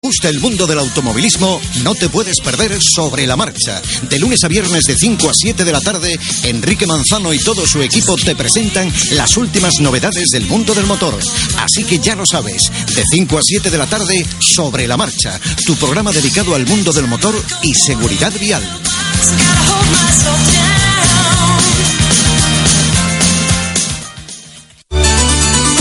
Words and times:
Gusta 0.00 0.28
el 0.28 0.38
mundo 0.38 0.64
del 0.68 0.78
automovilismo, 0.78 1.60
no 1.82 1.92
te 1.92 2.08
puedes 2.08 2.38
perder 2.40 2.78
Sobre 2.80 3.26
la 3.26 3.34
Marcha. 3.34 3.82
De 4.08 4.20
lunes 4.20 4.44
a 4.44 4.48
viernes 4.48 4.84
de 4.84 4.96
5 4.96 5.28
a 5.28 5.34
7 5.34 5.64
de 5.64 5.72
la 5.72 5.80
tarde, 5.80 6.16
Enrique 6.44 6.86
Manzano 6.86 7.34
y 7.34 7.38
todo 7.40 7.66
su 7.66 7.82
equipo 7.82 8.14
te 8.16 8.36
presentan 8.36 8.92
las 9.10 9.36
últimas 9.36 9.80
novedades 9.80 10.28
del 10.30 10.46
mundo 10.46 10.72
del 10.72 10.86
motor. 10.86 11.18
Así 11.58 11.82
que 11.82 11.98
ya 11.98 12.14
lo 12.14 12.26
sabes, 12.26 12.70
de 12.94 13.02
5 13.10 13.38
a 13.38 13.42
7 13.42 13.70
de 13.70 13.78
la 13.78 13.86
tarde, 13.86 14.24
Sobre 14.38 14.86
la 14.86 14.96
Marcha, 14.96 15.38
tu 15.66 15.74
programa 15.74 16.12
dedicado 16.12 16.54
al 16.54 16.64
mundo 16.64 16.92
del 16.92 17.08
motor 17.08 17.34
y 17.62 17.74
seguridad 17.74 18.32
vial. 18.38 18.62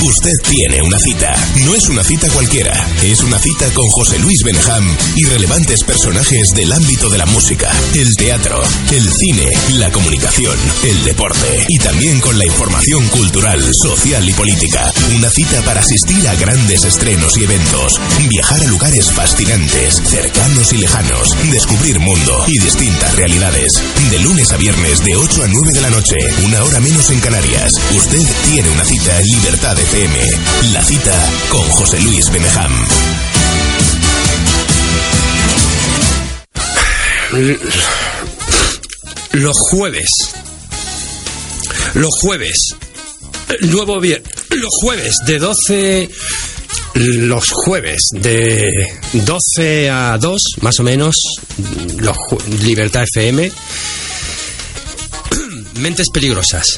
Usted 0.03 0.33
tiene 0.47 0.79
una 0.83 0.99
cita. 0.99 1.33
No 1.65 1.73
es 1.73 1.89
una 1.89 2.03
cita 2.03 2.29
cualquiera. 2.29 2.73
Es 3.01 3.21
una 3.21 3.39
cita 3.39 3.65
con 3.73 3.88
José 3.89 4.19
Luis 4.19 4.43
Benjam 4.43 4.85
y 5.15 5.25
relevantes 5.25 5.83
personajes 5.83 6.51
del 6.53 6.71
ámbito 6.71 7.09
de 7.09 7.17
la 7.17 7.25
música, 7.25 7.71
el 7.95 8.16
teatro, 8.16 8.61
el 8.91 9.11
cine, 9.11 9.52
la 9.73 9.91
comunicación, 9.91 10.55
el 10.83 11.03
deporte 11.03 11.66
y 11.67 11.80
también 11.80 12.19
con 12.19 12.38
la 12.38 12.45
información 12.45 13.07
cultural, 13.09 13.73
social 13.73 14.27
y 14.30 14.33
política. 14.33 14.94
Una 15.16 15.30
cita 15.31 15.61
para 15.63 15.81
asistir 15.81 16.27
a 16.27 16.35
grandes 16.35 16.85
estrenos 16.85 17.35
y 17.38 17.44
eventos, 17.44 18.00
viajar 18.29 18.61
a 18.61 18.67
lugares 18.67 19.11
fascinantes, 19.11 20.02
cercanos 20.05 20.73
y 20.73 20.77
lejanos, 20.77 21.35
descubrir 21.52 22.00
mundo 22.00 22.45
y 22.47 22.59
distintas 22.59 23.16
realidades. 23.16 23.81
De 24.11 24.19
lunes 24.19 24.52
a 24.52 24.57
viernes 24.57 25.03
de 25.03 25.16
8 25.16 25.44
a 25.44 25.47
9 25.47 25.72
de 25.73 25.81
la 25.81 25.89
noche, 25.89 26.16
una 26.45 26.63
hora 26.63 26.79
menos 26.81 27.09
en 27.09 27.19
Canarias. 27.19 27.73
Usted 27.95 28.23
tiene 28.52 28.69
una 28.69 28.85
cita 28.85 29.19
en 29.19 29.25
Libertad 29.25 29.77
FM. 29.88 30.73
La 30.73 30.83
cita 30.83 31.31
con 31.49 31.61
José 31.61 31.99
Luis 32.02 32.30
Benejam. 32.31 32.71
Los 39.31 39.55
jueves. 39.71 40.09
Los 41.94 42.11
jueves. 42.21 42.57
Nuevo 43.61 44.02
viernes. 44.02 44.29
Los 44.49 44.73
jueves 44.81 45.16
de 45.25 45.39
12 45.39 46.09
los 46.95 47.45
jueves 47.51 48.09
de 48.11 48.88
12 49.13 49.89
a 49.89 50.17
2, 50.19 50.41
más 50.61 50.79
o 50.79 50.83
menos, 50.83 51.16
los 51.99 52.17
Libertad 52.63 53.03
FM. 53.03 53.51
Mentes 55.75 56.09
peligrosas. 56.09 56.77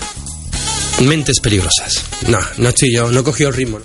Mentes 1.02 1.40
peligrosas. 1.40 2.04
No, 2.28 2.40
no 2.58 2.70
estoy 2.70 2.94
yo, 2.94 3.10
no 3.12 3.22
he 3.22 3.24
cogido 3.24 3.50
el 3.50 3.56
ritmo. 3.56 3.80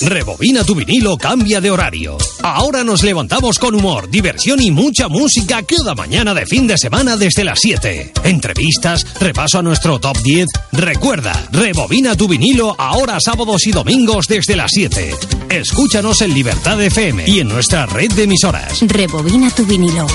Rebobina 0.00 0.62
tu 0.62 0.76
vinilo, 0.76 1.16
cambia 1.18 1.60
de 1.60 1.72
horario. 1.72 2.16
Ahora 2.42 2.84
nos 2.84 3.02
levantamos 3.02 3.58
con 3.58 3.74
humor, 3.74 4.08
diversión 4.08 4.62
y 4.62 4.70
mucha 4.70 5.08
música 5.08 5.64
cada 5.64 5.96
mañana 5.96 6.32
de 6.32 6.46
fin 6.46 6.68
de 6.68 6.78
semana 6.78 7.16
desde 7.16 7.42
las 7.42 7.58
7. 7.60 8.12
Entrevistas, 8.22 9.04
repaso 9.18 9.58
a 9.58 9.62
nuestro 9.62 9.98
top 9.98 10.16
10. 10.22 10.46
Recuerda, 10.72 11.48
rebobina 11.50 12.16
tu 12.16 12.28
vinilo 12.28 12.76
ahora 12.78 13.18
sábados 13.18 13.66
y 13.66 13.72
domingos 13.72 14.26
desde 14.28 14.54
las 14.54 14.70
7. 14.72 15.14
Escúchanos 15.48 16.22
en 16.22 16.34
Libertad 16.34 16.80
FM 16.80 17.24
y 17.26 17.40
en 17.40 17.48
nuestra 17.48 17.86
red 17.86 18.12
de 18.12 18.22
emisoras. 18.22 18.78
Rebobina 18.82 19.50
tu 19.50 19.66
vinilo. 19.66 20.06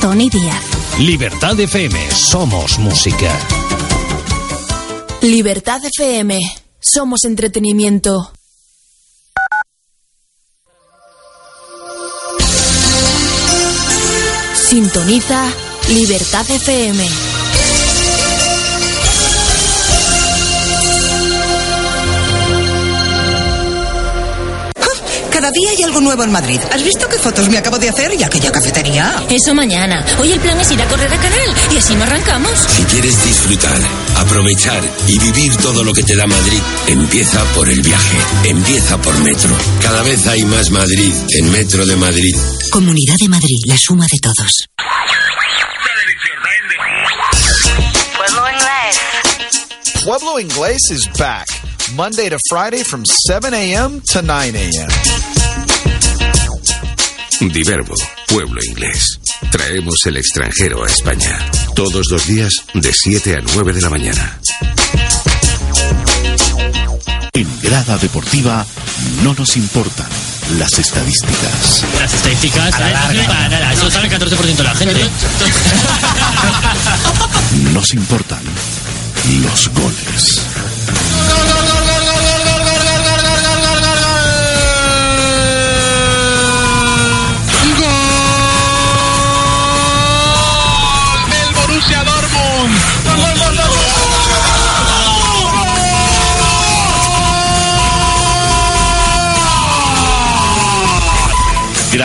Tony 0.00 0.30
Díaz. 0.30 0.62
Libertad 1.00 1.58
FM, 1.58 1.98
somos 2.12 2.78
música. 2.78 3.36
Libertad 5.22 5.80
FM. 5.84 6.40
Somos 6.80 7.24
entretenimiento. 7.24 8.32
Sintoniza 14.54 15.48
Libertad 15.90 16.50
FM. 16.50 17.31
Cada 25.42 25.58
día 25.60 25.70
hay 25.70 25.82
algo 25.82 26.00
nuevo 26.00 26.22
en 26.22 26.30
Madrid. 26.30 26.60
¿Has 26.70 26.84
visto 26.84 27.08
qué 27.08 27.18
fotos 27.18 27.48
me 27.48 27.58
acabo 27.58 27.76
de 27.76 27.88
hacer 27.88 28.14
y 28.16 28.22
aquella 28.22 28.52
cafetería? 28.52 29.24
Eso 29.28 29.52
mañana. 29.52 30.06
Hoy 30.20 30.30
el 30.30 30.38
plan 30.38 30.60
es 30.60 30.70
ir 30.70 30.80
a 30.80 30.86
correr 30.86 31.12
a 31.12 31.16
canal 31.16 31.54
y 31.72 31.78
así 31.78 31.96
no 31.96 32.04
arrancamos. 32.04 32.52
Si 32.60 32.84
quieres 32.84 33.24
disfrutar, 33.24 33.76
aprovechar 34.18 34.80
y 35.08 35.18
vivir 35.18 35.56
todo 35.56 35.82
lo 35.82 35.92
que 35.92 36.04
te 36.04 36.14
da 36.14 36.28
Madrid, 36.28 36.60
empieza 36.86 37.42
por 37.56 37.68
el 37.68 37.82
viaje. 37.82 38.18
Empieza 38.44 39.02
por 39.02 39.18
Metro. 39.18 39.52
Cada 39.82 40.04
vez 40.04 40.24
hay 40.28 40.44
más 40.44 40.70
Madrid 40.70 41.12
en 41.30 41.50
Metro 41.50 41.86
de 41.86 41.96
Madrid. 41.96 42.36
Comunidad 42.70 43.16
de 43.20 43.28
Madrid, 43.28 43.58
la 43.66 43.76
suma 43.76 44.06
de 44.12 44.18
todos. 44.20 44.68
Pueblo 48.16 48.48
Inglés. 48.48 50.04
Pueblo 50.04 50.38
Inglés 50.38 50.90
is 50.92 51.08
back. 51.18 51.71
Monday 51.94 52.30
to 52.30 52.38
Friday 52.48 52.82
from 52.84 53.04
7 53.04 53.52
a.m. 53.52 54.00
to 54.12 54.22
9 54.22 54.56
a.m. 54.56 54.88
Diverbo, 57.52 57.94
pueblo 58.28 58.60
inglés. 58.66 59.18
Traemos 59.50 59.96
el 60.06 60.16
extranjero 60.16 60.84
a 60.84 60.86
España. 60.86 61.38
Todos 61.74 62.10
los 62.10 62.26
días 62.26 62.52
de 62.74 62.92
7 62.92 63.36
a 63.36 63.40
9 63.54 63.72
de 63.74 63.80
la 63.82 63.90
mañana. 63.90 64.40
En 67.34 67.60
grada 67.60 67.98
deportiva 67.98 68.64
no 69.22 69.34
nos 69.34 69.56
importan 69.56 70.08
las 70.58 70.78
estadísticas. 70.78 71.84
Las 72.00 72.14
estadísticas, 72.14 72.74
a 72.74 73.12
no 73.12 73.26
para 73.26 73.48
nada. 73.48 73.72
Eso 73.72 73.90
sabe 73.90 74.06
el 74.06 74.12
14% 74.14 74.56
de 74.56 74.62
la 74.62 74.74
gente. 74.74 75.00
Nos 77.72 77.92
importan 77.92 78.42
los 79.42 79.68
goles. 79.68 80.51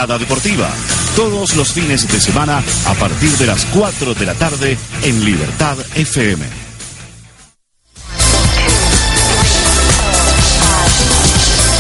Deportiva. 0.06 0.70
Todos 1.16 1.56
los 1.56 1.74
fines 1.74 2.08
de 2.08 2.22
semana 2.22 2.64
a 2.86 2.94
partir 2.94 3.32
de 3.32 3.48
las 3.48 3.66
4 3.66 4.14
de 4.14 4.28
la 4.28 4.36
tarde 4.36 4.78
en 5.02 5.26
Libertad 5.26 5.76
FM. 5.96 6.46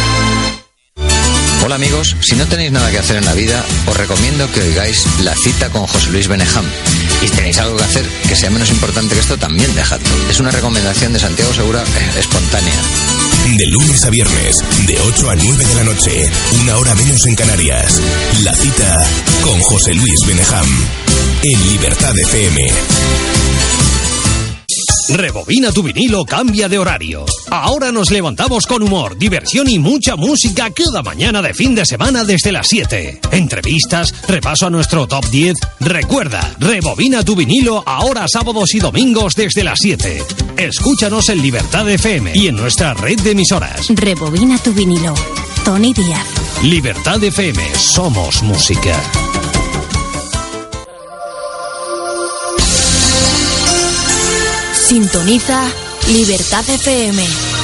Hola 1.68 1.76
amigos, 1.76 2.16
si 2.22 2.34
no 2.34 2.46
tenéis 2.46 2.72
nada 2.72 2.90
que 2.90 2.96
hacer 2.96 3.18
en 3.18 3.26
la 3.26 3.34
vida, 3.34 3.62
os 3.86 3.94
recomiendo 3.94 4.50
que 4.52 4.62
oigáis 4.62 5.04
La 5.22 5.34
cita 5.36 5.68
con 5.68 5.86
José 5.86 6.08
Luis 6.10 6.26
Benejam. 6.26 6.64
Y 7.22 7.28
si 7.28 7.34
tenéis 7.34 7.58
algo 7.58 7.76
que 7.76 7.84
hacer 7.84 8.08
que 8.26 8.36
sea 8.36 8.48
menos 8.48 8.70
importante 8.70 9.14
que 9.14 9.20
esto, 9.20 9.36
también 9.36 9.74
dejadlo. 9.74 10.08
Es 10.30 10.40
una 10.40 10.50
recomendación 10.50 11.12
de 11.12 11.18
Santiago 11.18 11.52
Segura 11.52 11.82
eh, 11.82 12.18
espontánea. 12.20 12.72
De 13.54 13.66
lunes 13.66 14.02
a 14.02 14.08
viernes, 14.08 14.56
de 14.86 14.98
8 14.98 15.30
a 15.30 15.36
9 15.36 15.64
de 15.66 15.74
la 15.74 15.84
noche, 15.84 16.30
una 16.62 16.78
hora 16.78 16.94
menos 16.94 17.26
en 17.26 17.34
Canarias. 17.34 18.00
La 18.44 18.54
cita 18.54 19.06
con 19.42 19.60
José 19.60 19.92
Luis 19.92 20.26
Benejam. 20.26 20.66
En 21.42 21.68
Libertad 21.68 22.14
FM. 22.18 22.66
Rebobina 25.08 25.72
tu 25.72 25.82
vinilo, 25.82 26.24
cambia 26.24 26.68
de 26.68 26.78
horario. 26.78 27.24
Ahora 27.50 27.90
nos 27.90 28.10
levantamos 28.10 28.66
con 28.66 28.82
humor, 28.82 29.16
diversión 29.16 29.68
y 29.68 29.78
mucha 29.78 30.16
música 30.16 30.70
cada 30.70 31.02
mañana 31.02 31.40
de 31.40 31.54
fin 31.54 31.74
de 31.74 31.86
semana 31.86 32.24
desde 32.24 32.52
las 32.52 32.66
7. 32.68 33.20
Entrevistas, 33.32 34.14
repaso 34.26 34.66
a 34.66 34.70
nuestro 34.70 35.06
top 35.06 35.24
10. 35.30 35.56
Recuerda, 35.80 36.54
rebobina 36.58 37.24
tu 37.24 37.34
vinilo 37.34 37.82
ahora 37.86 38.26
sábados 38.28 38.74
y 38.74 38.80
domingos 38.80 39.34
desde 39.34 39.64
las 39.64 39.78
7. 39.80 40.22
Escúchanos 40.56 41.28
en 41.30 41.42
Libertad 41.42 41.88
FM 41.88 42.32
y 42.34 42.48
en 42.48 42.56
nuestra 42.56 42.94
red 42.94 43.18
de 43.20 43.30
emisoras. 43.30 43.86
Rebobina 43.88 44.58
tu 44.58 44.72
vinilo. 44.72 45.14
Tony 45.64 45.92
Díaz. 45.92 46.26
Libertad 46.62 47.22
FM, 47.22 47.62
somos 47.74 48.42
música. 48.42 49.27
Sintoniza 54.88 55.70
Libertad 56.06 56.66
FM. 56.66 57.57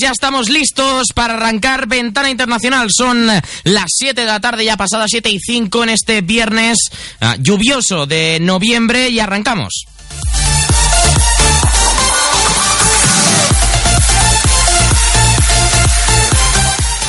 Ya 0.00 0.10
estamos 0.10 0.48
listos 0.48 1.08
para 1.14 1.34
arrancar 1.34 1.86
Ventana 1.86 2.30
Internacional. 2.30 2.88
Son 2.90 3.26
las 3.26 3.84
7 3.86 4.20
de 4.20 4.26
la 4.26 4.40
tarde, 4.40 4.64
ya 4.64 4.76
pasadas 4.76 5.08
7 5.10 5.30
y 5.30 5.38
5 5.38 5.82
en 5.82 5.88
este 5.88 6.20
viernes 6.20 6.78
ah, 7.20 7.36
lluvioso 7.38 8.06
de 8.06 8.38
noviembre 8.40 9.08
y 9.08 9.20
arrancamos. 9.20 9.84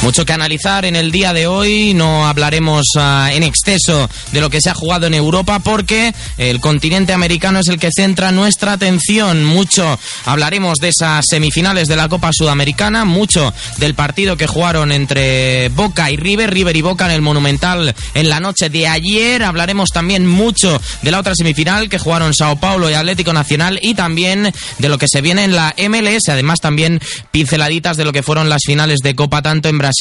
Mucho 0.03 0.25
que 0.25 0.33
analizar 0.33 0.83
en 0.83 0.97
el 0.97 1.13
día 1.13 1.31
de 1.31 1.47
hoy, 1.47 1.93
no 1.93 2.27
hablaremos 2.27 2.83
ah, 2.97 3.29
en 3.31 3.41
exceso 3.41 4.09
de 4.33 4.41
lo 4.41 4.49
que 4.49 4.59
se 4.59 4.69
ha 4.69 4.73
jugado 4.73 5.07
en 5.07 5.13
Europa 5.13 5.59
porque 5.59 6.13
el 6.37 6.59
continente 6.59 7.13
americano 7.13 7.59
es 7.59 7.69
el 7.69 7.79
que 7.79 7.89
centra 7.89 8.33
nuestra 8.33 8.73
atención. 8.73 9.45
Mucho 9.45 9.97
hablaremos 10.25 10.79
de 10.79 10.89
esas 10.89 11.23
semifinales 11.29 11.87
de 11.87 11.95
la 11.95 12.09
Copa 12.09 12.31
Sudamericana, 12.33 13.05
mucho 13.05 13.53
del 13.77 13.95
partido 13.95 14.35
que 14.35 14.45
jugaron 14.45 14.91
entre 14.91 15.69
Boca 15.69 16.11
y 16.11 16.17
River, 16.17 16.53
River 16.53 16.75
y 16.75 16.81
Boca 16.81 17.05
en 17.05 17.11
el 17.11 17.21
Monumental 17.21 17.95
en 18.13 18.29
la 18.29 18.41
noche 18.41 18.69
de 18.69 18.89
ayer. 18.89 19.41
Hablaremos 19.41 19.91
también 19.91 20.27
mucho 20.27 20.81
de 21.01 21.11
la 21.11 21.19
otra 21.21 21.33
semifinal 21.33 21.87
que 21.87 21.97
jugaron 21.97 22.33
Sao 22.33 22.57
Paulo 22.57 22.89
y 22.89 22.93
Atlético 22.93 23.31
Nacional 23.31 23.79
y 23.81 23.93
también 23.93 24.53
de 24.79 24.89
lo 24.89 24.97
que 24.97 25.07
se 25.07 25.21
viene 25.21 25.45
en 25.45 25.55
la 25.55 25.73
MLS, 25.77 26.27
además 26.27 26.59
también 26.59 26.99
pinceladitas 27.31 27.95
de 27.95 28.03
lo 28.03 28.11
que 28.11 28.21
fueron 28.21 28.49
las 28.49 28.63
finales 28.65 28.99
de 28.99 29.15
Copa 29.15 29.41
tanto 29.41 29.69
en 29.69 29.77
Brasil 29.77 29.92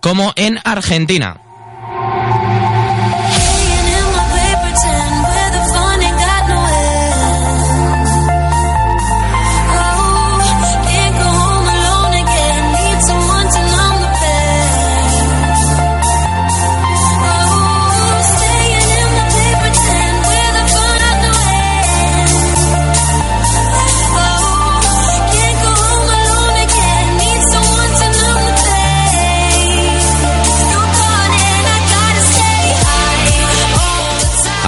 como 0.00 0.32
en 0.36 0.58
Argentina. 0.64 1.40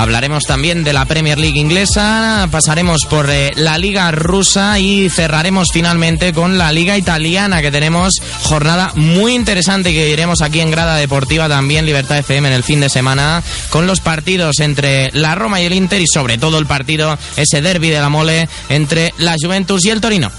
Hablaremos 0.00 0.44
también 0.44 0.82
de 0.82 0.94
la 0.94 1.04
Premier 1.04 1.38
League 1.38 1.60
inglesa, 1.60 2.48
pasaremos 2.50 3.04
por 3.04 3.28
eh, 3.28 3.50
la 3.54 3.76
Liga 3.76 4.10
rusa 4.10 4.78
y 4.78 5.10
cerraremos 5.10 5.68
finalmente 5.74 6.32
con 6.32 6.56
la 6.56 6.72
Liga 6.72 6.96
italiana 6.96 7.60
que 7.60 7.70
tenemos 7.70 8.14
jornada 8.44 8.92
muy 8.94 9.34
interesante 9.34 9.92
que 9.92 10.08
iremos 10.08 10.40
aquí 10.40 10.60
en 10.60 10.70
Grada 10.70 10.96
Deportiva 10.96 11.50
también 11.50 11.84
Libertad 11.84 12.16
FM 12.16 12.48
en 12.48 12.54
el 12.54 12.62
fin 12.62 12.80
de 12.80 12.88
semana 12.88 13.42
con 13.68 13.86
los 13.86 14.00
partidos 14.00 14.60
entre 14.60 15.10
la 15.12 15.34
Roma 15.34 15.60
y 15.60 15.66
el 15.66 15.74
Inter 15.74 16.00
y 16.00 16.06
sobre 16.06 16.38
todo 16.38 16.58
el 16.58 16.64
partido 16.64 17.18
ese 17.36 17.60
derby 17.60 17.90
de 17.90 18.00
la 18.00 18.08
mole 18.08 18.48
entre 18.70 19.12
la 19.18 19.36
Juventus 19.38 19.84
y 19.84 19.90
el 19.90 20.00
Torino. 20.00 20.32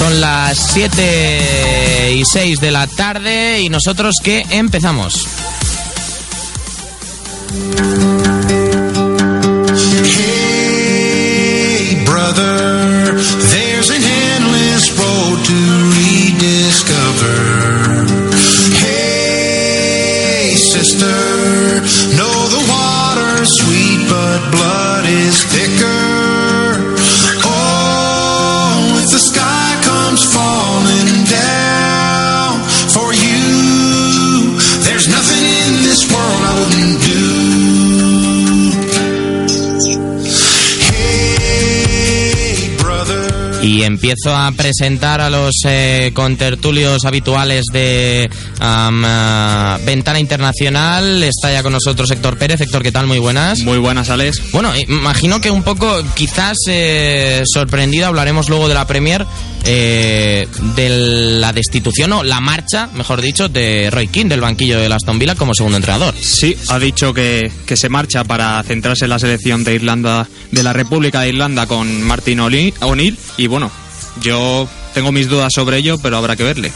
Son 0.00 0.18
las 0.18 0.56
7 0.72 2.14
y 2.14 2.24
6 2.24 2.58
de 2.58 2.70
la 2.70 2.86
tarde 2.86 3.60
y 3.60 3.68
nosotros 3.68 4.14
que 4.24 4.46
empezamos. 4.48 5.26
Hey, 10.72 12.02
brother, 12.06 13.12
there's 13.52 13.90
an 13.90 14.02
endless 14.02 14.90
road 14.96 15.44
to 15.44 15.52
rediscover. 15.98 17.69
Y 43.80 43.84
empiezo 43.84 44.36
a 44.36 44.52
presentar 44.52 45.22
a 45.22 45.30
los 45.30 45.54
eh, 45.64 46.10
contertulios 46.12 47.02
habituales 47.06 47.64
de 47.72 48.28
am, 48.58 49.02
ah, 49.06 49.78
Ventana 49.86 50.20
Internacional. 50.20 51.22
Está 51.22 51.50
ya 51.50 51.62
con 51.62 51.72
nosotros 51.72 52.10
Héctor 52.10 52.36
Pérez. 52.36 52.60
Héctor, 52.60 52.82
¿qué 52.82 52.92
tal? 52.92 53.06
Muy 53.06 53.18
buenas. 53.18 53.60
Muy 53.60 53.78
buenas, 53.78 54.10
Alex. 54.10 54.52
Bueno, 54.52 54.70
imagino 54.76 55.40
que 55.40 55.50
un 55.50 55.62
poco, 55.62 56.04
quizás 56.14 56.58
eh, 56.68 57.42
sorprendido, 57.46 58.06
hablaremos 58.06 58.50
luego 58.50 58.68
de 58.68 58.74
la 58.74 58.86
Premier, 58.86 59.24
eh, 59.64 60.48
de 60.76 60.88
la 61.40 61.52
destitución 61.52 62.12
o 62.12 62.22
la 62.22 62.40
marcha, 62.40 62.88
mejor 62.94 63.20
dicho, 63.20 63.48
de 63.48 63.90
Roy 63.90 64.08
King 64.08 64.26
del 64.26 64.40
banquillo 64.40 64.78
de 64.78 64.92
Aston 64.92 65.18
Villa 65.18 65.34
como 65.34 65.54
segundo 65.54 65.76
entrenador. 65.76 66.14
Sí, 66.20 66.56
ha 66.68 66.78
dicho 66.78 67.12
que, 67.14 67.50
que 67.66 67.76
se 67.76 67.88
marcha 67.88 68.24
para 68.24 68.62
centrarse 68.62 69.04
en 69.04 69.10
la 69.10 69.18
selección 69.18 69.64
de 69.64 69.74
Irlanda, 69.74 70.28
de 70.50 70.62
la 70.62 70.72
República 70.72 71.22
de 71.22 71.30
Irlanda 71.30 71.66
con 71.66 72.02
Martin 72.02 72.40
O'Neill. 72.40 72.74
O'Neill, 72.80 73.18
Y 73.36 73.46
bueno, 73.46 73.70
yo 74.22 74.68
tengo 74.94 75.12
mis 75.12 75.28
dudas 75.28 75.52
sobre 75.52 75.78
ello, 75.78 75.98
pero 75.98 76.16
habrá 76.16 76.36
que 76.36 76.44
verle. 76.44 76.72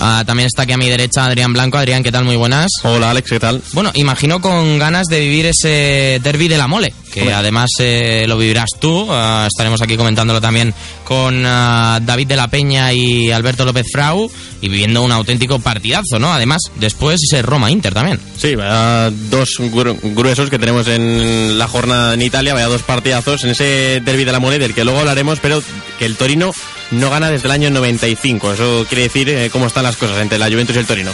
Ah, 0.00 0.22
también 0.26 0.46
está 0.46 0.62
aquí 0.62 0.72
a 0.72 0.76
mi 0.76 0.88
derecha 0.88 1.24
Adrián 1.24 1.52
Blanco. 1.52 1.78
Adrián, 1.78 2.02
¿qué 2.02 2.12
tal? 2.12 2.24
Muy 2.24 2.36
buenas. 2.36 2.70
Hola 2.82 3.10
Alex, 3.10 3.30
¿qué 3.30 3.40
tal? 3.40 3.62
Bueno, 3.72 3.90
imagino 3.94 4.40
con 4.40 4.78
ganas 4.78 5.06
de 5.06 5.20
vivir 5.20 5.46
ese 5.46 6.20
derby 6.22 6.48
de 6.48 6.58
la 6.58 6.66
mole, 6.66 6.92
que 7.12 7.20
Hombre. 7.20 7.34
además 7.34 7.70
eh, 7.78 8.24
lo 8.28 8.36
vivirás 8.36 8.70
tú. 8.80 9.06
Ah, 9.10 9.46
estaremos 9.50 9.80
aquí 9.80 9.96
comentándolo 9.96 10.40
también 10.40 10.74
con 11.04 11.44
ah, 11.46 12.00
David 12.02 12.26
de 12.26 12.36
la 12.36 12.48
Peña 12.48 12.92
y 12.92 13.30
Alberto 13.30 13.64
López 13.64 13.86
Frau 13.90 14.30
y 14.60 14.68
viviendo 14.68 15.00
un 15.02 15.12
auténtico 15.12 15.58
partidazo, 15.60 16.18
¿no? 16.18 16.32
Además, 16.34 16.62
después 16.76 17.20
ese 17.22 17.40
Roma-Inter 17.42 17.94
también. 17.94 18.18
Sí, 18.36 18.56
vaya 18.56 19.10
dos 19.30 19.58
gru- 19.60 19.98
gruesos 20.14 20.50
que 20.50 20.58
tenemos 20.58 20.86
en 20.88 21.56
la 21.58 21.68
jornada 21.68 22.14
en 22.14 22.20
Italia, 22.22 22.52
vaya 22.52 22.66
dos 22.66 22.82
partidazos 22.82 23.44
en 23.44 23.50
ese 23.50 24.02
derby 24.04 24.24
de 24.24 24.32
la 24.32 24.40
moneda, 24.40 24.58
del 24.64 24.74
que 24.74 24.84
luego 24.84 24.98
hablaremos, 25.00 25.38
pero 25.40 25.62
que 25.98 26.04
el 26.04 26.16
Torino 26.16 26.52
no 26.92 27.10
gana 27.10 27.30
desde 27.30 27.46
el 27.46 27.52
año 27.52 27.70
95. 27.70 28.52
Eso 28.54 28.86
quiere 28.88 29.04
decir 29.04 29.28
eh, 29.28 29.50
cómo 29.52 29.66
están 29.66 29.84
las 29.84 29.96
cosas 29.96 30.18
entre 30.18 30.38
la 30.38 30.48
Juventus 30.48 30.76
y 30.76 30.78
el 30.78 30.86
Torino. 30.86 31.10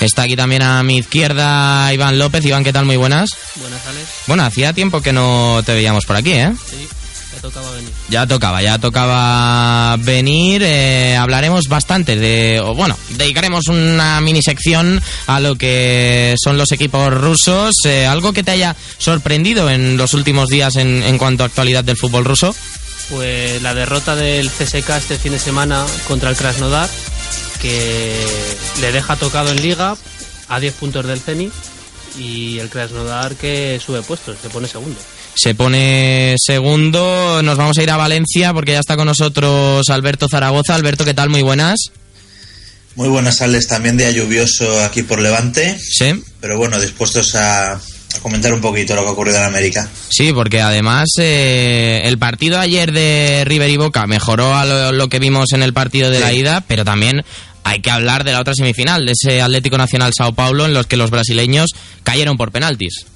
Está 0.00 0.22
aquí 0.22 0.36
también 0.36 0.62
a 0.62 0.82
mi 0.82 0.98
izquierda 0.98 1.92
Iván 1.92 2.18
López. 2.18 2.44
Iván, 2.44 2.64
¿qué 2.64 2.72
tal? 2.72 2.84
Muy 2.84 2.96
buenas. 2.96 3.30
Buenas, 3.56 3.80
Alex. 3.86 4.06
Bueno, 4.26 4.44
hacía 4.44 4.72
tiempo 4.72 5.00
que 5.00 5.12
no 5.12 5.62
te 5.64 5.74
veíamos 5.74 6.04
por 6.04 6.16
aquí, 6.16 6.32
¿eh? 6.32 6.52
Sí, 6.68 6.88
ya 7.34 7.40
tocaba 7.40 7.70
venir. 7.72 7.90
Ya 8.10 8.26
tocaba, 8.26 8.62
ya 8.62 8.78
tocaba 8.78 9.96
venir. 9.98 10.62
eh, 10.64 11.16
hablaremos 11.16 11.64
bastante 11.68 12.16
de. 12.16 12.60
o 12.60 12.74
bueno, 12.74 12.96
dedicaremos 13.10 13.66
una 13.68 14.20
mini 14.20 14.42
sección 14.42 15.00
a 15.26 15.40
lo 15.40 15.56
que 15.56 16.34
son 16.42 16.56
los 16.58 16.70
equipos 16.72 17.12
rusos. 17.12 17.74
eh, 17.86 18.06
algo 18.06 18.32
que 18.32 18.42
te 18.42 18.50
haya 18.52 18.76
sorprendido 18.98 19.70
en 19.70 19.96
los 19.96 20.14
últimos 20.14 20.48
días 20.48 20.76
en, 20.76 21.02
en 21.02 21.18
cuanto 21.18 21.42
a 21.44 21.46
actualidad 21.46 21.84
del 21.84 21.96
fútbol 21.96 22.24
ruso. 22.24 22.54
Pues 23.10 23.60
la 23.62 23.74
derrota 23.74 24.16
del 24.16 24.50
CSK 24.50 24.90
este 24.90 25.18
fin 25.18 25.32
de 25.32 25.38
semana 25.38 25.84
contra 26.08 26.30
el 26.30 26.36
Krasnodar, 26.36 26.88
que 27.60 28.14
le 28.80 28.92
deja 28.92 29.16
tocado 29.16 29.50
en 29.50 29.60
liga 29.60 29.96
a 30.48 30.60
10 30.60 30.74
puntos 30.74 31.06
del 31.06 31.20
Zenit 31.20 31.52
y 32.18 32.58
el 32.58 32.70
Krasnodar 32.70 33.34
que 33.34 33.80
sube 33.84 34.02
puestos, 34.02 34.38
se 34.40 34.48
pone 34.48 34.68
segundo. 34.68 34.98
Se 35.36 35.54
pone 35.54 36.36
segundo. 36.38 37.42
Nos 37.42 37.58
vamos 37.58 37.76
a 37.76 37.82
ir 37.82 37.90
a 37.90 37.96
Valencia 37.96 38.52
porque 38.52 38.72
ya 38.72 38.80
está 38.80 38.96
con 38.96 39.06
nosotros 39.06 39.88
Alberto 39.90 40.28
Zaragoza. 40.28 40.74
Alberto, 40.74 41.04
¿qué 41.04 41.14
tal? 41.14 41.28
Muy 41.28 41.42
buenas. 41.42 41.90
Muy 42.94 43.08
buenas 43.08 43.38
tardes, 43.38 43.66
también 43.66 43.96
día 43.96 44.12
lluvioso 44.12 44.80
aquí 44.84 45.02
por 45.02 45.20
Levante. 45.20 45.76
Sí. 45.80 46.22
Pero 46.40 46.56
bueno, 46.56 46.80
dispuestos 46.80 47.34
a, 47.34 47.80
a 48.16 48.20
comentar 48.20 48.52
un 48.52 48.60
poquito 48.60 48.94
lo 48.94 49.02
que 49.02 49.08
ha 49.08 49.12
ocurrido 49.12 49.38
en 49.38 49.44
América. 49.44 49.88
Sí, 50.08 50.32
porque 50.32 50.60
además 50.60 51.08
eh, 51.18 52.02
el 52.04 52.18
partido 52.18 52.58
ayer 52.58 52.92
de 52.92 53.44
River 53.46 53.70
y 53.70 53.76
Boca 53.76 54.06
mejoró 54.06 54.54
a 54.54 54.64
lo, 54.64 54.92
lo 54.92 55.08
que 55.08 55.18
vimos 55.18 55.52
en 55.52 55.62
el 55.62 55.72
partido 55.72 56.10
de 56.10 56.20
la 56.20 56.32
ida, 56.32 56.62
pero 56.66 56.84
también 56.84 57.24
hay 57.64 57.80
que 57.80 57.90
hablar 57.90 58.24
de 58.24 58.32
la 58.32 58.40
otra 58.40 58.54
semifinal, 58.54 59.06
de 59.06 59.12
ese 59.12 59.40
Atlético 59.40 59.78
Nacional 59.78 60.12
Sao 60.16 60.34
Paulo, 60.34 60.66
en 60.66 60.74
los 60.74 60.86
que 60.86 60.96
los 60.96 61.10
brasileños 61.10 61.70
cayeron 62.02 62.36
por 62.36 62.52
penaltis. 62.52 63.06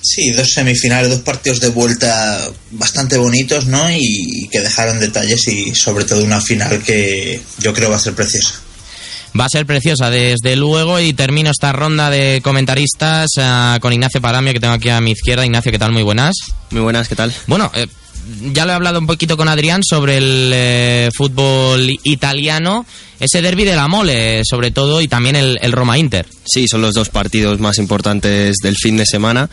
Sí, 0.00 0.30
dos 0.30 0.50
semifinales, 0.50 1.10
dos 1.10 1.20
partidos 1.20 1.60
de 1.60 1.68
vuelta 1.68 2.48
bastante 2.70 3.18
bonitos, 3.18 3.66
¿no? 3.66 3.90
Y, 3.90 3.98
y 4.00 4.48
que 4.48 4.60
dejaron 4.60 5.00
detalles 5.00 5.46
y 5.48 5.74
sobre 5.74 6.04
todo 6.04 6.24
una 6.24 6.40
final 6.40 6.82
que 6.82 7.40
yo 7.58 7.74
creo 7.74 7.90
va 7.90 7.96
a 7.96 8.00
ser 8.00 8.14
preciosa. 8.14 8.54
Va 9.38 9.44
a 9.44 9.48
ser 9.48 9.66
preciosa, 9.66 10.10
desde 10.10 10.56
luego, 10.56 10.98
y 11.00 11.12
termino 11.12 11.50
esta 11.50 11.72
ronda 11.72 12.10
de 12.10 12.40
comentaristas 12.42 13.30
ah, 13.38 13.78
con 13.80 13.92
Ignacio 13.92 14.20
Paramio, 14.20 14.52
que 14.52 14.60
tengo 14.60 14.74
aquí 14.74 14.88
a 14.88 15.00
mi 15.00 15.12
izquierda. 15.12 15.44
Ignacio, 15.44 15.70
¿qué 15.70 15.78
tal? 15.78 15.92
Muy 15.92 16.02
buenas. 16.02 16.34
Muy 16.70 16.80
buenas, 16.80 17.08
¿qué 17.08 17.14
tal? 17.14 17.32
Bueno, 17.46 17.70
eh, 17.74 17.86
ya 18.52 18.64
lo 18.64 18.72
he 18.72 18.74
hablado 18.74 18.98
un 18.98 19.06
poquito 19.06 19.36
con 19.36 19.48
Adrián 19.48 19.82
sobre 19.84 20.16
el 20.18 20.50
eh, 20.54 21.10
fútbol 21.14 21.88
italiano, 22.04 22.86
ese 23.20 23.42
derby 23.42 23.64
de 23.64 23.76
la 23.76 23.86
mole, 23.86 24.42
sobre 24.44 24.70
todo, 24.70 25.00
y 25.00 25.08
también 25.08 25.36
el, 25.36 25.58
el 25.60 25.72
Roma-Inter. 25.72 26.26
Sí, 26.44 26.66
son 26.66 26.80
los 26.82 26.94
dos 26.94 27.10
partidos 27.10 27.60
más 27.60 27.78
importantes 27.78 28.56
del 28.62 28.76
fin 28.76 28.96
de 28.96 29.06
semana. 29.06 29.48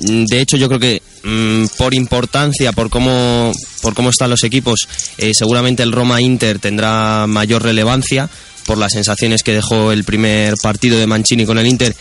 Mm, 0.00 0.24
De 0.24 0.40
hecho, 0.40 0.56
yo 0.56 0.68
creo 0.68 0.80
que 0.80 1.02
mm, 1.22 1.66
por 1.78 1.94
importancia, 1.94 2.72
por 2.72 2.90
cómo, 2.90 3.52
por 3.82 3.94
cómo 3.94 4.10
están 4.10 4.30
los 4.30 4.42
equipos, 4.44 4.88
eh, 5.16 5.30
seguramente 5.32 5.82
el 5.82 5.92
Roma-Inter 5.92 6.58
tendrá 6.58 7.26
mayor 7.26 7.62
relevancia 7.62 8.28
por 8.66 8.78
las 8.78 8.92
sensaciones 8.92 9.42
que 9.42 9.54
dejó 9.54 9.92
el 9.92 10.04
primer 10.04 10.54
partido 10.62 10.98
de 10.98 11.06
Mancini 11.06 11.46
con 11.46 11.58
el 11.58 11.66
Inter 11.66 11.94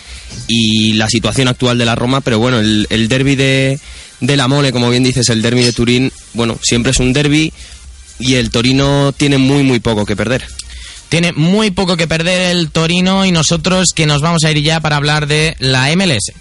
y 0.48 0.94
la 0.94 1.08
situación 1.08 1.48
actual 1.48 1.78
de 1.78 1.86
la 1.86 1.96
Roma, 1.96 2.22
pero 2.22 2.40
bueno, 2.40 2.60
el, 2.60 3.08
derby 3.08 3.36
de, 3.36 3.80
de 4.20 4.38
la 4.38 4.48
mole, 4.48 4.72
como 4.72 4.90
bien 4.90 5.04
dices, 5.04 5.30
el 5.30 5.42
derby 5.42 5.64
de 5.64 5.74
Turín, 5.74 6.12
bueno, 6.34 6.58
siempre 6.62 6.92
es 6.92 7.00
un 7.00 7.14
derby 7.14 7.54
y 8.20 8.36
el 8.36 8.50
Torino 8.50 9.14
tiene 9.14 9.38
muy, 9.38 9.64
muy 9.64 9.80
poco 9.80 10.06
que 10.06 10.16
perder. 10.16 10.46
Tiene 11.10 11.32
muy 11.34 11.72
poco 11.72 11.98
que 11.98 12.08
perder 12.08 12.52
el 12.52 12.72
Torino 12.72 13.26
y 13.26 13.32
nosotros 13.32 13.90
que 13.96 14.06
nos 14.06 14.22
vamos 14.22 14.44
a 14.44 14.52
ir 14.52 14.62
ya 14.62 14.80
para 14.80 14.98
hablar 14.98 15.28
de 15.28 15.56
la 15.60 15.96
MLS. 15.96 16.34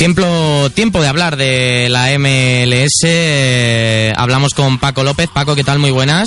Tiempo, 0.00 0.70
tiempo 0.74 1.02
de 1.02 1.08
hablar 1.08 1.36
de 1.36 1.88
la 1.90 2.06
MLS. 2.18 3.02
eh, 3.04 4.14
hablamos 4.16 4.54
con 4.54 4.78
Paco 4.78 5.04
López. 5.04 5.28
Paco, 5.28 5.54
¿qué 5.54 5.62
tal? 5.62 5.78
Muy 5.78 5.90
buenas. 5.90 6.26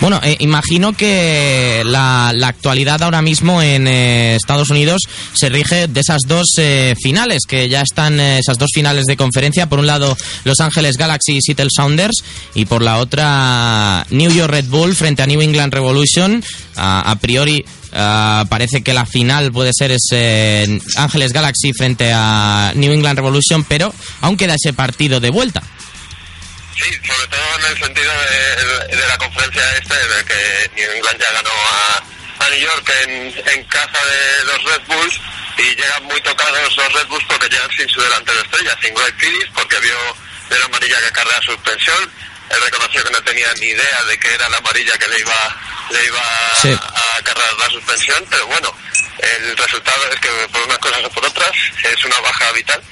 Bueno, 0.00 0.20
eh, 0.22 0.36
imagino 0.40 0.94
que 0.94 1.82
la, 1.84 2.32
la 2.34 2.48
actualidad 2.48 3.02
ahora 3.02 3.20
mismo 3.20 3.60
en 3.60 3.86
eh, 3.86 4.36
Estados 4.36 4.70
Unidos 4.70 5.02
se 5.34 5.50
rige 5.50 5.86
de 5.86 6.00
esas 6.00 6.22
dos 6.26 6.46
eh, 6.58 6.94
finales, 7.00 7.42
que 7.46 7.68
ya 7.68 7.82
están 7.82 8.18
esas 8.20 8.56
dos 8.56 8.70
finales 8.74 9.04
de 9.04 9.16
conferencia. 9.18 9.66
Por 9.68 9.78
un 9.80 9.86
lado, 9.86 10.16
Los 10.44 10.60
Ángeles 10.60 10.96
Galaxy 10.96 11.36
y 11.36 11.40
Seattle 11.42 11.68
Sounders, 11.74 12.16
y 12.54 12.64
por 12.64 12.80
la 12.82 12.96
otra, 12.98 14.06
New 14.10 14.30
York 14.32 14.50
Red 14.50 14.64
Bull 14.66 14.94
frente 14.94 15.22
a 15.22 15.26
New 15.26 15.42
England 15.42 15.74
Revolution. 15.74 16.42
A- 16.76 17.10
a 17.10 17.16
priori, 17.16 17.64
ah, 17.94 18.44
parece 18.48 18.82
que 18.82 18.92
la 18.92 19.06
final 19.06 19.52
puede 19.52 19.72
ser 19.72 19.92
ese 19.92 20.80
Ángeles 20.96 21.32
Galaxy 21.32 21.72
frente 21.72 22.12
a 22.12 22.72
New 22.74 22.92
England 22.92 23.18
Revolution, 23.18 23.64
pero 23.64 23.94
aún 24.20 24.36
queda 24.36 24.54
ese 24.54 24.72
partido 24.72 25.20
de 25.20 25.30
vuelta. 25.30 25.62
Sí, 26.76 26.90
sobre 27.06 27.28
todo 27.28 27.58
en 27.58 27.72
el 27.72 27.78
sentido 27.78 28.12
de, 28.90 29.06
la 29.06 29.18
conferencia 29.18 29.62
este, 29.80 29.94
de 29.94 30.24
que 30.24 30.70
New 30.74 30.90
England 30.90 31.20
ya 31.20 31.34
ganó 31.34 31.50
a, 31.70 32.50
New 32.50 32.60
York 32.60 32.92
en, 33.06 33.10
en 33.56 33.64
casa 33.64 33.98
de 34.04 34.44
los 34.44 34.64
Red 34.64 34.82
Bulls 34.86 35.20
y 35.58 35.62
llegan 35.62 36.04
muy 36.04 36.20
tocados 36.20 36.76
los 36.76 36.92
Red 36.92 37.06
Bulls 37.08 37.24
porque 37.28 37.48
llegan 37.48 37.70
sin 37.76 37.88
su 37.88 38.00
delantero 38.00 38.40
estrella, 38.40 38.76
sin 38.82 38.94
Greg 38.94 39.14
Phillips, 39.16 39.50
porque 39.54 39.78
vio 39.80 39.96
de 40.50 40.58
la 40.58 40.64
amarilla 40.66 40.98
que 40.98 41.06
acarrea 41.06 41.42
suspensión. 41.42 42.10
Él 42.50 42.60
reconoció 42.62 43.02
que 43.04 43.10
no 43.10 43.22
tenía 43.22 43.52
ni 43.54 43.66
idea 43.68 44.02
de 44.08 44.18
que 44.18 44.34
era 44.34 44.48
la 44.48 44.58
amarilla 44.58 44.92
que 44.98 45.08
le 45.08 45.18
iba, 45.18 45.56
le 45.90 46.04
iba 46.06 46.22
Sí. 46.62 46.70
a 46.72 47.18
acarrear 47.18 47.54
la 47.58 47.66
suspensión, 47.70 48.24
pero 48.30 48.46
bueno, 48.46 48.76
el 49.18 49.56
resultado 49.56 50.08
es 50.12 50.20
que 50.20 50.28
por 50.52 50.62
unas 50.62 50.78
cosas 50.78 51.04
o 51.04 51.10
por 51.10 51.24
otras 51.26 51.50
es 51.82 52.04
una 52.04 52.16
baja 52.18 52.52
vital 52.52 52.82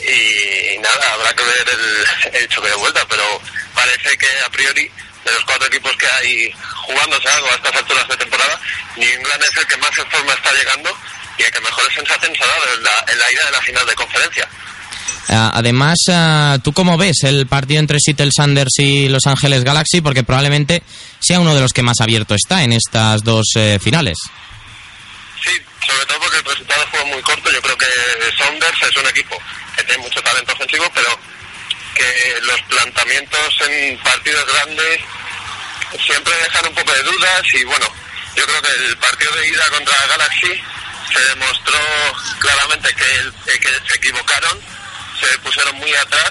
y 0.00 0.78
nada, 0.78 1.12
habrá 1.12 1.32
que 1.34 1.44
ver 1.44 1.66
el, 1.72 2.34
el 2.34 2.48
choque 2.48 2.68
de 2.68 2.74
vuelta, 2.74 3.04
pero 3.08 3.24
parece 3.74 4.16
que 4.18 4.26
a 4.44 4.50
priori 4.50 4.90
de 5.24 5.32
los 5.32 5.44
cuatro 5.44 5.68
equipos 5.68 5.92
que 5.96 6.08
hay 6.18 6.52
jugándose 6.86 7.28
algo 7.28 7.46
a 7.52 7.54
estas 7.54 7.76
alturas 7.76 8.08
de 8.08 8.16
temporada, 8.16 8.60
New 8.96 9.08
England 9.08 9.42
es 9.48 9.56
el 9.56 9.66
que 9.68 9.76
más 9.78 9.96
en 9.98 10.10
forma 10.10 10.34
está 10.34 10.50
llegando 10.52 10.98
y 11.38 11.42
el 11.44 11.50
que 11.52 11.60
mejores 11.60 11.94
sensaciones 11.94 12.40
ha 12.42 12.46
dado 12.46 12.74
en 12.74 12.82
la, 12.82 12.90
en 13.06 13.18
la 13.18 13.32
ida 13.32 13.44
de 13.46 13.52
la 13.52 13.62
final 13.62 13.86
de 13.86 13.94
conferencia. 13.94 14.48
Ah, 15.28 15.52
Además, 15.54 15.98
ah, 16.10 16.58
¿tú 16.62 16.72
cómo 16.72 16.96
ves 16.96 17.24
el 17.24 17.46
partido 17.46 17.80
entre 17.80 17.98
Seattle 18.00 18.30
Sanders 18.34 18.78
y 18.78 19.08
Los 19.08 19.26
Ángeles 19.26 19.64
Galaxy? 19.64 20.00
Porque 20.00 20.24
probablemente 20.24 20.82
sea 21.20 21.40
uno 21.40 21.54
de 21.54 21.60
los 21.60 21.72
que 21.72 21.82
más 21.82 22.00
abierto 22.00 22.34
está 22.34 22.62
en 22.64 22.72
estas 22.72 23.22
dos 23.22 23.46
eh, 23.56 23.78
finales. 23.80 24.18
Sí, 25.42 25.50
sobre 25.86 26.06
todo 26.06 26.18
porque 26.20 26.38
el 26.38 26.44
resultado 26.44 26.86
fue 26.90 27.04
muy 27.06 27.22
corto. 27.22 27.50
Yo 27.50 27.62
creo 27.62 27.78
que 27.78 27.86
Saunders 28.38 28.82
es 28.82 28.96
un 28.96 29.08
equipo 29.08 29.36
que 29.76 29.84
tiene 29.84 30.02
mucho 30.02 30.20
talento 30.22 30.52
ofensivo, 30.52 30.84
pero 30.94 31.18
que 31.94 32.40
los 32.42 32.60
planteamientos 32.62 33.54
en 33.68 33.98
partidos 34.02 34.44
grandes 34.46 35.00
siempre 36.04 36.32
dejan 36.34 36.68
un 36.68 36.74
poco 36.74 36.92
de 36.92 37.02
dudas 37.02 37.42
y 37.52 37.64
bueno, 37.64 37.86
yo 38.36 38.44
creo 38.44 38.62
que 38.62 38.72
el 38.86 38.96
partido 38.96 39.32
de 39.36 39.48
ida 39.48 39.64
contra 39.70 39.94
Galaxy 40.08 40.60
se 41.12 41.20
demostró 41.28 41.78
claramente 42.38 42.88
que, 42.94 43.58
que 43.58 43.68
se 43.68 43.98
equivocaron, 43.98 44.58
se 45.22 45.38
pusieron 45.38 45.76
muy 45.76 45.92
atrás 45.94 46.30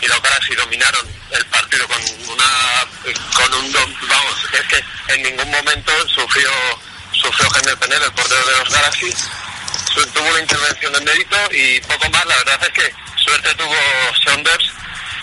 y 0.00 0.06
los 0.06 0.22
Galaxy 0.22 0.54
dominaron 0.54 1.06
el 1.32 1.46
partido 1.46 1.86
con 1.88 2.00
una 2.28 2.86
con 3.34 3.54
un 3.54 3.72
vamos 3.72 4.36
es 4.52 4.62
que 4.62 4.84
en 5.14 5.22
ningún 5.22 5.50
momento 5.50 5.92
sufrió 6.08 6.50
sufrió 7.12 7.50
Jaime 7.50 7.76
Penel 7.76 8.02
el 8.02 8.12
portero 8.12 8.42
de 8.44 8.58
los 8.58 8.70
Galaxy. 8.70 9.12
Tuvo 10.14 10.28
una 10.28 10.40
intervención 10.40 10.92
de 10.92 11.00
mérito 11.00 11.36
y 11.50 11.80
poco 11.80 12.08
más. 12.10 12.24
La 12.24 12.36
verdad 12.36 12.60
es 12.62 12.70
que 12.70 12.94
suerte 13.16 13.54
tuvo 13.54 13.76
Saunders 14.24 14.72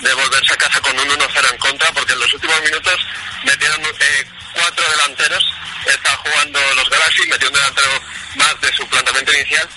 de 0.02 0.14
volverse 0.14 0.54
a 0.54 0.58
casa 0.58 0.82
con 0.82 1.00
un 1.00 1.08
1-0 1.08 1.52
en 1.52 1.58
contra 1.58 1.88
porque 1.94 2.14
en 2.14 2.20
los 2.20 2.34
últimos 2.34 2.62
minutos 2.62 3.00
metieron 3.46 3.82
eh, 3.82 4.28
cuatro 4.54 4.86
delanteros. 4.92 5.44
Están 5.86 6.18
jugando 6.18 6.60
los 6.76 6.90
Galaxy 6.90 7.28
metió 7.30 7.48
un 7.48 7.54
delantero 7.54 8.02
más 8.36 8.62
de 8.62 8.74
su 8.74 8.88
planteamiento 8.88 9.34
inicial 9.34 9.68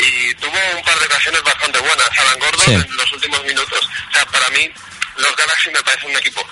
y 0.00 0.34
tuvo 0.34 0.58
un 0.76 0.82
par 0.84 0.98
de 0.98 1.06
ocasiones 1.06 1.42
bastante 1.42 1.78
buenas. 1.78 2.18
Alan 2.18 2.38
Gordon 2.38 2.64
Sí. 2.64 2.74
en 2.74 2.96
los 2.96 3.12
últimos 3.12 3.44
minutos. 3.44 3.88
O 4.10 4.14
sea 4.14 4.24
para 4.26 4.48
mí 4.50 4.70
los 5.16 5.36
Galaxy 5.36 5.70
me 5.70 5.82
parece 5.82 6.06
un 6.06 6.16
equipo 6.16 6.46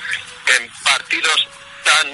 que 0.47 0.57
en 0.57 0.71
partidos 0.85 1.49
tan 1.85 2.07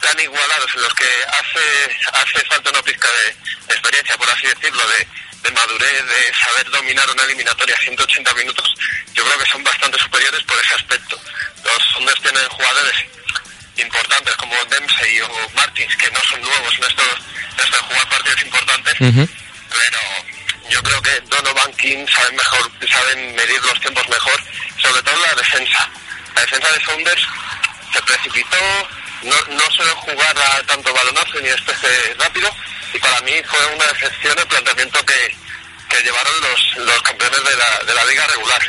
tan 0.00 0.20
igualados 0.20 0.70
en 0.74 0.82
los 0.82 0.94
que 0.94 1.04
hace 1.04 1.96
hace 2.12 2.46
falta 2.46 2.70
una 2.70 2.82
pizca 2.82 3.08
de, 3.08 3.30
experiencia 3.72 4.16
por 4.16 4.30
así 4.30 4.46
decirlo 4.46 4.82
de, 4.88 5.48
de 5.48 5.50
madurez 5.50 6.04
de 6.04 6.32
saber 6.44 6.70
dominar 6.70 7.10
una 7.10 7.22
eliminatoria 7.24 7.74
a 7.74 7.82
180 7.84 8.34
minutos 8.34 8.74
yo 9.14 9.24
creo 9.24 9.38
que 9.38 9.50
son 9.50 9.64
bastante 9.64 9.98
superiores 9.98 10.42
por 10.44 10.58
ese 10.60 10.74
aspecto. 10.74 11.18
Los 11.64 11.92
Sounders 11.92 12.20
tienen 12.20 12.48
jugadores 12.48 12.96
importantes 13.76 14.34
como 14.36 14.54
Dempsey 14.70 15.20
o 15.20 15.50
Martins 15.54 15.96
que 15.96 16.10
no 16.10 16.20
son 16.28 16.40
nuevos 16.42 16.74
en 16.78 16.84
esto, 16.84 17.02
en 17.02 17.64
esto 17.64 17.76
de 17.76 17.82
jugar 17.84 18.08
partidos 18.08 18.42
importantes 18.42 18.94
pero 19.74 20.70
yo 20.70 20.82
creo 20.82 21.02
que 21.02 21.20
Donovan 21.28 21.72
King 21.74 22.06
saben 22.14 22.36
mejor, 22.36 22.70
saben 22.88 23.34
medir 23.34 23.60
los 23.68 23.80
tiempos 23.80 24.08
mejor, 24.08 24.38
sobre 24.80 25.02
todo 25.02 25.14
la 25.26 25.34
defensa. 25.34 25.90
La 26.34 26.40
defensa 26.42 26.68
de 26.74 26.84
Saunders 26.84 27.22
se 27.92 28.02
precipitó, 28.02 28.58
no, 29.22 29.36
no 29.54 29.64
suelen 29.76 29.94
jugar 29.94 30.34
a 30.38 30.62
tanto 30.66 30.92
balonazo 30.92 31.40
ni 31.40 31.48
especie 31.48 32.14
rápido, 32.18 32.50
y 32.92 32.98
para 32.98 33.20
mí 33.20 33.32
fue 33.46 33.66
una 33.66 33.84
decepción 33.92 34.38
el 34.38 34.46
planteamiento 34.46 34.98
que, 35.06 35.36
que 35.88 36.04
llevaron 36.04 36.34
los, 36.40 36.86
los 36.86 37.02
campeones 37.02 37.38
de 37.38 37.56
la, 37.56 37.86
de 37.86 37.94
la 37.94 38.04
liga 38.04 38.26
regular. 38.26 38.62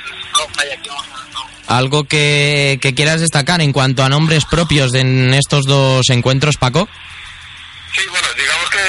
¿Algo 1.68 2.04
que, 2.04 2.78
que 2.82 2.94
quieras 2.94 3.22
destacar 3.22 3.62
en 3.62 3.74
cuanto 3.74 4.04
a 4.04 4.10
nombres 4.10 4.46
propios 4.46 4.92
de 4.92 5.00
en 5.00 5.34
estos 5.34 5.66
dos 5.66 6.10
encuentros, 6.10 6.58
Paco? 6.58 6.88
Sí, 7.96 8.02
bueno, 8.10 8.28
digamos 8.38 8.70
que 8.70 8.80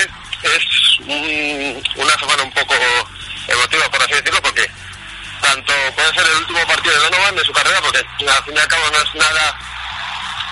es 0.46 0.64
un- 1.00 1.82
una 1.96 2.14
semana 2.18 2.42
un 2.42 2.52
poco 2.52 2.74
emotiva, 3.48 3.88
por 3.90 4.02
así 4.02 4.12
decirlo, 4.14 4.40
porque 4.42 4.68
tanto 5.40 5.72
puede 5.94 6.12
ser 6.14 6.26
el 6.26 6.36
último 6.38 6.66
partido 6.66 6.94
de 6.94 7.00
Donovan 7.00 7.36
de 7.36 7.44
su 7.44 7.52
carrera, 7.52 7.80
porque 7.80 7.98
al 7.98 8.44
fin 8.44 8.54
y 8.54 8.58
al 8.58 8.68
cabo 8.68 8.84
no 8.90 8.98
es 8.98 9.14
nada 9.14 9.58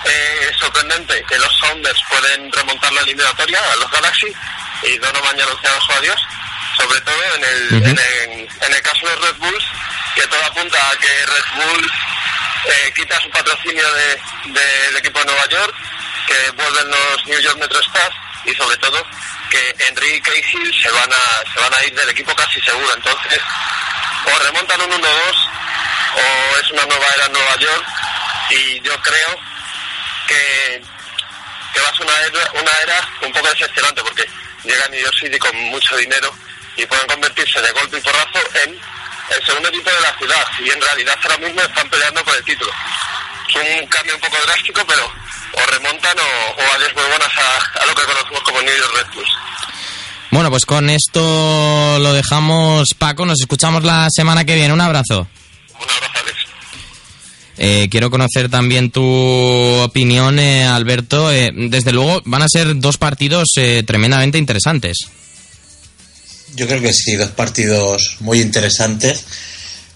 eh, 0.07 0.51
sorprendente 0.59 1.23
que 1.27 1.37
los 1.39 1.51
Sounders 1.57 1.99
pueden 2.07 2.51
remontar 2.51 2.91
la 2.93 3.01
eliminatoria 3.01 3.59
a 3.71 3.75
los 3.77 3.89
Galaxy 3.89 4.27
y 4.83 4.97
Donovan 4.99 5.35
ya 5.35 5.43
anunciado 5.45 5.81
su 5.81 5.91
adiós, 5.93 6.21
sobre 6.77 7.01
todo 7.01 7.15
en 7.35 7.43
el, 7.43 7.73
en 7.85 7.97
el, 7.97 8.47
en 8.61 8.73
el 8.73 8.81
caso 8.83 9.07
de 9.07 9.15
Red 9.15 9.35
Bulls, 9.37 9.65
que 10.13 10.27
todo 10.27 10.45
apunta 10.45 10.77
a 10.77 10.95
que 10.97 11.07
Red 11.25 11.45
Bull 11.65 11.91
eh, 12.67 12.93
quita 12.95 13.19
su 13.19 13.29
patrocinio 13.31 13.83
de- 13.93 14.21
del 14.53 14.97
equipo 14.97 15.19
de 15.19 15.25
Nueva 15.25 15.45
York, 15.49 15.73
que 16.27 16.51
vuelven 16.51 16.87
los 16.91 17.25
New 17.25 17.39
York 17.39 17.57
Metro 17.57 17.79
Stars 17.79 18.15
y 18.45 18.53
sobre 18.53 18.77
todo 18.77 19.05
que 19.49 19.75
Henry 19.79 20.13
y 20.13 20.21
Cahill 20.21 20.73
se 20.81 20.89
van 20.91 21.09
a 21.09 21.53
se 21.53 21.59
van 21.59 21.73
a 21.73 21.85
ir 21.85 21.93
del 21.93 22.09
equipo 22.09 22.35
casi 22.35 22.59
seguro. 22.61 22.89
Entonces, 22.95 23.39
o 24.25 24.39
remontan 24.39 24.81
un 24.81 24.91
1-2 24.91 25.05
o 26.15 26.59
es 26.59 26.71
una 26.71 26.85
nueva 26.85 27.05
era 27.15 27.25
en 27.25 27.33
Nueva 27.33 27.55
York 27.57 27.85
y 28.51 28.81
yo 28.81 28.99
creo 29.01 29.39
que, 30.27 30.81
que 31.73 31.81
va 31.81 31.89
a 31.89 31.95
ser 31.95 32.05
una 32.05 32.13
era, 32.13 32.51
una 32.53 32.71
era 32.83 33.09
un 33.21 33.33
poco 33.33 33.49
decepcionante 33.49 34.01
porque 34.01 34.27
llega 34.63 34.83
New 34.89 35.01
York 35.01 35.15
City 35.19 35.37
con 35.37 35.55
mucho 35.55 35.95
dinero 35.97 36.33
y 36.77 36.85
pueden 36.85 37.07
convertirse 37.07 37.61
de 37.61 37.71
golpe 37.71 37.97
y 37.97 38.01
porrazo 38.01 38.39
en 38.65 38.79
el 39.33 39.45
segundo 39.45 39.69
equipo 39.69 39.89
de 39.89 40.01
la 40.01 40.17
ciudad 40.17 40.45
y 40.59 40.69
en 40.69 40.81
realidad 40.81 41.15
ahora 41.23 41.37
mismo 41.37 41.61
están 41.61 41.89
peleando 41.89 42.23
por 42.23 42.35
el 42.35 42.43
título. 42.43 42.71
Es 43.49 43.55
un 43.55 43.87
cambio 43.87 44.15
un 44.15 44.21
poco 44.21 44.37
drástico, 44.45 44.81
pero 44.87 45.03
o 45.05 45.71
remontan 45.71 46.17
o, 46.19 46.61
o 46.61 46.75
adiós 46.75 46.93
muy 46.95 47.03
buenas 47.05 47.31
a, 47.37 47.81
a 47.81 47.85
lo 47.87 47.95
que 47.95 48.05
conocemos 48.05 48.41
como 48.43 48.61
New 48.61 48.75
York 48.75 48.93
Red 48.97 49.13
Bulls. 49.15 49.31
Bueno, 50.31 50.49
pues 50.49 50.65
con 50.65 50.89
esto 50.89 51.97
lo 51.99 52.11
dejamos, 52.13 52.93
Paco. 52.97 53.25
Nos 53.25 53.39
escuchamos 53.39 53.83
la 53.83 54.07
semana 54.09 54.43
que 54.43 54.55
viene. 54.55 54.73
Un 54.73 54.81
abrazo. 54.81 55.27
Eh, 57.57 57.87
quiero 57.89 58.09
conocer 58.11 58.49
también 58.49 58.91
tu 58.91 59.01
opinión, 59.81 60.39
eh, 60.39 60.65
Alberto. 60.65 61.31
Eh, 61.31 61.51
desde 61.53 61.93
luego 61.93 62.21
van 62.25 62.41
a 62.41 62.49
ser 62.49 62.77
dos 62.79 62.97
partidos 62.97 63.47
eh, 63.55 63.83
tremendamente 63.87 64.37
interesantes. 64.37 65.09
Yo 66.55 66.67
creo 66.67 66.81
que 66.81 66.93
sí, 66.93 67.15
dos 67.15 67.31
partidos 67.31 68.17
muy 68.19 68.41
interesantes. 68.41 69.25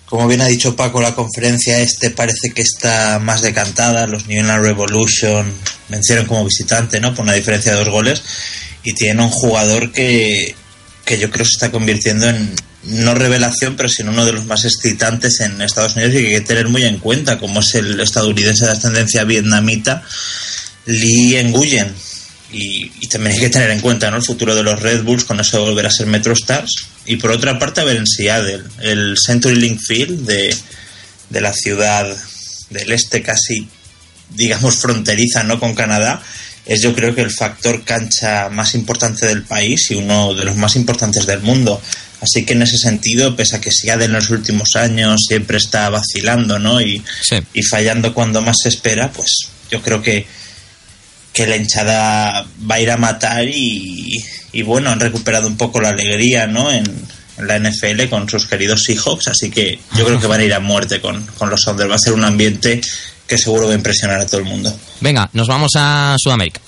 Como 0.05 0.27
bien 0.27 0.41
ha 0.41 0.47
dicho 0.47 0.75
Paco, 0.75 1.01
la 1.01 1.15
conferencia 1.15 1.79
este 1.79 2.09
parece 2.09 2.51
que 2.51 2.61
está 2.61 3.19
más 3.19 3.41
decantada. 3.41 4.07
Los 4.07 4.27
New 4.27 4.39
England 4.39 4.63
Revolution 4.63 5.53
vencieron 5.87 6.25
como 6.25 6.45
visitante, 6.45 6.99
¿no? 6.99 7.13
Por 7.13 7.23
una 7.23 7.33
diferencia 7.33 7.73
de 7.73 7.79
dos 7.79 7.89
goles. 7.89 8.23
Y 8.83 8.93
tienen 8.93 9.21
un 9.21 9.29
jugador 9.29 9.91
que, 9.91 10.55
que 11.05 11.19
yo 11.19 11.29
creo 11.29 11.45
se 11.45 11.51
está 11.51 11.71
convirtiendo 11.71 12.27
en, 12.27 12.55
no 12.83 13.13
revelación, 13.13 13.75
pero 13.75 13.89
sino 13.89 14.11
uno 14.11 14.25
de 14.25 14.31
los 14.31 14.45
más 14.45 14.65
excitantes 14.65 15.41
en 15.41 15.61
Estados 15.61 15.95
Unidos 15.95 16.13
y 16.15 16.17
que 16.17 16.27
hay 16.27 16.33
que 16.33 16.41
tener 16.41 16.69
muy 16.69 16.85
en 16.85 16.99
cuenta, 16.99 17.37
como 17.37 17.59
es 17.59 17.75
el 17.75 17.99
estadounidense 17.99 18.65
de 18.65 18.71
ascendencia 18.71 19.23
vietnamita 19.23 20.03
Lee 20.85 21.43
Nguyen. 21.43 21.93
Y, 22.51 22.91
y 22.99 23.07
también 23.07 23.33
hay 23.33 23.39
que 23.39 23.49
tener 23.49 23.69
en 23.69 23.79
cuenta 23.79 24.09
¿no? 24.09 24.17
el 24.17 24.23
futuro 24.23 24.55
de 24.55 24.63
los 24.63 24.81
Red 24.81 25.03
Bulls 25.03 25.23
con 25.23 25.39
eso 25.39 25.57
de 25.57 25.63
volver 25.69 25.85
a 25.85 25.91
ser 25.91 26.07
Metro 26.07 26.33
Stars. 26.33 26.87
Y 27.05 27.17
por 27.17 27.31
otra 27.31 27.59
parte, 27.59 27.81
a 27.81 27.83
ver 27.83 27.97
en 27.97 28.07
Seattle, 28.07 28.63
el 28.81 29.15
CenturyLink 29.23 29.79
Field 29.79 30.25
de, 30.25 30.55
de 31.29 31.41
la 31.41 31.53
ciudad 31.53 32.07
del 32.69 32.91
este 32.91 33.21
casi, 33.21 33.67
digamos, 34.35 34.75
fronteriza 34.75 35.43
¿no? 35.43 35.59
con 35.59 35.75
Canadá, 35.75 36.21
es 36.65 36.81
yo 36.81 36.93
creo 36.93 37.15
que 37.15 37.21
el 37.21 37.31
factor 37.31 37.83
cancha 37.83 38.49
más 38.49 38.75
importante 38.75 39.25
del 39.25 39.43
país 39.43 39.89
y 39.89 39.95
uno 39.95 40.35
de 40.35 40.45
los 40.45 40.55
más 40.55 40.75
importantes 40.75 41.25
del 41.25 41.41
mundo. 41.41 41.81
Así 42.21 42.45
que 42.45 42.53
en 42.53 42.61
ese 42.61 42.77
sentido, 42.77 43.35
pese 43.35 43.55
a 43.55 43.61
que 43.61 43.71
Seattle 43.71 44.05
en 44.05 44.11
los 44.11 44.29
últimos 44.29 44.75
años 44.75 45.21
siempre 45.27 45.57
está 45.57 45.89
vacilando 45.89 46.59
¿no? 46.59 46.81
y, 46.81 47.03
y 47.53 47.63
fallando 47.63 48.13
cuando 48.13 48.41
más 48.41 48.57
se 48.61 48.69
espera, 48.69 49.11
pues 49.11 49.49
yo 49.71 49.81
creo 49.81 50.01
que, 50.01 50.27
que 51.39 51.47
la 51.47 51.55
hinchada 51.55 52.45
va 52.69 52.75
a 52.75 52.81
ir 52.81 52.91
a 52.91 52.97
matar 52.97 53.47
y, 53.47 54.21
bueno, 54.65 54.89
han 54.89 54.99
recuperado 54.99 55.47
un 55.47 55.55
poco 55.55 55.79
la 55.79 55.87
alegría 55.87 56.47
¿no? 56.47 56.69
en, 56.69 56.83
en 57.37 57.47
la 57.47 57.57
NFL 57.57 58.09
con 58.09 58.27
sus 58.27 58.45
queridos 58.45 58.83
Seahawks, 58.83 59.29
así 59.29 59.49
que 59.49 59.79
yo 59.95 60.03
creo 60.03 60.19
que 60.19 60.27
van 60.27 60.41
a 60.41 60.43
ir 60.43 60.53
a 60.53 60.59
muerte 60.59 60.99
con, 60.99 61.25
con 61.37 61.49
los 61.49 61.61
Sounders. 61.61 61.89
Va 61.89 61.95
a 61.95 61.99
ser 61.99 62.11
un 62.11 62.25
ambiente 62.25 62.81
que 63.25 63.37
seguro 63.37 63.67
va 63.67 63.71
a 63.71 63.75
impresionar 63.75 64.19
a 64.19 64.25
todo 64.25 64.41
el 64.41 64.47
mundo. 64.47 64.77
Venga, 64.99 65.29
nos 65.31 65.47
vamos 65.47 65.71
a 65.77 66.17
Sudamérica. 66.21 66.59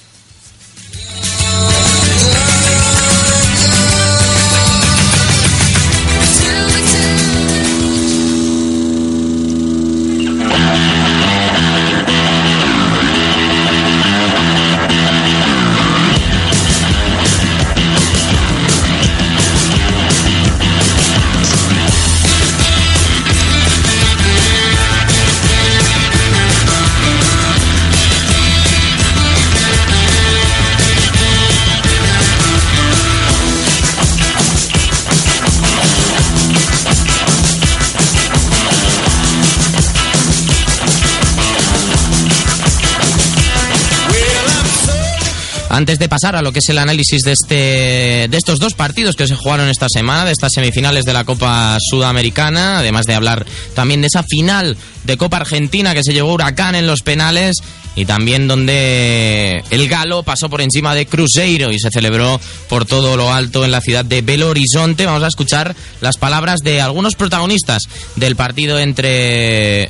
Antes 45.73 45.99
de 45.99 46.09
pasar 46.09 46.35
a 46.35 46.41
lo 46.41 46.51
que 46.51 46.59
es 46.59 46.67
el 46.67 46.77
análisis 46.77 47.21
de 47.21 47.31
este 47.31 48.27
de 48.29 48.37
estos 48.37 48.59
dos 48.59 48.73
partidos 48.73 49.15
que 49.15 49.25
se 49.25 49.37
jugaron 49.37 49.69
esta 49.69 49.87
semana, 49.87 50.25
de 50.25 50.33
estas 50.33 50.51
semifinales 50.53 51.05
de 51.05 51.13
la 51.13 51.23
Copa 51.23 51.77
Sudamericana, 51.79 52.79
además 52.79 53.05
de 53.05 53.15
hablar 53.15 53.45
también 53.73 54.01
de 54.01 54.07
esa 54.07 54.21
final 54.21 54.75
de 55.05 55.15
Copa 55.15 55.37
Argentina 55.37 55.93
que 55.93 56.03
se 56.03 56.11
llevó 56.11 56.33
Huracán 56.33 56.75
en 56.75 56.87
los 56.87 57.03
penales, 57.03 57.55
y 57.95 58.05
también 58.05 58.47
donde 58.47 59.63
el 59.69 59.87
Galo 59.87 60.23
pasó 60.23 60.49
por 60.49 60.61
encima 60.61 60.95
de 60.95 61.05
Cruzeiro 61.05 61.71
y 61.71 61.79
se 61.79 61.89
celebró 61.91 62.39
por 62.69 62.85
todo 62.85 63.17
lo 63.17 63.33
alto 63.33 63.65
en 63.65 63.71
la 63.71 63.81
ciudad 63.81 64.05
de 64.05 64.21
Belo 64.21 64.49
Horizonte. 64.49 65.05
Vamos 65.05 65.23
a 65.23 65.27
escuchar 65.27 65.75
las 65.99 66.17
palabras 66.17 66.61
de 66.61 66.81
algunos 66.81 67.15
protagonistas 67.15 67.83
del 68.15 68.35
partido 68.35 68.79
entre 68.79 69.89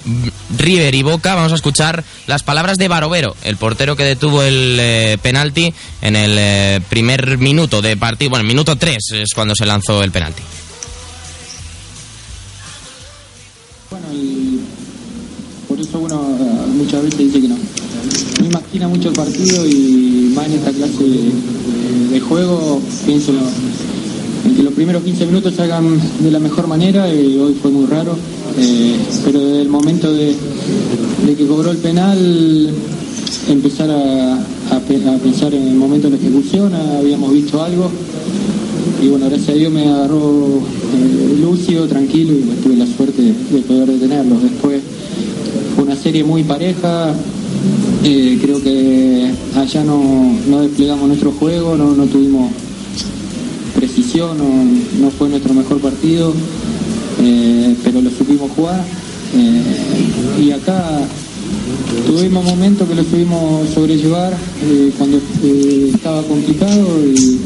River 0.57 0.95
y 0.95 1.03
Boca. 1.03 1.35
Vamos 1.35 1.51
a 1.51 1.55
escuchar 1.55 2.03
las 2.27 2.43
palabras 2.43 2.77
de 2.77 2.87
Barovero, 2.87 3.35
el 3.43 3.57
portero 3.57 3.95
que 3.95 4.03
detuvo 4.03 4.41
el 4.41 4.77
eh, 4.79 5.17
penalti 5.21 5.73
en 6.01 6.15
el 6.15 6.35
eh, 6.37 6.81
primer 6.89 7.37
minuto 7.37 7.81
de 7.81 7.97
partido. 7.97 8.31
Bueno, 8.31 8.45
minuto 8.45 8.75
3 8.75 8.97
es 9.13 9.33
cuando 9.33 9.55
se 9.55 9.65
lanzó 9.65 10.03
el 10.03 10.11
penalti. 10.11 10.41
Bueno, 13.89 14.07
por 15.67 15.79
eso 15.79 16.07
eh, 16.39 16.40
muchas 16.83 17.03
veces 17.03 17.19
dice 17.19 17.41
que 17.41 17.47
no. 17.47 17.55
No 18.39 18.45
imagina 18.45 18.87
mucho 18.87 19.09
el 19.09 19.15
partido 19.15 19.65
y 19.67 20.31
más 20.35 20.47
en 20.47 20.53
esta 20.53 20.71
clase 20.71 21.03
de, 22.11 22.19
juego 22.19 22.81
pienso 23.05 23.31
en 24.45 24.55
que 24.55 24.63
los 24.63 24.73
primeros 24.73 25.03
15 25.03 25.25
minutos 25.27 25.53
salgan 25.55 25.99
de 26.21 26.31
la 26.31 26.39
mejor 26.39 26.67
manera 26.67 27.13
y 27.13 27.37
hoy 27.37 27.55
fue 27.61 27.71
muy 27.71 27.85
raro. 27.85 28.15
Eh, 28.57 28.95
pero 29.23 29.39
desde 29.39 29.61
el 29.61 29.69
momento 29.69 30.11
de, 30.11 30.35
que 31.37 31.47
cobró 31.47 31.71
el 31.71 31.77
penal 31.77 32.69
empezar 33.49 33.89
a, 33.89 34.33
a 34.75 34.79
pe- 34.79 35.01
a 35.07 35.17
pensar 35.17 35.53
en 35.53 35.67
el 35.67 35.75
momento 35.75 36.09
de 36.09 36.17
la 36.17 36.21
ejecución, 36.21 36.73
habíamos 36.73 37.31
visto 37.31 37.61
algo 37.63 37.89
y 39.01 39.07
bueno, 39.07 39.27
gracias 39.29 39.49
a 39.49 39.53
Dios 39.53 39.71
me 39.71 39.87
agarró 39.87 40.19
eh, 40.57 41.37
lúcido, 41.41 41.87
tranquilo 41.87 42.33
y 42.33 42.41
tuve 42.63 42.75
la 42.75 42.85
suerte 42.85 43.21
de, 43.21 43.33
de 43.51 43.61
poder 43.61 43.87
detenerlos. 43.87 44.43
Después 44.43 44.81
una 45.91 45.99
serie 45.99 46.23
muy 46.23 46.41
pareja, 46.45 47.13
eh, 48.05 48.39
creo 48.41 48.63
que 48.63 49.29
allá 49.57 49.83
no, 49.83 50.01
no 50.47 50.61
desplegamos 50.61 51.05
nuestro 51.05 51.33
juego, 51.33 51.75
no, 51.75 51.93
no 51.93 52.05
tuvimos 52.05 52.49
precisión, 53.75 54.37
no, 54.37 55.03
no 55.03 55.11
fue 55.11 55.27
nuestro 55.27 55.53
mejor 55.53 55.81
partido, 55.81 56.33
eh, 57.21 57.75
pero 57.83 58.01
lo 58.01 58.09
supimos 58.09 58.51
jugar. 58.51 58.81
Eh, 59.35 60.41
y 60.45 60.51
acá 60.51 61.01
tuvimos 62.07 62.45
momentos 62.45 62.87
que 62.87 62.95
lo 62.95 63.03
supimos 63.03 63.69
sobrellevar 63.71 64.33
cuando 64.97 65.19
estaba 65.93 66.23
complicado 66.23 66.87
y 67.05 67.37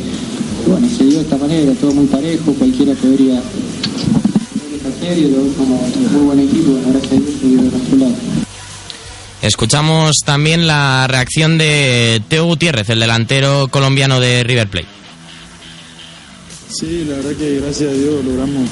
bueno, 0.67 0.87
se 0.95 1.03
dio 1.03 1.15
de 1.15 1.23
esta 1.23 1.37
manera, 1.37 1.73
todo 1.81 1.93
muy 1.93 2.05
parejo, 2.05 2.53
cualquiera 2.53 2.93
podría 2.93 3.41
serie, 5.05 5.29
lo 5.29 5.53
como 5.53 5.77
muy 6.11 6.25
buen 6.25 6.39
equipo, 6.39 6.79
gracias 6.87 7.13
a 7.13 7.15
Dios 7.15 7.63
de 7.63 7.69
nuestro 7.69 7.97
lado. 7.97 8.15
Escuchamos 9.41 10.15
también 10.25 10.65
la 10.65 11.05
reacción 11.07 11.57
de 11.57 12.21
Teo 12.27 12.45
Gutiérrez, 12.45 12.89
el 12.89 12.99
delantero 12.99 13.67
colombiano 13.67 14.19
de 14.19 14.43
River 14.43 14.67
Plate. 14.67 14.87
Sí, 16.69 17.05
la 17.07 17.17
verdad 17.17 17.33
que 17.37 17.59
gracias 17.59 17.91
a 17.91 17.93
Dios 17.93 18.25
logramos 18.25 18.67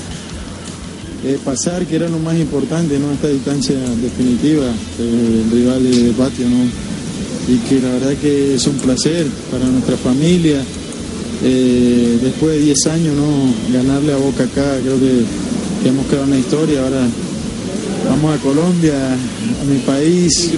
eh, 1.23 1.37
pasar, 1.45 1.85
que 1.85 1.97
era 1.97 2.09
lo 2.09 2.17
más 2.17 2.35
importante, 2.35 2.97
¿no? 2.97 3.11
Esta 3.11 3.27
distancia 3.27 3.75
definitiva, 4.01 4.65
eh, 4.99 5.43
el 5.45 5.51
rival 5.51 5.83
de, 5.83 6.03
de 6.03 6.11
patio, 6.13 6.49
¿no? 6.49 6.65
Y 7.47 7.57
que 7.69 7.79
la 7.79 7.89
verdad 7.93 8.13
que 8.19 8.55
es 8.55 8.65
un 8.65 8.77
placer 8.77 9.27
para 9.51 9.65
nuestra 9.65 9.95
familia. 9.97 10.63
Eh, 11.45 12.19
después 12.21 12.53
de 12.53 12.59
10 12.61 12.87
años, 12.87 13.15
¿no? 13.15 13.53
Ganarle 13.73 14.13
a 14.13 14.17
Boca 14.17 14.43
acá, 14.43 14.79
creo 14.81 14.97
que, 14.97 15.23
que 15.83 15.89
hemos 15.89 16.05
quedado 16.07 16.23
en 16.23 16.31
la 16.31 16.37
historia. 16.37 16.81
Ahora 16.81 17.05
vamos 18.09 18.39
a 18.39 18.41
Colombia, 18.41 18.93
a 19.13 19.65
mi 19.65 19.79
país, 19.79 20.51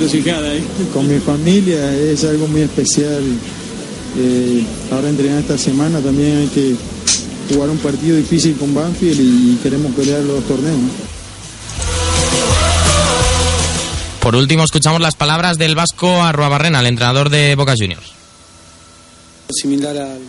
con 0.93 1.07
mi 1.07 1.19
familia, 1.19 1.93
es 1.95 2.23
algo 2.23 2.47
muy 2.47 2.61
especial. 2.61 3.23
Eh, 4.17 4.63
ahora 4.91 5.09
entrenar 5.09 5.39
esta 5.39 5.57
semana 5.57 5.99
también 5.99 6.37
hay 6.37 6.47
que 6.47 6.75
jugar 7.51 7.69
un 7.69 7.77
partido 7.79 8.15
difícil 8.15 8.55
con 8.55 8.73
Banfield 8.73 9.19
y 9.19 9.55
queremos 9.61 9.93
pelear 9.93 10.21
los 10.21 10.43
torneos. 10.45 10.79
Por 14.21 14.35
último, 14.35 14.63
escuchamos 14.63 15.01
las 15.01 15.15
palabras 15.15 15.57
del 15.57 15.75
Vasco 15.75 16.23
Arruabarrena, 16.23 16.79
el 16.79 16.87
entrenador 16.87 17.29
de 17.29 17.55
Boca 17.55 17.73
Juniors. 17.77 18.13
similar 19.51 19.95
al, 19.97 20.21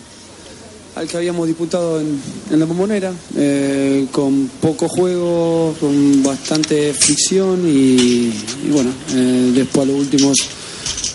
al 0.97 1.07
que 1.07 1.19
habíamos 1.19 1.47
disputado 1.47 2.01
en, 2.01 2.59
la 2.59 2.65
bombonera, 2.65 3.13
eh, 3.37 4.07
con 4.11 4.51
poco 4.63 4.89
juego, 4.89 5.75
con 5.79 6.23
bastante 6.23 6.95
fricción 6.95 7.69
y, 7.69 8.33
bueno, 8.71 8.91
eh, 9.15 9.53
después 9.55 9.87
a 9.87 9.93
los 9.93 10.01
últimos, 10.01 10.39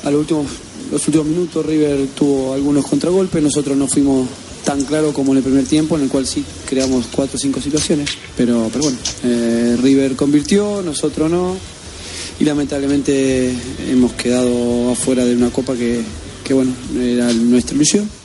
a 0.04 0.12
los 0.12 0.20
últimos, 0.20 0.46
los 0.92 1.08
últimos 1.08 1.28
minutos 1.28 1.66
River 1.66 2.08
tuvo 2.16 2.54
algunos 2.54 2.86
contragolpes, 2.86 3.42
nosotros 3.42 3.76
no 3.76 3.88
fuimos 3.88 4.28
tan 4.64 4.84
claros 4.84 5.16
como 5.16 5.32
en 5.32 5.40
el 5.40 5.44
primer 5.44 5.66
tiempo, 5.66 5.98
en 5.98 6.04
el 6.04 6.10
cual 6.10 6.28
sí 6.28 6.46
creamos 6.70 7.08
cuatro 7.12 7.38
o 7.38 7.40
cinco 7.40 7.60
situaciones, 7.60 8.08
pero, 8.38 8.70
pero 8.72 8.84
bueno, 8.84 9.00
eh, 9.24 9.78
River 9.82 10.16
convirtió, 10.16 10.84
nosotros 10.84 11.32
no, 11.32 11.58
y 12.40 12.44
lamentablemente 12.44 13.52
hemos 13.90 14.14
quedado 14.14 14.92
afuera 14.92 15.26
de 15.26 15.36
una 15.36 15.50
copa 15.50 15.74
que, 15.74 16.02
que 16.44 16.54
bueno, 16.54 16.72
era 17.00 17.34
nuestra 17.34 17.76
ilusión. 17.76 18.21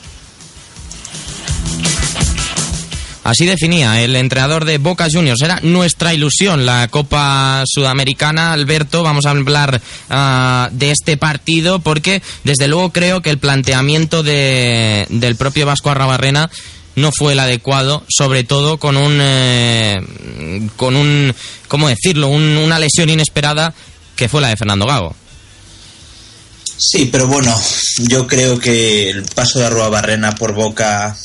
Así 3.29 3.45
definía 3.45 4.03
el 4.03 4.15
entrenador 4.15 4.65
de 4.65 4.79
Boca 4.79 5.09
Juniors. 5.13 5.43
Era 5.43 5.59
nuestra 5.63 6.15
ilusión 6.15 6.65
la 6.65 6.87
Copa 6.87 7.65
Sudamericana. 7.67 8.53
Alberto, 8.53 9.03
vamos 9.03 9.27
a 9.27 9.31
hablar 9.31 9.81
ah, 10.11 10.69
de 10.71 10.93
este 10.93 11.17
partido 11.17 11.81
porque 11.81 12.23
desde 12.45 12.69
luego 12.69 12.91
creo 12.93 13.23
que 13.23 13.31
el 13.31 13.39
planteamiento 13.39 14.23
de- 14.23 15.07
del 15.11 15.35
propio 15.35 15.67
Vasco 15.67 15.91
Arrabarrena 15.91 16.49
no 16.95 17.11
fue 17.11 17.33
el 17.33 17.41
adecuado, 17.41 18.05
sobre 18.09 18.45
todo 18.45 18.79
con 18.79 18.97
un, 18.97 19.19
eh, 19.21 20.01
con 20.77 20.95
un, 20.95 21.35
¿cómo 21.67 21.89
decirlo? 21.89 22.29
Un- 22.29 22.57
una 22.57 22.79
lesión 22.79 23.11
inesperada 23.11 23.75
que 24.15 24.29
fue 24.29 24.41
la 24.41 24.49
de 24.51 24.57
Fernando 24.57 24.87
Gago. 24.87 25.17
Sí, 26.79 27.09
pero 27.11 27.27
bueno, 27.27 27.59
yo 28.09 28.27
creo 28.27 28.59
que 28.59 29.11
el 29.11 29.25
paso 29.25 29.59
de 29.59 29.67
Arrua 29.67 29.89
Barrena 29.89 30.33
por 30.35 30.55
Boca, 30.55 31.17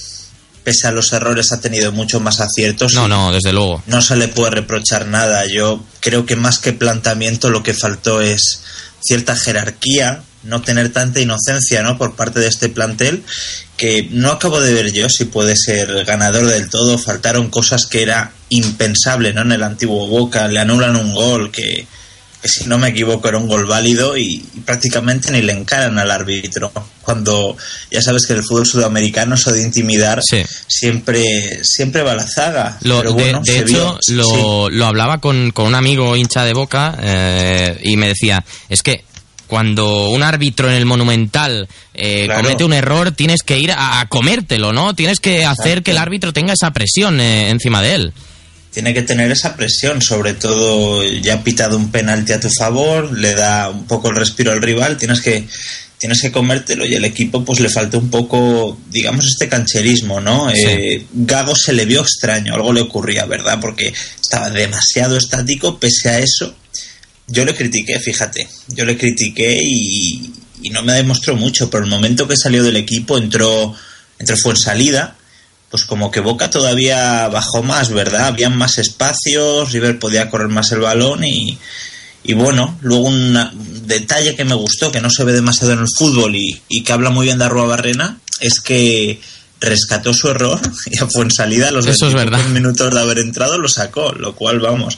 pese 0.63 0.88
a 0.88 0.91
los 0.91 1.12
errores, 1.13 1.52
ha 1.52 1.62
tenido 1.62 1.91
mucho 1.91 2.19
más 2.19 2.39
aciertos. 2.39 2.93
No, 2.93 3.08
no, 3.08 3.32
desde 3.32 3.54
luego. 3.54 3.84
No 3.88 4.02
se 4.02 4.15
le 4.15 4.28
puede 4.28 4.52
reprochar 4.52 5.08
nada. 5.08 5.45
Yo 5.47 5.84
creo 6.00 6.26
que 6.26 6.36
más 6.36 6.60
que 6.60 6.74
planteamiento 6.74 7.50
lo 7.50 7.63
que 7.63 7.74
faltó 7.74 8.21
es 8.21 8.62
cierta 9.02 9.36
jerarquía, 9.36 10.24
no 10.43 10.62
tener 10.62 10.91
tanta 10.91 11.19
inocencia 11.19 11.82
¿no? 11.82 11.97
por 11.97 12.15
parte 12.15 12.39
de 12.39 12.47
este 12.47 12.69
plantel, 12.69 13.24
que 13.78 14.08
no 14.12 14.32
acabo 14.32 14.60
de 14.60 14.74
ver 14.74 14.91
yo 14.91 15.10
si 15.10 15.26
puede 15.26 15.56
ser 15.56 16.06
ganador 16.06 16.45
del 16.47 16.69
todo. 16.69 16.97
Faltaron 16.97 17.50
cosas 17.50 17.86
que 17.86 18.04
era 18.04 18.32
impensable 18.50 19.34
¿no? 19.34 19.41
en 19.41 19.52
el 19.52 19.63
antiguo 19.63 20.08
Boca, 20.08 20.47
le 20.47 20.60
anulan 20.60 20.95
un 20.95 21.13
gol 21.13 21.52
que, 21.52 21.88
que 22.41 22.47
si 22.49 22.65
no 22.65 22.77
me 22.77 22.89
equivoco 22.89 23.27
era 23.27 23.38
un 23.38 23.47
gol 23.47 23.65
válido 23.65 24.17
y, 24.17 24.43
y 24.54 24.60
prácticamente 24.62 25.32
ni 25.32 25.41
le 25.41 25.54
encaran 25.54 25.97
al 25.99 26.10
árbitro. 26.12 26.71
Cuando 27.04 27.56
ya 27.91 28.01
sabes 28.01 28.25
que 28.25 28.34
el 28.34 28.43
fútbol 28.43 28.65
sudamericano 28.65 29.36
eso 29.36 29.51
de 29.51 29.62
intimidar 29.63 30.21
siempre 30.67 31.63
siempre 31.63 32.01
va 32.01 32.13
a 32.13 32.15
la 32.15 32.27
zaga. 32.27 32.77
Lo- 32.82 32.99
Pero 32.99 33.13
de, 33.13 33.23
bueno, 33.23 33.41
de 33.43 33.60
hecho, 33.60 33.97
vio. 34.08 34.15
lo, 34.15 34.69
lo 34.69 34.86
hablaba 34.86 35.19
con, 35.19 35.51
con 35.51 35.67
un 35.67 35.75
amigo 35.75 36.15
hincha 36.15 36.43
de 36.45 36.54
boca 36.54 36.97
eh, 37.01 37.80
y 37.84 37.97
me 37.97 38.08
decía, 38.08 38.43
es 38.69 38.82
que 38.82 39.04
cuando 39.47 40.10
un 40.12 40.23
árbitro 40.23 40.69
en 40.69 40.75
el 40.75 40.86
Monumental 40.86 41.67
eh, 41.93 42.23
Claro. 42.25 42.41
comete 42.43 42.63
un 42.63 42.71
error, 42.73 43.12
tienes 43.12 43.43
que 43.43 43.60
ir 43.60 43.71
a, 43.71 43.99
a 43.99 44.06
comértelo, 44.08 44.71
¿no? 44.71 44.93
Tienes 44.95 45.19
que 45.19 45.45
hacer 45.45 45.84
que 45.84 45.91
el 45.91 45.97
árbitro 45.97 46.32
tenga 46.32 46.54
esa 46.54 46.71
presión 46.71 47.19
eh, 47.19 47.49
encima 47.49 47.82
de 47.82 47.95
él. 47.95 48.13
Tiene 48.71 48.93
que 48.93 49.01
tener 49.01 49.31
esa 49.31 49.55
presión, 49.55 50.01
sobre 50.01 50.34
todo 50.34 51.03
ya 51.03 51.36
ha 51.36 51.43
pitado 51.43 51.77
un 51.77 51.91
penalti 51.91 52.31
a 52.31 52.39
tu 52.39 52.49
favor, 52.49 53.17
le 53.17 53.36
da 53.36 53.69
un 53.69 53.86
poco 53.86 54.10
el 54.10 54.15
respiro 54.15 54.51
al 54.51 54.62
rival, 54.62 54.97
tienes 54.97 55.21
que 55.21 55.47
tienes 55.97 56.19
que 56.19 56.31
comértelo 56.31 56.84
y 56.84 56.95
el 56.95 57.05
equipo 57.05 57.45
pues 57.45 57.60
le 57.60 57.69
falta 57.69 57.99
un 57.99 58.10
poco, 58.10 58.79
digamos, 58.89 59.27
este 59.27 59.47
cancherismo, 59.47 60.19
¿no? 60.19 60.49
Sí. 60.49 60.63
Eh, 60.65 61.05
Gago 61.13 61.55
se 61.55 61.73
le 61.73 61.86
vio 61.86 62.01
extraño, 62.01 62.55
algo 62.55 62.73
le 62.73 62.81
ocurría, 62.81 63.25
¿verdad? 63.25 63.60
Porque 63.62 63.93
estaba 64.19 64.49
demasiado 64.49 65.15
estático, 65.15 65.79
pese 65.79 66.10
a 66.10 66.17
eso, 66.17 66.55
yo 67.27 67.45
le 67.45 67.53
critiqué, 67.53 67.99
fíjate, 67.99 68.47
yo 68.69 68.84
le 68.84 68.97
critiqué 68.97 69.62
y, 69.63 70.34
y 70.63 70.69
no 70.71 70.81
me 70.81 70.93
demostró 70.93 71.36
mucho, 71.36 71.69
pero 71.69 71.84
el 71.84 71.89
momento 71.89 72.27
que 72.27 72.36
salió 72.36 72.63
del 72.63 72.77
equipo 72.77 73.19
entró, 73.19 73.75
entró 74.17 74.36
fue 74.38 74.53
en 74.53 74.57
salida, 74.57 75.15
pues 75.71 75.86
como 75.86 76.12
que 76.12 76.19
Boca 76.19 76.49
todavía 76.49 77.27
bajó 77.29 77.63
más, 77.63 77.89
¿verdad? 77.91 78.27
Habían 78.27 78.57
más 78.57 78.77
espacios, 78.77 79.71
River 79.71 79.97
podía 79.99 80.29
correr 80.29 80.49
más 80.49 80.71
el 80.73 80.79
balón 80.81 81.23
y, 81.23 81.57
y 82.23 82.34
bueno, 82.34 82.77
luego 82.81 83.07
una- 83.07 83.51
un 83.51 83.88
detalle 83.88 84.36
que 84.36 84.43
me 84.45 84.53
gustó, 84.55 84.91
que 84.91 85.01
no 85.01 85.10
se 85.10 85.23
ve 85.23 85.31
demasiado 85.34 85.73
en 85.73 85.79
el 85.79 85.88
fútbol 85.97 86.36
y, 86.36 86.62
y 86.67 86.84
que 86.84 86.91
habla 86.91 87.10
muy 87.10 87.25
bien 87.27 87.38
de 87.39 87.45
Arrua 87.45 87.65
Barrena, 87.65 88.19
es 88.41 88.60
que 88.60 89.19
rescató 89.62 90.13
su 90.13 90.27
error 90.27 90.60
y 90.91 90.97
fue 90.97 91.23
en 91.23 91.31
salida 91.31 91.69
a 91.69 91.71
los 91.71 91.86
Eso 91.88 92.07
es 92.07 92.13
20 92.15 92.31
verdad. 92.31 92.45
minutos 92.49 92.93
de 92.93 92.99
haber 92.99 93.19
entrado 93.19 93.57
lo 93.57 93.69
sacó, 93.69 94.12
lo 94.12 94.36
cual 94.36 94.60
vamos, 94.60 94.97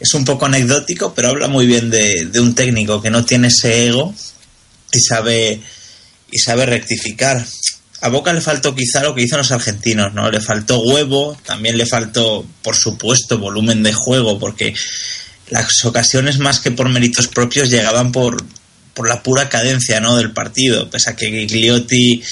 es 0.00 0.14
un 0.14 0.24
poco 0.24 0.46
anecdótico, 0.46 1.12
pero 1.14 1.28
habla 1.28 1.48
muy 1.48 1.66
bien 1.66 1.90
de, 1.90 2.26
de 2.26 2.40
un 2.40 2.54
técnico 2.54 3.02
que 3.02 3.10
no 3.10 3.24
tiene 3.24 3.48
ese 3.48 3.86
ego 3.88 4.14
y 4.92 5.00
sabe 5.00 5.60
y 6.32 6.38
sabe 6.38 6.66
rectificar. 6.66 7.44
A 8.02 8.08
Boca 8.08 8.32
le 8.32 8.40
faltó 8.40 8.74
quizá 8.74 9.02
lo 9.02 9.14
que 9.14 9.22
hizo 9.22 9.36
los 9.38 9.50
argentinos, 9.52 10.12
¿no? 10.12 10.30
Le 10.30 10.40
faltó 10.40 10.80
huevo, 10.80 11.36
también 11.46 11.78
le 11.78 11.86
faltó, 11.86 12.44
por 12.62 12.76
supuesto, 12.76 13.38
volumen 13.38 13.82
de 13.82 13.92
juego, 13.94 14.38
porque 14.38 14.74
las 15.48 15.84
ocasiones 15.84 16.38
más 16.38 16.60
que 16.60 16.70
por 16.72 16.88
méritos 16.88 17.26
propios 17.28 17.70
llegaban 17.70 18.12
por, 18.12 18.44
por 18.94 19.08
la 19.08 19.22
pura 19.22 19.48
cadencia, 19.48 20.00
¿no? 20.00 20.16
Del 20.16 20.32
partido, 20.32 20.90
pese 20.90 21.10
a 21.10 21.16
que 21.16 21.30
Gigliotti, 21.30 22.22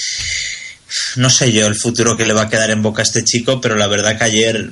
no 1.15 1.29
sé 1.29 1.51
yo 1.51 1.65
el 1.67 1.75
futuro 1.75 2.15
que 2.15 2.25
le 2.25 2.33
va 2.33 2.43
a 2.43 2.49
quedar 2.49 2.69
en 2.69 2.81
Boca 2.83 3.01
a 3.01 3.05
este 3.05 3.23
chico, 3.23 3.59
pero 3.59 3.75
la 3.75 3.87
verdad 3.87 4.17
que 4.17 4.23
ayer 4.25 4.69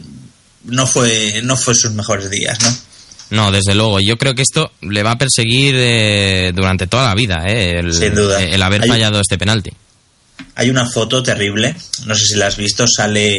no 0.66 0.86
fue, 0.88 1.42
no 1.44 1.58
fue 1.58 1.74
sus 1.76 1.92
mejores 1.92 2.30
días, 2.30 2.60
¿no? 2.62 2.78
No, 3.32 3.52
desde 3.52 3.74
luego. 3.74 3.98
Yo 4.00 4.16
creo 4.18 4.36
que 4.36 4.44
esto 4.44 4.72
le 4.82 5.02
va 5.02 5.12
a 5.12 5.18
perseguir 5.18 5.74
eh, 5.76 6.52
durante 6.54 6.86
toda 6.86 7.08
la 7.08 7.16
vida, 7.16 7.44
eh, 7.48 7.80
el, 7.80 7.92
Sin 7.92 8.14
duda. 8.14 8.42
el 8.44 8.62
haber 8.62 8.84
Hay- 8.84 8.90
fallado 8.90 9.20
este 9.20 9.40
penalti. 9.40 9.72
Hay 10.56 10.70
una 10.70 10.86
foto 10.86 11.24
terrible, 11.24 11.76
no 12.06 12.16
sé 12.16 12.26
si 12.26 12.36
la 12.36 12.48
has 12.48 12.58
visto, 12.58 12.88
sale 12.88 13.38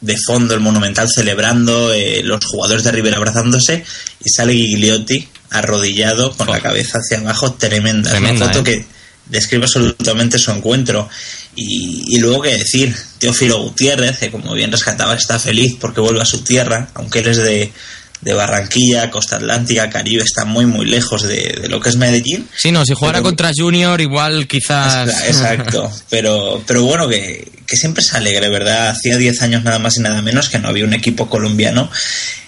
de 0.00 0.18
fondo 0.18 0.54
el 0.54 0.60
Monumental 0.60 1.08
celebrando, 1.08 1.92
eh, 1.92 2.22
los 2.22 2.44
jugadores 2.44 2.84
de 2.84 2.92
River 2.92 3.14
abrazándose 3.14 3.84
y 4.24 4.30
sale 4.30 4.54
Gigliotti 4.54 5.28
arrodillado 5.50 6.32
con 6.36 6.48
la 6.48 6.60
cabeza 6.60 6.98
hacia 6.98 7.18
abajo, 7.18 7.54
tremenda. 7.54 8.10
Tremenda, 8.10 8.34
es 8.34 8.40
una 8.40 8.52
foto 8.52 8.60
¿eh? 8.60 8.74
que 8.74 8.86
describe 9.26 9.64
absolutamente 9.64 10.38
su 10.38 10.50
encuentro. 10.50 11.08
Y, 11.54 12.04
y 12.08 12.18
luego 12.18 12.42
que 12.42 12.58
decir, 12.58 12.94
Teófilo 13.18 13.62
Gutiérrez, 13.62 14.18
que 14.18 14.30
como 14.30 14.52
bien 14.52 14.72
rescataba 14.72 15.14
está 15.14 15.38
feliz 15.38 15.76
porque 15.80 16.00
vuelve 16.00 16.20
a 16.20 16.26
su 16.26 16.42
tierra, 16.42 16.90
aunque 16.94 17.20
él 17.20 17.28
es 17.28 17.38
de, 17.38 17.72
de 18.20 18.32
Barranquilla, 18.32 19.10
Costa 19.10 19.36
Atlántica, 19.36 19.90
Caribe, 19.90 20.22
está 20.22 20.44
muy 20.44 20.66
muy 20.66 20.86
lejos 20.86 21.22
de, 21.22 21.58
de 21.62 21.68
lo 21.68 21.80
que 21.80 21.90
es 21.90 21.96
Medellín. 21.96 22.48
Sí, 22.56 22.72
no, 22.72 22.84
si 22.84 22.94
jugara 22.94 23.18
Pero- 23.18 23.24
contra 23.24 23.50
Junior, 23.56 24.00
igual 24.00 24.46
quizás. 24.48 25.24
Exacto, 25.26 25.90
pero, 26.10 26.62
pero 26.66 26.82
bueno, 26.84 27.08
que, 27.08 27.52
que 27.66 27.76
siempre 27.76 28.02
es 28.02 28.12
alegre, 28.14 28.48
¿verdad? 28.48 28.88
Hacía 28.90 29.16
10 29.18 29.42
años 29.42 29.64
nada 29.64 29.78
más 29.78 29.96
y 29.96 30.00
nada 30.00 30.22
menos 30.22 30.48
que 30.48 30.58
no 30.58 30.68
había 30.68 30.84
un 30.84 30.94
equipo 30.94 31.28
colombiano 31.28 31.90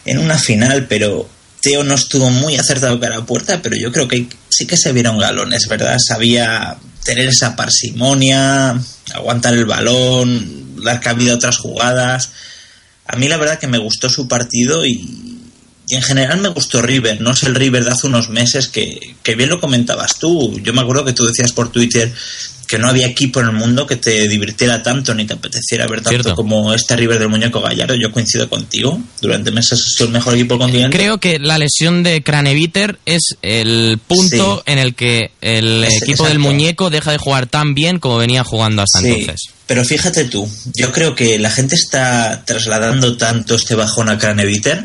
en 0.05 0.19
una 0.19 0.39
final, 0.39 0.87
pero 0.89 1.29
Teo 1.61 1.85
no 1.85 1.95
estuvo 1.95 2.31
muy 2.31 2.57
acertado 2.57 2.99
cara 2.99 3.19
a 3.19 3.27
puerta, 3.27 3.61
pero 3.63 3.77
yo 3.77 3.93
creo 3.93 4.09
que 4.09 4.27
sí 4.49 4.67
que 4.67 4.77
se 4.77 4.93
vieron 4.93 5.19
galones, 5.19 5.69
¿verdad? 5.69 5.97
Sabía 5.99 6.77
tener 7.05 7.29
esa 7.29 7.57
parsimonia, 7.57 8.79
aguantar 9.15 9.55
el 9.55 9.67
balón, 9.67 10.83
dar 10.83 11.01
cabida 11.01 11.33
a 11.33 11.37
otras 11.37 11.59
jugadas. 11.59 12.31
A 13.07 13.17
mí 13.17 13.29
la 13.29 13.37
verdad 13.39 13.59
que 13.59 13.67
me 13.67 13.79
gustó 13.79 14.09
su 14.09 14.29
partido 14.29 14.85
y, 14.87 15.28
y 15.89 15.95
en 15.95 16.03
general 16.03 16.41
me 16.41 16.49
gustó 16.49 16.83
River, 16.83 17.21
no 17.21 17.33
es 17.33 17.43
el 17.45 17.55
River 17.55 17.85
de 17.85 17.91
hace 17.91 18.07
unos 18.07 18.29
meses 18.29 18.69
que, 18.69 19.15
que 19.23 19.35
bien 19.35 19.49
lo 19.49 19.61
comentabas 19.61 20.19
tú. 20.19 20.59
Yo 20.63 20.73
me 20.75 20.81
acuerdo 20.83 21.05
que 21.05 21.13
tú 21.13 21.25
decías 21.25 21.53
por 21.53 21.71
Twitter 21.73 22.13
que 22.67 22.79
no 22.79 22.87
había 22.91 23.07
equipo 23.07 23.41
en 23.41 23.47
el 23.47 23.53
mundo 23.53 23.87
que 23.87 23.97
te 23.97 24.29
divirtiera 24.29 24.83
tanto 24.83 25.15
ni 25.15 25.25
te 25.27 25.33
apeteciera 25.33 25.87
ver 25.87 26.03
tanto 26.03 26.11
Cierto. 26.11 26.35
como 26.37 26.75
este 26.75 26.95
River 26.97 27.19
del 27.19 27.31
muñeco 27.31 27.63
Gallardo. 27.63 27.95
Yo 27.95 28.13
coincido 28.13 28.51
contigo. 28.51 29.01
Durante 29.23 29.51
meses 29.51 29.83
sido 29.95 30.09
el 30.09 30.13
mejor 30.13 30.35
equipo 30.35 30.53
del 30.55 30.61
continente. 30.65 30.95
Creo 30.99 31.17
que 31.17 31.39
la 31.39 31.57
lesión 31.57 32.03
de 32.03 32.23
Craneviter 32.23 32.99
es 33.07 33.23
el 33.41 33.99
punto 34.07 34.63
Sí. 34.67 34.73
en 34.73 34.79
el 34.79 34.95
que 34.95 35.31
el 35.41 35.83
Es- 35.85 36.03
equipo 36.03 36.27
del 36.29 36.39
muñeco 36.41 36.91
deja 36.91 37.11
de 37.11 37.17
jugar 37.17 37.47
tan 37.47 37.73
bien 37.75 37.99
como 38.01 38.19
venía 38.19 38.45
jugando 38.45 38.83
hasta 38.83 39.01
Sí, 39.01 39.07
entonces. 39.09 39.51
Pero 39.67 39.83
fíjate 39.85 40.25
tú, 40.25 40.47
yo 40.75 40.93
creo 40.93 41.15
que 41.15 41.39
la 41.39 41.51
gente 41.51 41.75
está 41.75 42.43
trasladando 42.47 43.17
tanto 43.17 43.55
este 43.55 43.75
bajón 43.77 44.11
a 44.11 44.19
Craneviter 44.19 44.85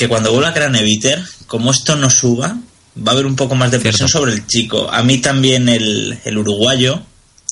que 0.00 0.08
cuando 0.08 0.32
vuelva 0.32 0.54
Craneviter, 0.54 1.22
como 1.46 1.70
esto 1.70 1.94
no 1.94 2.08
suba, 2.08 2.56
va 2.96 3.12
a 3.12 3.14
haber 3.14 3.26
un 3.26 3.36
poco 3.36 3.54
más 3.54 3.70
de 3.70 3.80
presión 3.80 4.08
sobre 4.08 4.32
el 4.32 4.46
chico. 4.46 4.90
A 4.90 5.02
mí 5.02 5.18
también 5.18 5.68
el, 5.68 6.18
el 6.24 6.38
uruguayo, 6.38 7.02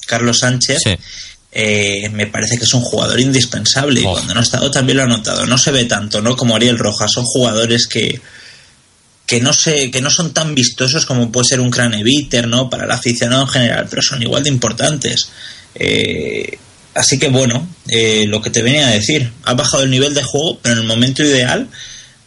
Carlos 0.06 0.38
Sánchez, 0.38 0.80
eh, 1.52 2.08
me 2.10 2.26
parece 2.26 2.56
que 2.56 2.64
es 2.64 2.72
un 2.72 2.80
jugador 2.80 3.20
indispensable 3.20 4.00
y 4.00 4.04
cuando 4.04 4.32
no 4.32 4.40
ha 4.40 4.42
estado 4.42 4.70
también 4.70 4.96
lo 4.96 5.02
ha 5.02 5.06
notado. 5.06 5.44
No 5.44 5.58
se 5.58 5.72
ve 5.72 5.84
tanto, 5.84 6.22
¿no? 6.22 6.36
Como 6.36 6.56
Ariel 6.56 6.78
Rojas, 6.78 7.12
son 7.12 7.24
jugadores 7.24 7.86
que 7.86 8.18
que 9.26 9.42
no 9.42 9.52
sé, 9.52 9.90
que 9.90 10.00
no 10.00 10.08
son 10.08 10.32
tan 10.32 10.54
vistosos 10.54 11.04
como 11.04 11.30
puede 11.30 11.48
ser 11.48 11.60
un 11.60 11.70
Craneviter, 11.70 12.48
¿no? 12.48 12.70
Para 12.70 12.86
el 12.86 12.90
aficionado 12.90 13.42
en 13.42 13.48
general, 13.48 13.86
pero 13.90 14.00
son 14.00 14.22
igual 14.22 14.42
de 14.42 14.48
importantes. 14.48 15.28
Eh, 15.74 16.56
así 16.94 17.18
que 17.18 17.28
bueno, 17.28 17.68
eh, 17.88 18.24
lo 18.26 18.40
que 18.40 18.48
te 18.48 18.62
venía 18.62 18.88
a 18.88 18.92
decir, 18.92 19.30
ha 19.44 19.52
bajado 19.52 19.82
el 19.82 19.90
nivel 19.90 20.14
de 20.14 20.22
juego, 20.22 20.58
pero 20.62 20.76
en 20.76 20.80
el 20.80 20.86
momento 20.86 21.22
ideal, 21.22 21.68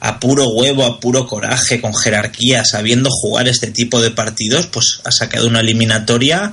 a 0.03 0.19
puro 0.19 0.49
huevo, 0.49 0.83
a 0.83 0.99
puro 0.99 1.27
coraje, 1.27 1.79
con 1.79 1.93
jerarquía, 1.93 2.65
sabiendo 2.65 3.09
jugar 3.11 3.47
este 3.47 3.69
tipo 3.69 4.01
de 4.01 4.09
partidos, 4.09 4.65
pues 4.65 4.99
ha 5.05 5.11
sacado 5.11 5.47
una 5.47 5.59
eliminatoria 5.59 6.51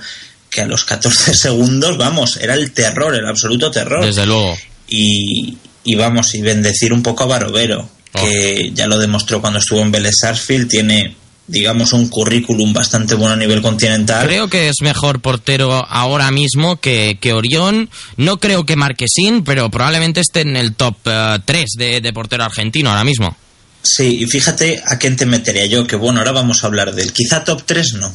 que 0.50 0.60
a 0.60 0.66
los 0.66 0.84
14 0.84 1.34
segundos, 1.34 1.96
vamos, 1.96 2.36
era 2.36 2.54
el 2.54 2.72
terror, 2.72 3.14
el 3.14 3.26
absoluto 3.26 3.70
terror. 3.70 4.04
Desde 4.04 4.26
luego. 4.26 4.56
Y, 4.86 5.56
y 5.82 5.94
vamos, 5.94 6.34
y 6.34 6.42
bendecir 6.42 6.92
un 6.92 7.02
poco 7.02 7.24
a 7.24 7.26
Barovero, 7.26 7.88
que 8.12 8.70
ya 8.74 8.86
lo 8.86 8.98
demostró 8.98 9.40
cuando 9.40 9.60
estuvo 9.60 9.80
en 9.80 9.92
Vélez 9.92 10.14
Sarsfield, 10.20 10.68
tiene, 10.68 11.16
digamos, 11.48 11.92
un 11.94 12.08
currículum 12.08 12.72
bastante 12.72 13.14
bueno 13.14 13.34
a 13.34 13.36
nivel 13.36 13.60
continental. 13.62 14.24
Creo 14.26 14.48
que 14.48 14.68
es 14.68 14.76
mejor 14.82 15.20
portero 15.20 15.84
ahora 15.88 16.30
mismo 16.30 16.78
que, 16.80 17.18
que 17.20 17.32
Orión. 17.32 17.90
No 18.16 18.38
creo 18.38 18.64
que 18.66 18.76
Marquesín, 18.76 19.42
pero 19.44 19.70
probablemente 19.70 20.20
esté 20.20 20.42
en 20.42 20.56
el 20.56 20.74
top 20.74 20.96
3 21.44 21.66
de, 21.76 22.00
de 22.00 22.12
portero 22.12 22.44
argentino 22.44 22.90
ahora 22.90 23.04
mismo. 23.04 23.36
Sí, 23.82 24.18
y 24.20 24.26
fíjate 24.26 24.82
a 24.86 24.98
quién 24.98 25.16
te 25.16 25.24
metería 25.24 25.64
yo, 25.66 25.86
que 25.86 25.96
bueno, 25.96 26.18
ahora 26.20 26.32
vamos 26.32 26.62
a 26.62 26.66
hablar 26.66 26.94
de 26.94 27.02
él. 27.02 27.12
Quizá 27.12 27.44
top 27.44 27.62
3 27.64 27.94
no, 27.94 28.14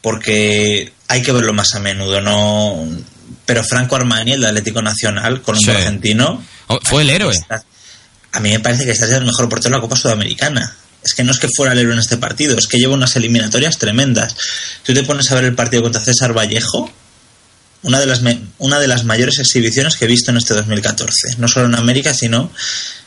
porque 0.00 0.92
hay 1.08 1.22
que 1.22 1.32
verlo 1.32 1.52
más 1.52 1.74
a 1.74 1.80
menudo, 1.80 2.20
no. 2.20 2.86
Pero 3.46 3.64
Franco 3.64 3.96
Armani, 3.96 4.32
el 4.32 4.40
de 4.42 4.48
Atlético 4.48 4.82
Nacional, 4.82 5.42
colombo 5.42 5.64
Sí. 5.64 5.70
argentino. 5.72 6.42
Oh, 6.68 6.78
Fue 6.84 7.02
el 7.02 7.10
héroe. 7.10 7.32
está- 7.34 7.64
a 8.32 8.40
mí 8.40 8.50
me 8.50 8.60
parece 8.60 8.84
que 8.84 8.92
está 8.92 9.06
siendo 9.06 9.22
el 9.22 9.26
mejor 9.26 9.48
portero 9.48 9.70
de 9.74 9.78
la 9.78 9.82
Copa 9.82 9.96
Sudamericana. 9.96 10.76
Es 11.02 11.14
que 11.14 11.24
no 11.24 11.32
es 11.32 11.38
que 11.38 11.48
fuera 11.48 11.72
el 11.72 11.78
héroe 11.78 11.94
en 11.94 11.98
este 11.98 12.16
partido, 12.18 12.56
es 12.58 12.66
que 12.66 12.78
lleva 12.78 12.94
unas 12.94 13.16
eliminatorias 13.16 13.78
tremendas. 13.78 14.36
Tú 14.84 14.92
te 14.92 15.02
pones 15.02 15.30
a 15.30 15.34
ver 15.34 15.44
el 15.44 15.54
partido 15.54 15.82
contra 15.82 16.00
César 16.02 16.36
Vallejo, 16.36 16.90
una 17.82 17.98
de 18.00 18.06
las, 18.06 18.20
me- 18.20 18.40
una 18.58 18.78
de 18.78 18.86
las 18.86 19.04
mayores 19.04 19.38
exhibiciones 19.38 19.96
que 19.96 20.04
he 20.04 20.08
visto 20.08 20.30
en 20.30 20.36
este 20.36 20.52
2014. 20.54 21.36
No 21.38 21.48
solo 21.48 21.66
en 21.66 21.74
América, 21.74 22.12
sino 22.12 22.50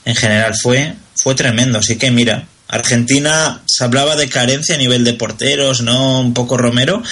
en 0.06 0.16
general. 0.16 0.56
Fue, 0.60 0.96
fue 1.16 1.36
tremendo. 1.36 1.78
Así 1.78 1.98
que 1.98 2.10
mira, 2.10 2.48
Argentina 2.68 3.62
se 3.68 3.84
hablaba 3.84 4.16
de 4.16 4.28
carencia 4.30 4.74
a 4.74 4.80
nivel 4.80 5.04
de 5.04 5.14
porteros, 5.14 5.82
¿no? 5.82 6.22
Un 6.22 6.34
poco 6.34 6.58
Romero, 6.58 7.04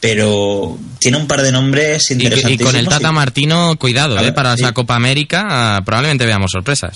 pero 0.00 0.76
tiene 0.98 1.16
un 1.16 1.26
par 1.28 1.42
de 1.42 1.52
nombres 1.52 2.10
Y, 2.10 2.16
que- 2.18 2.24
y 2.24 2.26
interesantísimos. 2.26 2.72
con 2.72 2.80
el 2.80 2.88
Tata 2.88 3.12
Martino, 3.12 3.76
cuidado, 3.78 4.18
eh, 4.18 4.32
para 4.32 4.56
sí. 4.56 4.62
esa 4.62 4.72
Copa 4.72 4.96
América 4.96 5.46
ah, 5.48 5.82
probablemente 5.84 6.26
veamos 6.26 6.50
sorpresas. 6.50 6.94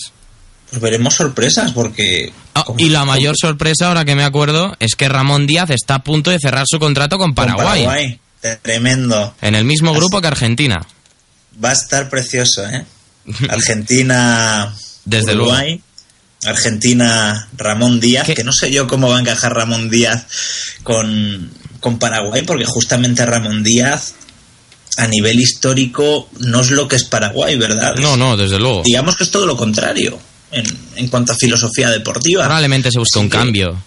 Pues 0.71 0.83
veremos 0.83 1.15
sorpresas 1.15 1.73
porque... 1.73 2.33
Ah, 2.55 2.65
y 2.77 2.91
la 2.91 3.05
mayor 3.05 3.37
sorpresa, 3.41 3.89
ahora 3.89 4.05
que 4.05 4.15
me 4.15 4.25
acuerdo, 4.25 4.77
es 4.81 4.97
que 4.97 5.09
Ramón 5.09 5.47
Díaz 5.47 5.71
está 5.71 5.97
a 5.97 6.05
punto 6.05 6.31
de 6.31 6.39
cerrar 6.39 6.65
su 6.69 6.79
contrato 6.79 7.17
con 7.17 7.35
con 7.35 7.35
Paraguay. 7.35 8.21
Tremendo. 8.63 9.35
En 9.41 9.55
el 9.55 9.65
mismo 9.65 9.93
grupo 9.93 10.21
que 10.21 10.29
Argentina. 10.29 10.87
Va 11.63 11.71
a 11.71 11.73
estar 11.73 12.09
precioso, 12.09 12.67
¿eh? 12.69 12.85
Argentina, 13.49 14.75
Desde 15.05 15.35
Uruguay, 15.35 15.81
Argentina, 16.45 17.49
Ramón 17.57 18.01
Díaz, 18.01 18.27
que 18.27 18.45
no 18.45 18.53
sé 18.53 18.71
yo 18.71 18.87
cómo 18.87 19.09
va 19.09 19.17
a 19.17 19.21
encajar 19.21 19.55
Ramón 19.55 19.91
Díaz 19.91 20.27
con, 20.83 21.51
con 21.81 21.99
Paraguay, 21.99 22.43
porque 22.43 22.65
justamente 22.65 23.27
Ramón 23.27 23.63
Díaz 23.63 24.15
a 24.99 25.07
nivel 25.07 25.41
histórico 25.41 26.29
no 26.41 26.61
es 26.61 26.71
lo 26.71 26.89
que 26.89 26.97
es 26.97 27.05
Paraguay, 27.05 27.57
¿verdad? 27.57 27.97
No, 27.97 28.17
no, 28.17 28.37
desde 28.37 28.59
luego. 28.59 28.83
Digamos 28.85 29.17
que 29.17 29.25
es 29.25 29.31
todo 29.31 29.47
lo 29.47 29.57
contrario 29.57 30.19
en, 30.53 30.65
en 30.97 31.09
cuanto 31.09 31.33
a 31.33 31.37
filosofía 31.37 31.91
deportiva. 31.91 32.45
Probablemente 32.45 32.91
se 32.91 32.99
busque 32.99 33.19
un 33.19 33.29
cambio. 33.29 33.83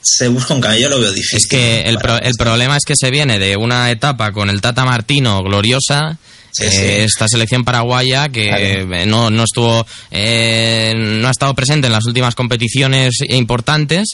Se 0.00 0.28
busca 0.28 0.54
un 0.54 0.60
cambio, 0.60 0.80
yo 0.82 0.88
lo 0.88 1.00
veo 1.00 1.12
difícil. 1.12 1.38
Es 1.38 1.46
que 1.48 1.80
el, 1.82 1.98
pro- 1.98 2.20
el 2.20 2.32
problema 2.38 2.76
es 2.76 2.84
que 2.84 2.94
se 2.96 3.10
viene 3.10 3.38
de 3.38 3.56
una 3.56 3.90
etapa 3.90 4.32
con 4.32 4.48
el 4.48 4.60
Tata 4.60 4.84
Martino 4.84 5.42
gloriosa. 5.42 6.16
Sí, 6.50 6.64
eh. 6.64 7.04
Esta 7.04 7.28
selección 7.28 7.62
paraguaya 7.64 8.28
que 8.30 8.48
Claro. 8.86 9.06
no, 9.06 9.30
no 9.30 9.44
estuvo 9.44 9.86
eh, 10.10 10.94
no 10.96 11.28
ha 11.28 11.30
estado 11.30 11.54
presente 11.54 11.86
en 11.88 11.92
las 11.92 12.06
últimas 12.06 12.34
competiciones 12.34 13.16
importantes 13.28 14.08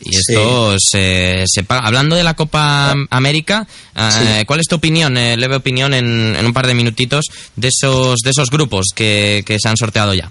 y 0.00 0.10
Sí. 0.12 0.18
esto 0.28 0.76
se, 0.78 1.44
se. 1.46 1.64
Hablando 1.68 2.14
de 2.16 2.22
la 2.24 2.34
Copa 2.34 2.94
América, 3.10 3.66
eh, 3.96 4.10
Sí. 4.38 4.44
¿cuál 4.46 4.60
es 4.60 4.66
tu 4.68 4.76
opinión, 4.76 5.16
eh, 5.16 5.36
leve 5.36 5.56
opinión 5.56 5.92
en, 5.94 6.36
en 6.36 6.46
un 6.46 6.52
par 6.52 6.66
de 6.66 6.74
minutitos 6.74 7.26
de 7.56 7.68
esos 7.68 8.18
de 8.22 8.30
esos 8.30 8.50
grupos 8.50 8.86
que, 8.94 9.42
que 9.46 9.58
se 9.60 9.68
han 9.68 9.76
sorteado 9.76 10.14
ya? 10.14 10.30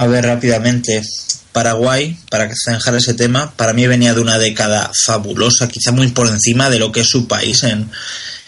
A 0.00 0.06
ver, 0.06 0.24
rápidamente. 0.24 1.02
Paraguay, 1.52 2.16
para 2.30 2.50
zanjar 2.54 2.94
ese 2.94 3.12
tema, 3.12 3.52
para 3.54 3.74
mí 3.74 3.86
venía 3.86 4.14
de 4.14 4.22
una 4.22 4.38
década 4.38 4.90
fabulosa, 5.04 5.68
quizá 5.68 5.92
muy 5.92 6.08
por 6.08 6.26
encima 6.26 6.70
de 6.70 6.78
lo 6.78 6.90
que 6.90 7.00
es 7.00 7.06
su 7.10 7.28
país 7.28 7.64
en, 7.64 7.86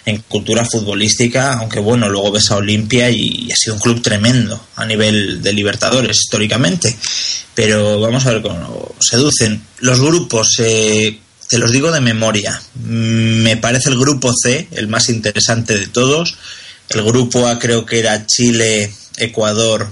en 0.07 0.23
cultura 0.29 0.65
futbolística, 0.65 1.59
aunque 1.59 1.79
bueno, 1.79 2.09
luego 2.09 2.33
ves 2.33 2.51
a 2.51 2.57
Olimpia 2.57 3.11
y, 3.11 3.51
ha 3.53 3.57
sido 3.57 3.75
un 3.75 3.83
club 3.83 4.01
tremendo 4.01 4.65
a 4.77 4.87
nivel 4.87 5.43
de 5.43 5.53
Libertadores 5.53 6.17
históricamente. 6.17 6.97
Pero 7.55 8.01
vamos 8.01 8.25
a 8.25 8.31
ver 8.31 8.41
cómo 8.41 8.95
seducen. 8.99 9.63
Los 9.81 10.01
grupos, 10.01 10.57
eh, 10.61 11.19
te 11.51 11.59
los 11.59 11.71
digo 11.71 11.93
de 11.93 12.01
memoria. 12.01 12.59
Mm, 12.77 13.43
Me 13.43 13.59
parece 13.59 13.91
el 13.91 13.99
grupo 13.99 14.33
C 14.33 14.69
el 14.71 14.89
más 14.89 15.11
interesante 15.11 15.79
de 15.79 15.89
todos. 15.89 16.35
El 16.89 17.03
grupo 17.03 17.47
A 17.47 17.59
creo 17.59 17.85
que 17.85 17.99
era 17.99 18.27
Chile, 18.27 18.91
Ecuador, 19.19 19.91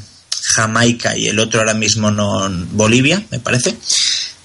Jamaica 0.55 1.17
y 1.17 1.29
el 1.29 1.39
otro 1.39 1.61
ahora 1.61 1.75
mismo 1.75 2.11
no 2.11 2.49
Bolivia, 2.73 3.23
me 3.31 3.39
parece. 3.39 3.77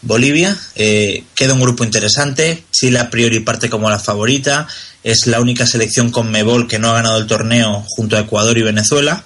Bolivia, 0.01 0.55
eh, 0.75 1.23
queda 1.35 1.53
un 1.53 1.61
grupo 1.61 1.83
interesante. 1.83 2.63
Chile 2.71 2.99
a 2.99 3.09
priori 3.09 3.39
parte 3.39 3.69
como 3.69 3.89
la 3.89 3.99
favorita. 3.99 4.67
Es 5.03 5.25
la 5.25 5.39
única 5.39 5.65
selección 5.65 6.11
con 6.11 6.31
Mebol 6.31 6.67
que 6.67 6.79
no 6.79 6.89
ha 6.89 6.93
ganado 6.93 7.17
el 7.17 7.27
torneo 7.27 7.83
junto 7.87 8.15
a 8.15 8.21
Ecuador 8.21 8.57
y 8.57 8.61
Venezuela. 8.61 9.23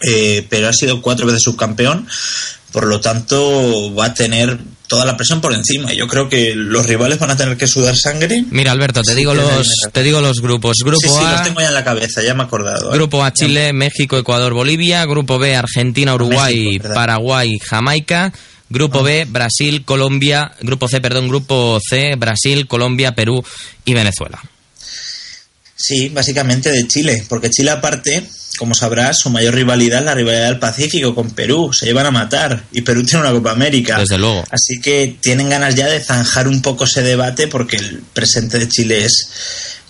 Eh, 0.00 0.46
pero 0.50 0.68
ha 0.68 0.72
sido 0.72 1.00
cuatro 1.00 1.26
veces 1.26 1.42
subcampeón. 1.42 2.08
Por 2.76 2.88
lo 2.88 3.00
tanto, 3.00 3.94
va 3.94 4.04
a 4.04 4.12
tener 4.12 4.58
toda 4.86 5.06
la 5.06 5.16
presión 5.16 5.40
por 5.40 5.54
encima. 5.54 5.94
Yo 5.94 6.06
creo 6.06 6.28
que 6.28 6.54
los 6.54 6.84
rivales 6.84 7.18
van 7.18 7.30
a 7.30 7.36
tener 7.38 7.56
que 7.56 7.66
sudar 7.66 7.96
sangre. 7.96 8.44
Mira, 8.50 8.70
Alberto, 8.70 9.00
te 9.00 9.14
digo 9.14 9.32
los 9.32 9.66
te 9.90 10.02
digo 10.02 10.20
los 10.20 10.42
grupos. 10.42 10.76
Grupo 10.84 11.00
sí, 11.00 11.08
sí, 11.08 11.24
A, 11.24 11.32
los 11.32 11.42
tengo 11.44 11.62
ya 11.62 11.68
en 11.68 11.72
la 11.72 11.84
cabeza, 11.84 12.22
ya 12.22 12.34
me 12.34 12.42
he 12.42 12.46
acordado. 12.46 12.90
¿eh? 12.90 12.94
Grupo 12.98 13.24
A 13.24 13.32
Chile, 13.32 13.72
México, 13.72 14.18
Ecuador, 14.18 14.52
Bolivia. 14.52 15.06
Grupo 15.06 15.38
B 15.38 15.56
Argentina, 15.56 16.14
Uruguay. 16.14 16.78
Paraguay, 16.78 17.58
Jamaica. 17.60 18.30
Grupo 18.68 19.02
B 19.02 19.24
Brasil, 19.26 19.82
Colombia. 19.86 20.52
Grupo 20.60 20.86
C, 20.86 21.00
perdón, 21.00 21.28
Grupo 21.28 21.80
C 21.80 22.14
Brasil, 22.16 22.66
Colombia, 22.66 23.14
Perú 23.14 23.42
y 23.86 23.94
Venezuela. 23.94 24.38
Sí, 25.76 26.08
básicamente 26.08 26.72
de 26.72 26.88
Chile, 26.88 27.22
porque 27.28 27.50
Chile 27.50 27.70
aparte, 27.70 28.24
como 28.58 28.74
sabrás, 28.74 29.18
su 29.18 29.28
mayor 29.28 29.54
rivalidad 29.54 30.00
es 30.00 30.06
la 30.06 30.14
rivalidad 30.14 30.46
del 30.46 30.58
Pacífico 30.58 31.14
con 31.14 31.30
Perú, 31.32 31.70
se 31.72 31.84
llevan 31.84 32.06
a 32.06 32.10
matar 32.10 32.64
y 32.72 32.80
Perú 32.80 33.04
tiene 33.04 33.20
una 33.26 33.32
Copa 33.32 33.50
América. 33.50 33.98
Desde 33.98 34.16
luego. 34.16 34.42
Así 34.50 34.80
que 34.80 35.18
tienen 35.20 35.50
ganas 35.50 35.74
ya 35.74 35.86
de 35.86 36.00
zanjar 36.00 36.48
un 36.48 36.62
poco 36.62 36.84
ese 36.84 37.02
debate 37.02 37.46
porque 37.46 37.76
el 37.76 38.02
presente 38.14 38.58
de 38.58 38.68
Chile 38.68 39.04
es 39.04 39.28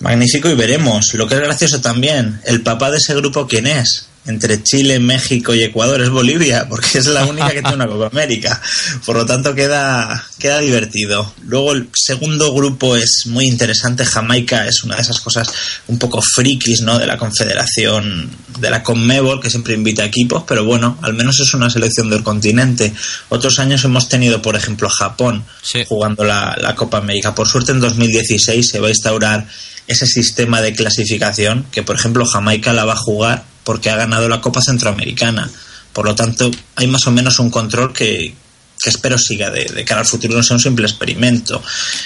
magnífico 0.01 0.51
y 0.51 0.55
veremos. 0.55 1.15
Lo 1.15 1.29
que 1.29 1.35
es 1.35 1.41
gracioso 1.41 1.81
también, 1.81 2.41
el 2.45 2.63
papá 2.63 2.91
de 2.91 2.99
ese 2.99 3.15
grupo, 3.15 3.47
¿quién 3.47 3.69
es? 3.69 4.07
Entre 4.27 4.63
Chile, 4.63 4.99
México 4.99 5.55
y 5.55 5.63
Ecuador 5.63 6.01
es 6.01 6.11
Bolivia, 6.11 6.69
porque 6.69 6.99
es 6.99 7.07
la 7.07 7.25
única 7.25 7.51
que 7.51 7.63
tiene 7.63 7.77
una 7.77 7.87
Copa 7.87 8.07
América. 8.07 8.61
Por 9.05 9.17
lo 9.17 9.27
tanto, 9.27 9.55
queda, 9.55 10.27
queda 10.39 10.59
divertido. 10.59 11.33
Luego, 11.45 11.73
el 11.73 11.89
segundo 11.95 12.53
grupo 12.53 12.97
es 12.97 13.25
muy 13.27 13.47
interesante. 13.47 14.05
Jamaica 14.05 14.67
es 14.67 14.83
una 14.85 14.97
de 14.97 15.03
esas 15.03 15.21
cosas 15.21 15.53
un 15.87 15.99
poco 15.99 16.21
frikis, 16.21 16.81
¿no? 16.83 16.99
De 16.99 17.07
la 17.07 17.17
Confederación, 17.17 18.31
de 18.59 18.71
la 18.71 18.83
Conmebol, 18.83 19.41
que 19.41 19.51
siempre 19.51 19.75
invita 19.75 20.05
equipos, 20.05 20.45
pero 20.47 20.65
bueno, 20.65 20.99
al 21.03 21.15
menos 21.15 21.39
es 21.41 21.55
una 21.55 21.71
selección 21.71 22.11
del 22.11 22.23
continente. 22.23 22.93
Otros 23.29 23.59
años 23.59 23.85
hemos 23.85 24.09
tenido, 24.09 24.43
por 24.43 24.57
ejemplo, 24.57 24.89
a 24.89 24.91
Japón 24.91 25.45
jugando 25.87 26.25
la, 26.25 26.57
la 26.61 26.75
Copa 26.75 26.99
América. 26.99 27.35
Por 27.35 27.47
suerte, 27.47 27.73
en 27.73 27.81
2016 27.81 28.69
se 28.69 28.81
va 28.81 28.89
a 28.89 28.91
instaurar 28.91 29.47
ese 29.87 30.07
sistema 30.07 30.61
de 30.61 30.75
clasificación 30.75 31.67
que, 31.71 31.83
por 31.83 31.97
ejemplo, 31.97 32.25
Jamaica 32.27 32.73
la 32.73 32.85
va 32.85 32.95
a 32.95 32.97
jugar 32.97 33.45
porque 33.67 33.91
ha 33.91 33.97
ganado 33.97 34.29
la 34.29 34.41
Copa 34.41 34.63
Centroamericana. 34.63 35.51
Por 35.93 36.07
lo 36.07 36.15
tanto, 36.15 36.49
hay 36.77 36.87
más 36.87 37.05
o 37.09 37.11
menos 37.11 37.41
un 37.41 37.51
control 37.51 37.93
que, 37.93 38.33
que 38.81 38.91
espero 38.91 39.19
siga 39.19 39.51
de, 39.51 39.65
de 39.65 39.85
cara 39.85 40.03
al 40.03 40.07
futuro, 40.07 40.37
no 40.37 40.43
sea 40.45 40.55
un 40.55 40.63
simple 40.63 40.87
experimento. 40.87 41.61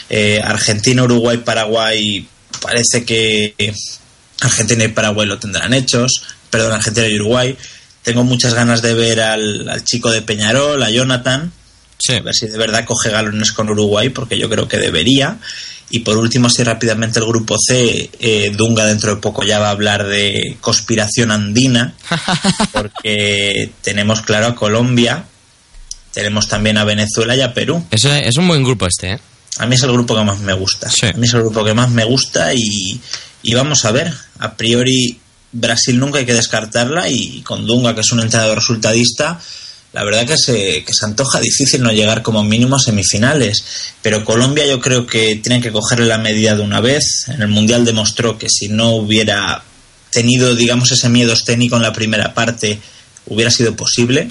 Eh, 0.09 0.41
Argentina, 0.43 1.03
Uruguay, 1.03 1.37
Paraguay, 1.37 2.27
parece 2.63 3.05
que 3.05 3.55
Argentina 4.41 4.85
y 4.85 4.89
Paraguay 4.89 5.29
lo 5.29 5.39
tendrán 5.39 5.75
hechos, 5.75 6.23
perdón, 6.49 6.73
Argentina 6.73 7.07
y 7.07 7.17
Uruguay. 7.17 7.55
Tengo 8.03 8.25
muchas 8.25 8.55
ganas 8.55 8.81
de 8.81 8.95
ver 8.95 9.21
al, 9.21 9.69
al 9.69 9.85
chico 9.85 10.11
de 10.11 10.23
Peñarol, 10.23 10.83
a 10.83 10.89
Jonathan, 10.89 11.53
a 12.09 12.21
ver 12.21 12.35
si 12.35 12.47
de 12.47 12.59
verdad 12.59 12.85
coge 12.85 13.11
galones 13.11 13.53
con 13.53 13.71
Uruguay, 13.71 14.09
porque 14.09 14.39
yo 14.39 14.49
creo 14.49 14.67
que 14.69 14.79
debería. 14.79 15.39
Y 15.91 16.01
por 16.01 16.17
último, 16.17 16.47
así 16.47 16.63
rápidamente 16.63 17.19
el 17.19 17.27
grupo 17.27 17.57
C, 17.59 18.11
eh, 18.21 18.53
Dunga 18.57 18.87
dentro 18.87 19.15
de 19.15 19.21
poco 19.21 19.43
ya 19.43 19.59
va 19.59 19.69
a 19.69 19.73
hablar 19.73 20.07
de 20.07 20.57
conspiración 20.61 21.33
andina, 21.33 21.95
porque 22.73 23.73
tenemos 23.83 24.23
claro 24.23 24.47
a 24.47 24.55
Colombia, 24.55 25.25
tenemos 26.13 26.49
también 26.49 26.79
a 26.79 26.85
Venezuela 26.85 27.35
y 27.35 27.41
a 27.41 27.53
Perú. 27.53 27.85
Es, 27.91 28.05
es 28.05 28.37
un 28.37 28.47
buen 28.47 28.63
grupo 28.63 28.87
este, 28.87 29.13
¿eh? 29.13 29.21
A 29.59 29.67
mí 29.67 29.75
es 29.75 29.83
el 29.83 29.93
grupo 29.93 30.15
que 30.17 30.25
más 30.25 30.39
me 30.39 30.53
gusta. 30.53 30.89
A 30.89 31.17
mí 31.19 31.27
es 31.27 31.35
el 31.35 31.41
grupo 31.41 31.65
que 31.65 31.75
más 31.75 31.91
me 31.91 32.05
gusta 32.05 32.55
y, 32.55 33.01
y 33.43 33.55
vamos 33.55 33.85
a 33.85 33.91
ver. 33.91 34.13
A 34.39 34.55
priori, 34.55 35.21
Brasil 35.53 35.99
nunca 35.99 36.19
hay 36.19 36.27
que 36.27 36.35
descartarla 36.35 37.09
y 37.09 37.43
con 37.43 37.67
Dunga, 37.67 37.95
que 37.95 38.01
es 38.01 38.13
un 38.13 38.21
entrenador 38.21 38.57
resultadista, 38.57 39.41
la 39.93 40.05
verdad 40.05 40.27
que 40.27 40.39
se, 40.39 40.85
que 40.85 40.93
se 40.93 41.05
antoja 41.05 41.41
difícil 41.41 41.83
no 41.83 41.93
llegar 41.93 42.23
como 42.23 42.45
mínimo 42.45 42.77
a 42.77 42.79
semifinales. 42.79 43.65
Pero 44.03 44.25
Colombia 44.25 44.67
yo 44.67 44.81
creo 44.81 45.07
que 45.07 45.37
tienen 45.37 45.61
que 45.61 45.73
cogerle 45.73 46.07
la 46.07 46.19
medida 46.19 46.55
de 46.55 46.63
una 46.63 46.81
vez. 46.81 47.25
En 47.29 47.43
el 47.43 47.49
Mundial 47.49 47.85
demostró 47.85 48.39
que 48.39 48.49
si 48.49 48.69
no 48.69 48.91
hubiera 48.91 49.63
tenido, 50.11 50.55
digamos, 50.55 50.93
ese 50.93 51.09
miedo 51.09 51.33
escénico 51.33 51.77
en 51.77 51.83
la 51.83 51.93
primera 51.93 52.35
parte, 52.35 52.81
hubiera 53.27 53.51
sido 53.51 53.75
posible 53.75 54.29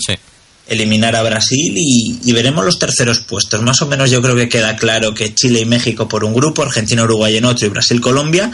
eliminar 0.67 1.15
a 1.15 1.23
Brasil 1.23 1.73
y, 1.75 2.19
y 2.23 2.31
veremos 2.31 2.63
los 2.63 2.79
terceros 2.79 3.19
puestos. 3.19 3.61
Más 3.61 3.81
o 3.81 3.87
menos 3.87 4.11
yo 4.11 4.21
creo 4.21 4.35
que 4.35 4.47
queda 4.47 4.75
claro 4.75 5.13
que 5.13 5.33
Chile 5.33 5.61
y 5.61 5.65
México 5.65 6.07
por 6.07 6.23
un 6.23 6.33
grupo, 6.33 6.61
Argentina, 6.61 7.03
Uruguay 7.03 7.35
en 7.35 7.45
otro 7.45 7.67
y 7.67 7.69
Brasil, 7.69 7.99
Colombia. 7.99 8.51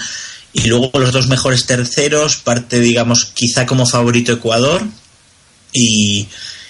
Y 0.53 0.67
luego 0.67 0.89
los 0.97 1.11
dos 1.11 1.27
mejores 1.27 1.65
terceros, 1.65 2.37
parte, 2.37 2.79
digamos, 2.79 3.25
quizá 3.25 3.65
como 3.65 3.85
favorito 3.85 4.31
Ecuador 4.31 4.81
y, 5.73 6.27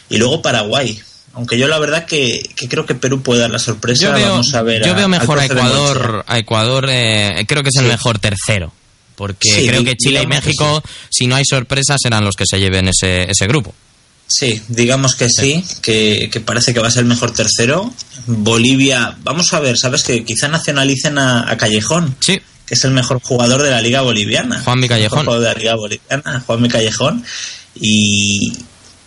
y 0.09 0.17
luego 0.17 0.41
Paraguay. 0.41 0.99
Aunque 1.33 1.57
yo 1.57 1.67
la 1.67 1.77
verdad 1.79 2.05
que, 2.05 2.49
que 2.55 2.69
creo 2.69 2.85
que 2.85 2.95
Perú 2.95 3.21
puede 3.21 3.41
dar 3.41 3.49
la 3.51 3.59
sorpresa. 3.59 4.03
Yo 4.03 4.13
veo, 4.13 4.29
Vamos 4.29 4.53
a 4.53 4.61
ver 4.61 4.85
yo 4.85 4.93
a- 4.93 4.95
veo 4.95 5.07
mejor 5.09 5.39
a. 5.39 5.45
Ecuador, 5.45 6.23
a 6.27 6.37
Ecuador 6.39 6.87
eh, 6.89 7.43
creo 7.47 7.61
que 7.61 7.69
es 7.69 7.75
el 7.81 7.87
mejor 7.87 8.19
tercero. 8.19 8.71
Porque 9.15 9.49
Sí, 9.49 9.67
creo 9.67 9.83
que 9.83 9.95
Chile 9.95 10.21
y 10.23 10.27
México, 10.27 10.83
si 11.09 11.25
no 11.27 11.35
hay 11.35 11.43
sorpresas, 11.45 11.99
serán 12.01 12.23
los 12.25 12.35
que 12.35 12.43
se 12.49 12.59
lleven 12.59 12.89
ese, 12.89 13.29
ese 13.31 13.47
grupo. 13.47 13.73
Sí, 14.27 14.61
digamos 14.69 15.15
que 15.15 15.29
sí, 15.29 15.63
que, 15.81 16.29
que 16.31 16.39
parece 16.41 16.73
que 16.73 16.79
va 16.79 16.87
a 16.87 16.91
ser 16.91 17.01
el 17.01 17.05
mejor 17.09 17.31
tercero. 17.31 17.93
Bolivia, 18.27 19.15
vamos 19.23 19.53
a 19.53 19.59
ver, 19.59 19.77
¿sabes? 19.77 20.03
Que 20.03 20.25
quizá 20.25 20.47
nacionalicen 20.47 21.17
a, 21.17 21.49
a 21.49 21.57
Callejón. 21.57 22.15
Sí. 22.19 22.41
Que 22.65 22.73
es 22.73 22.83
el 22.83 22.91
mejor 22.91 23.21
jugador 23.21 23.61
de 23.61 23.71
la 23.71 23.81
Liga 23.81 24.01
Boliviana. 24.01 24.61
Juanmi 24.63 24.87
El 24.87 24.89
mejor 24.89 24.97
Callejón. 24.97 25.25
jugador 25.25 25.43
de 25.47 25.53
la 25.53 25.59
Liga 25.59 25.75
Boliviana, 25.75 26.43
Juanmi 26.45 26.69
Callejón. 26.69 27.23
Y, 27.79 28.51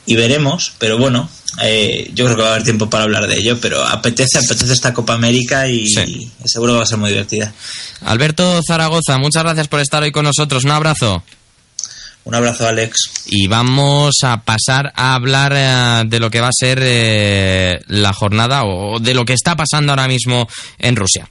y 0.09 0.17
veremos, 0.17 0.73
pero 0.79 0.97
bueno, 0.97 1.29
eh, 1.63 2.11
yo 2.15 2.25
creo 2.25 2.37
que 2.37 2.43
va 2.43 2.49
a 2.49 2.53
haber 2.53 2.65
tiempo 2.65 2.89
para 2.89 3.05
hablar 3.05 3.27
de 3.27 3.37
ello, 3.37 3.59
pero 3.61 3.85
apetece, 3.85 4.39
apetece 4.39 4.73
esta 4.73 4.95
Copa 4.95 5.13
América 5.13 5.69
y 5.69 5.87
seguro 6.47 6.73
que 6.73 6.79
va 6.79 6.83
a 6.83 6.87
ser 6.87 6.97
muy 6.97 7.11
divertida. 7.11 7.53
Alberto 8.07 8.59
Zaragoza, 8.67 9.19
muchas 9.19 9.43
gracias 9.43 9.69
por 9.69 9.81
estar 9.81 10.03
hoy 10.03 10.11
con 10.11 10.25
nosotros. 10.25 10.65
Un 10.65 10.71
abrazo. 10.71 11.23
Un 12.25 12.35
abrazo, 12.35 12.67
Alex. 12.67 13.27
Y 13.27 13.49
vamos 13.49 14.17
a 14.23 14.43
pasar 14.45 14.93
a 14.97 15.15
hablar 15.15 15.53
eh, 15.55 16.09
de 16.09 16.21
lo 16.21 16.31
que 16.31 16.41
va 16.41 16.49
a 16.49 16.59
ser 16.59 16.79
eh, 16.81 17.81
la 17.87 18.15
jornada 18.15 18.65
o 18.65 18.99
de 18.99 19.13
lo 19.13 19.27
que 19.27 19.35
está 19.35 19.57
pasando 19.57 19.93
ahora 19.93 20.09
mismo 20.09 20.49
en 20.79 20.97
Rusia. 20.97 21.29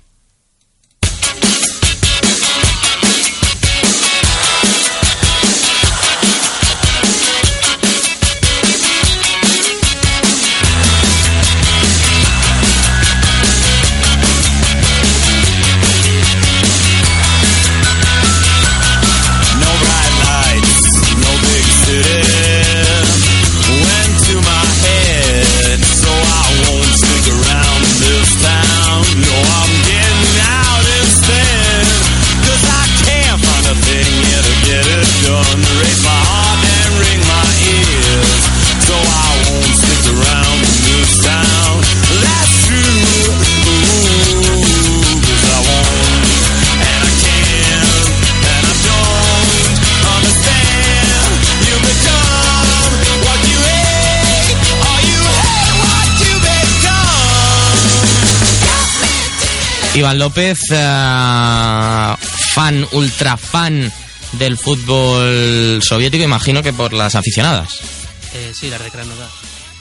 Iván 60.07 60.19
López, 60.19 60.59
eh, 60.71 62.15
fan, 62.53 62.87
ultra 62.93 63.35
fan 63.35 63.91
del 64.31 64.57
fútbol 64.57 65.81
soviético, 65.83 66.23
imagino 66.23 66.63
que 66.63 66.71
por 66.71 66.93
las 66.93 67.15
aficionadas. 67.15 67.81
Eh, 68.33 68.53
sí, 68.57 68.69
las 68.69 68.81
de 68.81 68.89
Krasnodar. 68.89 69.27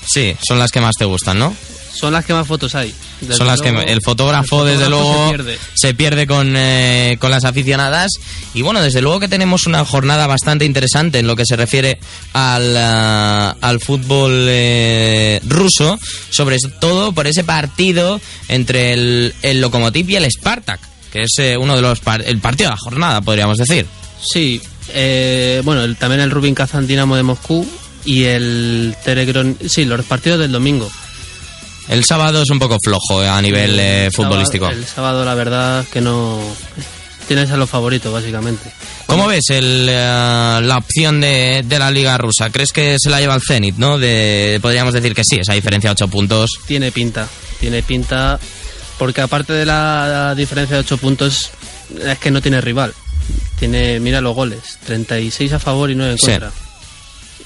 Sí, 0.04 0.36
son 0.42 0.58
las 0.58 0.72
que 0.72 0.80
más 0.80 0.96
te 0.98 1.04
gustan, 1.04 1.38
¿no? 1.38 1.54
Son 1.98 2.12
las 2.12 2.24
que 2.24 2.32
más 2.34 2.46
fotos 2.46 2.74
hay. 2.74 2.94
Desde 3.20 3.34
Son 3.36 3.46
las 3.46 3.60
que 3.60 3.68
el 3.70 4.02
fotógrafo, 4.02 4.66
el 4.66 4.74
desde 4.76 4.90
luego, 4.90 5.28
se 5.28 5.30
pierde. 5.34 5.58
se 5.74 5.94
pierde 5.94 6.26
con, 6.26 6.54
eh, 6.56 7.16
con 7.20 7.30
las 7.30 7.44
aficionadas. 7.44 8.12
Y 8.54 8.62
bueno, 8.62 8.82
desde 8.82 9.00
luego 9.00 9.20
que 9.20 9.28
tenemos 9.28 9.66
una 9.66 9.84
jornada 9.84 10.26
bastante 10.26 10.64
interesante 10.64 11.18
en 11.18 11.26
lo 11.26 11.34
que 11.36 11.44
se 11.46 11.56
refiere 11.56 11.98
al, 12.34 12.76
ah, 12.76 13.56
al 13.60 13.80
fútbol 13.80 14.32
eh, 14.48 15.40
ruso, 15.44 15.98
sobre 16.30 16.58
todo 16.80 17.12
por 17.12 17.26
ese 17.26 17.44
partido 17.44 18.20
entre 18.48 18.92
el, 18.92 19.34
el 19.42 19.60
Lokomotiv 19.60 20.08
y 20.10 20.16
el 20.16 20.30
Spartak, 20.30 20.80
que 21.12 21.22
es 21.22 21.32
eh, 21.38 21.56
uno 21.56 21.76
de 21.76 21.82
los 21.82 22.00
par- 22.00 22.22
el 22.26 22.38
partido 22.38 22.68
de 22.70 22.74
la 22.74 22.80
jornada, 22.80 23.20
podríamos 23.22 23.56
decir. 23.58 23.86
Sí, 24.22 24.60
eh, 24.92 25.62
bueno, 25.64 25.82
el- 25.84 25.96
también 25.96 26.20
el 26.20 26.30
Rubin 26.30 26.54
Kazan 26.54 26.86
Dinamo 26.86 27.16
de 27.16 27.22
Moscú 27.22 27.66
y 28.04 28.24
el 28.24 28.94
Telegron. 29.04 29.56
Sí, 29.66 29.84
los 29.84 30.04
partidos 30.04 30.38
del 30.38 30.52
domingo. 30.52 30.90
El 31.88 32.04
sábado 32.04 32.42
es 32.42 32.50
un 32.50 32.58
poco 32.58 32.78
flojo 32.84 33.22
eh, 33.22 33.28
a 33.28 33.40
nivel 33.40 33.78
eh, 33.78 34.08
sábado- 34.12 34.30
futbolístico. 34.30 34.68
El 34.68 34.84
sábado, 34.86 35.24
la 35.24 35.34
verdad, 35.34 35.84
que 35.92 36.00
no. 36.00 36.38
Tienes 37.28 37.50
a 37.50 37.56
los 37.56 37.68
favoritos, 37.68 38.12
básicamente. 38.12 38.70
¿Cómo 39.06 39.26
ves 39.26 39.50
el, 39.50 39.88
eh, 39.90 40.58
la 40.62 40.76
opción 40.78 41.20
de, 41.20 41.64
de 41.66 41.78
la 41.78 41.90
liga 41.90 42.16
rusa? 42.18 42.50
¿Crees 42.50 42.72
que 42.72 42.96
se 43.00 43.10
la 43.10 43.18
lleva 43.20 43.34
el 43.34 43.42
Zenit, 43.42 43.76
no? 43.78 43.98
De, 43.98 44.60
podríamos 44.62 44.94
decir 44.94 45.12
que 45.12 45.24
sí, 45.24 45.36
esa 45.40 45.52
diferencia 45.54 45.90
de 45.90 45.92
8 45.94 46.08
puntos. 46.08 46.50
Tiene 46.66 46.92
pinta, 46.92 47.26
tiene 47.58 47.82
pinta, 47.82 48.38
porque 48.96 49.22
aparte 49.22 49.52
de 49.54 49.66
la 49.66 50.34
diferencia 50.36 50.76
de 50.76 50.80
8 50.82 50.98
puntos, 50.98 51.50
es 52.00 52.18
que 52.18 52.30
no 52.30 52.40
tiene 52.40 52.60
rival. 52.60 52.94
Tiene, 53.58 53.98
mira 53.98 54.20
los 54.20 54.34
goles, 54.36 54.78
36 54.86 55.52
a 55.54 55.58
favor 55.58 55.90
y 55.90 55.96
9 55.96 56.12
en 56.12 56.18
Sí. 56.18 56.26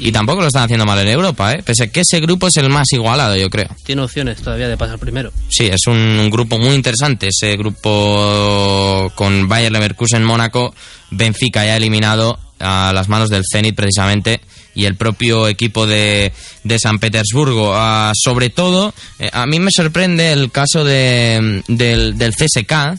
Y 0.01 0.12
tampoco 0.12 0.40
lo 0.40 0.46
están 0.46 0.64
haciendo 0.64 0.86
mal 0.86 0.98
en 0.98 1.09
Europa, 1.09 1.53
¿eh? 1.53 1.62
Pese 1.62 1.84
a 1.84 1.86
que 1.88 2.01
ese 2.01 2.20
grupo 2.20 2.48
es 2.48 2.57
el 2.57 2.70
más 2.70 2.90
igualado, 2.92 3.36
yo 3.36 3.51
creo. 3.51 3.68
Tiene 3.84 4.03
opciones 4.03 4.40
todavía 4.40 4.66
de 4.66 4.76
pasar 4.76 4.98
primero. 4.98 5.30
Sí, 5.51 5.66
es 5.66 5.86
un, 5.86 5.96
un 5.96 6.30
grupo 6.30 6.59
muy 6.59 6.74
interesante. 6.74 7.28
Ese 7.28 7.57
grupo 7.57 9.12
con 9.14 9.46
Bayer 9.48 9.70
Leverkusen, 9.70 10.24
Mónaco, 10.24 10.74
Benfica 11.11 11.64
ya 11.64 11.76
eliminado 11.76 12.38
a 12.59 12.92
las 12.94 13.09
manos 13.09 13.30
del 13.30 13.42
Zenit 13.51 13.74
precisamente 13.74 14.40
y 14.74 14.84
el 14.84 14.94
propio 14.94 15.48
equipo 15.48 15.86
de, 15.86 16.32
de 16.64 16.78
San 16.78 16.98
Petersburgo. 16.98 17.72
Ah, 17.74 18.12
sobre 18.14 18.51
todo, 18.51 18.94
eh, 19.18 19.30
a 19.32 19.46
mí 19.46 19.61
me 19.61 19.70
sorprende 19.70 20.32
el 20.32 20.51
caso 20.51 20.84
de, 20.84 21.62
del, 21.68 22.16
del 22.16 22.34
CSK 22.34 22.98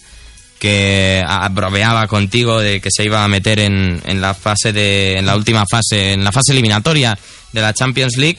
que 0.62 1.26
bromeaba 1.54 2.06
contigo 2.06 2.60
de 2.60 2.80
que 2.82 2.90
se 2.92 3.04
iba 3.04 3.24
a 3.24 3.28
meter 3.28 3.60
en, 3.60 4.00
en 4.06 4.22
la 4.22 4.36
fase 4.36 4.72
de 4.72 5.18
en 5.18 5.26
la 5.26 5.36
última 5.36 5.66
fase 5.66 6.14
en 6.14 6.24
la 6.24 6.32
fase 6.32 6.52
eliminatoria 6.52 7.18
de 7.52 7.62
la 7.62 7.74
Champions 7.74 8.16
League 8.18 8.38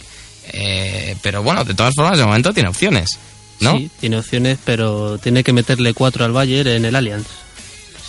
eh, 0.53 1.17
pero 1.21 1.43
bueno 1.43 1.65
de 1.65 1.75
todas 1.75 1.97
formas 1.97 2.17
de 2.17 2.25
momento 2.25 2.53
tiene 2.55 2.69
opciones 2.69 3.19
¿no? 3.59 3.77
Sí, 3.77 3.91
tiene 3.99 4.19
opciones, 4.19 4.59
pero 4.65 5.19
tiene 5.19 5.43
que 5.43 5.53
meterle 5.53 5.95
4 5.95 6.25
al 6.25 6.31
Bayern 6.33 6.69
en 6.71 6.85
el 6.85 6.95
Allianz. 6.95 7.27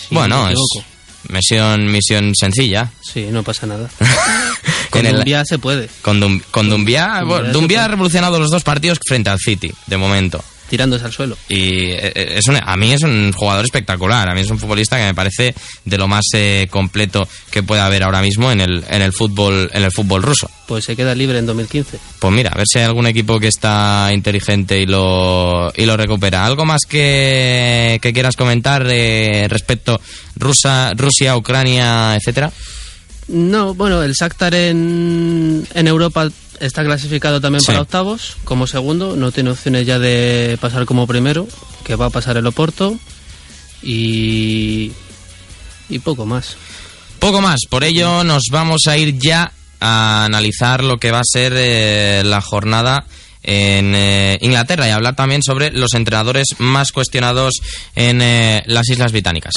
Si 0.07 0.14
bueno 0.14 0.38
no 0.38 0.45
me 0.45 0.53
es 0.53 0.59
misión 1.30 1.91
misión 1.91 2.36
sencilla 2.36 2.91
Sí, 3.01 3.28
no 3.32 3.41
pasa 3.43 3.66
nada. 3.66 3.89
Con 4.91 5.07
el- 5.07 5.16
Dumbia 5.16 5.43
se 5.43 5.57
puede. 5.57 5.89
con, 6.03 6.20
Dum- 6.22 6.41
con 6.51 6.70
Dumbia 6.70 7.24
Dumbia 7.51 7.86
ha 7.86 7.88
revolucionado 7.88 8.38
los 8.39 8.51
dos 8.51 8.64
partidos 8.64 8.99
frente 9.07 9.32
al 9.32 9.39
City 9.39 9.72
de 9.88 9.97
momento 9.97 10.43
Tirándose 10.74 11.06
al 11.06 11.12
suelo. 11.12 11.38
y 11.50 11.92
eh, 11.92 12.12
eh, 12.16 12.34
es 12.38 12.48
un- 12.48 12.56
a 12.60 12.76
mí 12.78 12.92
es 12.94 13.04
un 13.04 13.32
jugador 13.32 13.64
espectacular, 13.64 14.28
a 14.28 14.34
mí 14.34 14.42
es 14.42 14.50
un 14.50 14.58
futbolista 14.58 14.98
que 14.98 15.04
me 15.04 15.14
parece 15.14 15.54
de 15.86 15.98
lo 16.00 16.08
más 16.08 16.26
eh, 16.34 16.68
completo 16.72 17.28
que 17.52 17.62
puede 17.62 17.80
haber 17.80 18.02
ahora 18.02 18.24
mismo 18.24 18.52
en 18.52 18.60
el, 18.60 18.84
en 18.90 19.04
el 19.04 19.14
fútbol 19.14 19.70
en 19.72 19.84
el 19.84 19.92
fútbol 19.92 20.24
ruso. 20.24 20.50
Pues 20.68 20.86
se 20.86 20.96
queda 20.96 21.14
libre 21.14 21.38
en 21.38 21.46
2015. 21.46 22.00
Pues 22.18 22.34
mira, 22.34 22.50
a 22.50 22.58
ver 22.58 22.66
si 22.68 22.80
hay 22.80 22.86
algún 22.86 23.06
equipo 23.06 23.40
que 23.40 23.50
está 23.50 24.10
inteligente 24.12 24.80
y 24.80 24.88
lo, 24.88 25.72
y 25.78 25.86
lo 25.86 25.96
recupera. 25.96 26.44
¿Algo 26.44 26.66
más 26.66 26.82
que, 26.90 28.00
que 28.02 28.12
quieras 28.12 28.36
comentar 28.36 28.84
eh, 28.90 29.46
respecto 29.50 30.02
Rusa, 30.38 30.94
Rusia, 30.96 31.38
Ucrania, 31.38 32.16
etcétera? 32.16 32.52
No, 33.28 33.76
bueno, 33.76 34.02
el 34.02 34.14
Shakhtar 34.14 34.56
en, 34.56 35.68
en 35.76 35.88
Europa 35.88 36.28
está 36.66 36.84
clasificado 36.84 37.39
también 37.41 37.61
Sí. 37.61 37.68
para 37.68 37.82
octavos 37.82 38.38
como 38.43 38.68
segundo, 38.68 39.16
no 39.16 39.32
tiene 39.32 39.51
opciones 39.51 39.86
ya 39.86 39.99
de 39.99 40.57
pasar 40.61 40.86
como 40.86 41.05
primero, 41.07 41.47
que 41.84 41.95
va 41.95 42.07
a 42.07 42.09
pasar 42.09 42.38
el 42.38 42.47
Oporto 42.47 42.97
y 43.82 44.91
y 45.89 45.99
poco 45.99 46.26
más. 46.26 46.55
Poco 47.20 47.41
más, 47.41 47.59
por 47.70 47.84
ello 47.84 48.24
nos 48.24 48.43
vamos 48.51 48.84
a 48.88 48.97
ir 48.97 49.18
ya 49.20 49.51
a 49.80 50.26
analizar 50.26 50.84
lo 50.84 50.97
que 50.97 51.11
va 51.11 51.20
a 51.20 51.24
ser 51.26 51.53
eh, 51.55 52.22
la 52.26 52.41
jornada 52.41 53.05
en 53.43 53.93
eh, 53.95 54.38
Inglaterra 54.41 54.88
y 54.88 54.91
hablar 54.91 55.16
también 55.16 55.43
sobre 55.43 55.72
los 55.72 55.93
entrenadores 55.93 56.47
más 56.59 56.91
cuestionados 56.93 57.55
en 57.95 58.22
eh, 58.22 58.64
las 58.68 58.89
Islas 58.89 59.11
Británicas. 59.11 59.53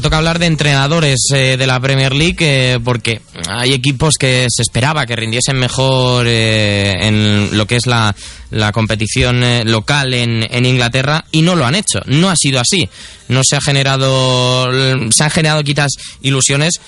Toca 0.00 0.18
hablar 0.18 0.38
de 0.38 0.46
entrenadores 0.46 1.20
eh, 1.34 1.56
de 1.56 1.66
la 1.66 1.80
Premier 1.80 2.14
League 2.14 2.36
eh, 2.40 2.78
porque 2.82 3.20
hay 3.48 3.72
equipos 3.72 4.14
que 4.18 4.46
se 4.48 4.62
esperaba 4.62 5.06
que 5.06 5.16
rindiesen 5.16 5.58
mejor 5.58 6.26
eh, 6.28 7.06
en 7.06 7.56
lo 7.56 7.66
que 7.66 7.76
es 7.76 7.86
la, 7.86 8.14
la 8.50 8.72
competición 8.72 9.42
eh, 9.42 9.64
local 9.64 10.14
en, 10.14 10.46
en 10.50 10.66
Inglaterra 10.66 11.24
y 11.30 11.42
no 11.42 11.56
lo 11.56 11.66
han 11.66 11.74
hecho. 11.74 12.00
No 12.06 12.30
ha 12.30 12.36
sido 12.36 12.60
así. 12.60 12.88
No 13.28 13.42
se 13.44 13.56
ha 13.56 13.60
generado, 13.60 14.68
se 15.10 15.24
han 15.24 15.30
generado 15.30 15.62
quizás 15.62 15.92
ilusiones 16.22 16.80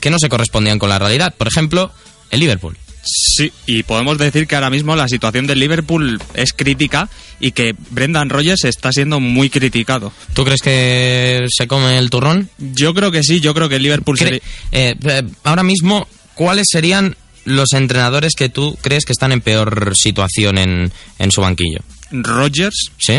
que 0.00 0.10
no 0.10 0.18
se 0.18 0.28
correspondían 0.28 0.78
con 0.78 0.88
la 0.88 0.98
realidad. 0.98 1.34
Por 1.36 1.48
ejemplo, 1.48 1.90
el 2.30 2.40
Liverpool. 2.40 2.76
Sí, 3.04 3.52
y 3.66 3.82
podemos 3.82 4.16
decir 4.18 4.46
que 4.46 4.54
ahora 4.54 4.70
mismo 4.70 4.94
la 4.94 5.08
situación 5.08 5.46
del 5.46 5.58
Liverpool 5.58 6.20
es 6.34 6.52
crítica 6.52 7.08
y 7.40 7.50
que 7.50 7.74
Brendan 7.90 8.30
Rodgers 8.30 8.64
está 8.64 8.92
siendo 8.92 9.18
muy 9.18 9.50
criticado. 9.50 10.12
¿Tú 10.34 10.44
crees 10.44 10.62
que 10.62 11.40
se 11.48 11.66
come 11.66 11.98
el 11.98 12.10
turrón? 12.10 12.48
Yo 12.58 12.94
creo 12.94 13.10
que 13.10 13.22
sí, 13.24 13.40
yo 13.40 13.54
creo 13.54 13.68
que 13.68 13.76
el 13.76 13.82
Liverpool 13.82 14.16
sería- 14.18 14.40
eh, 14.70 14.94
eh, 15.02 15.22
ahora 15.42 15.64
mismo, 15.64 16.06
¿cuáles 16.34 16.66
serían 16.70 17.16
los 17.44 17.72
entrenadores 17.72 18.34
que 18.36 18.48
tú 18.48 18.78
crees 18.80 19.04
que 19.04 19.12
están 19.12 19.32
en 19.32 19.40
peor 19.40 19.94
situación 19.96 20.58
en, 20.58 20.92
en 21.18 21.30
su 21.32 21.40
banquillo? 21.40 21.80
Rodgers 22.12 22.92
¿Sí? 22.98 23.18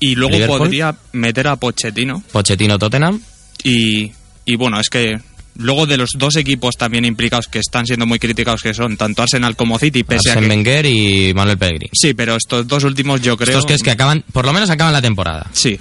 y 0.00 0.14
luego 0.14 0.32
Liverpool. 0.36 0.58
podría 0.58 0.96
meter 1.12 1.48
a 1.48 1.56
Pochettino 1.56 2.22
Pochettino 2.32 2.78
Tottenham. 2.78 3.20
y, 3.62 4.10
y 4.46 4.56
bueno, 4.56 4.80
es 4.80 4.88
que 4.88 5.18
luego 5.58 5.86
de 5.86 5.96
los 5.96 6.10
dos 6.16 6.36
equipos 6.36 6.76
también 6.76 7.04
implicados 7.04 7.46
que 7.46 7.58
están 7.58 7.86
siendo 7.86 8.06
muy 8.06 8.18
criticados 8.18 8.62
que 8.62 8.72
son 8.74 8.96
tanto 8.96 9.22
Arsenal 9.22 9.54
como 9.56 9.78
City, 9.78 10.02
pese 10.04 10.30
a 10.30 10.34
Arsène 10.34 10.40
que... 10.42 10.48
Wenger 10.50 10.86
y 10.86 11.34
Manuel 11.34 11.58
Pellegrini. 11.58 11.90
Sí, 11.92 12.14
pero 12.14 12.36
estos 12.36 12.66
dos 12.66 12.84
últimos 12.84 13.20
yo 13.20 13.36
creo... 13.36 13.50
Estos 13.58 13.66
que 13.66 13.74
es 13.74 13.82
que 13.82 13.90
acaban, 13.90 14.24
por 14.32 14.46
lo 14.46 14.52
menos 14.52 14.70
acaban 14.70 14.92
la 14.92 15.02
temporada. 15.02 15.46
Sí. 15.52 15.78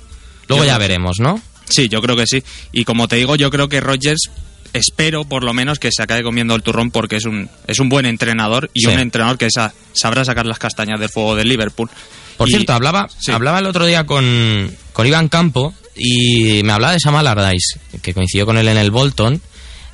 Luego 0.48 0.64
Yo 0.64 0.68
ya 0.68 0.76
creo- 0.76 0.88
veremos, 0.88 1.18
¿no? 1.20 1.42
Sí, 1.70 1.90
yo 1.90 2.02
creo 2.02 2.16
que 2.16 2.26
sí. 2.28 2.44
Y 2.72 2.84
como 2.86 3.08
te 3.08 3.16
digo, 3.18 3.36
yo 3.36 3.50
creo 3.50 3.68
que 3.70 3.82
Rodgers 3.82 4.30
espero 4.74 5.26
por 5.26 5.44
lo 5.44 5.54
menos 5.54 5.80
que 5.80 5.90
se 5.92 6.04
acabe 6.04 6.24
comiendo 6.24 6.54
el 6.56 6.62
turrón 6.62 6.92
porque 6.92 7.16
es 7.18 7.26
un 7.26 7.50
es 7.68 7.80
un 7.80 7.90
buen 7.90 8.06
entrenador 8.06 8.70
y 8.74 8.82
Sí. 8.82 8.88
un 8.88 9.00
entrenador 9.00 9.38
que 9.38 9.50
sa- 9.50 9.74
sabrá 9.94 10.24
sacar 10.26 10.46
las 10.46 10.60
castañas 10.60 11.00
del 11.00 11.10
fuego 11.10 11.36
del 11.36 11.48
Liverpool. 11.50 11.90
Por 12.38 12.48
Y- 12.50 12.52
cierto, 12.52 12.74
hablaba, 12.74 13.08
Sí. 13.20 13.32
hablaba 13.32 13.60
el 13.60 13.66
otro 13.66 13.86
día 13.86 14.06
con, 14.06 14.72
con 14.94 15.08
Iván 15.08 15.30
Campo 15.30 15.74
y 15.96 16.62
me 16.64 16.72
hablaba 16.74 16.94
de 16.94 17.00
Sam 17.00 17.16
Allardyce, 17.16 17.80
que 18.02 18.14
coincidió 18.14 18.46
con 18.46 18.58
él 18.58 18.68
en 18.68 18.78
el 18.78 18.92
Bolton, 18.92 19.42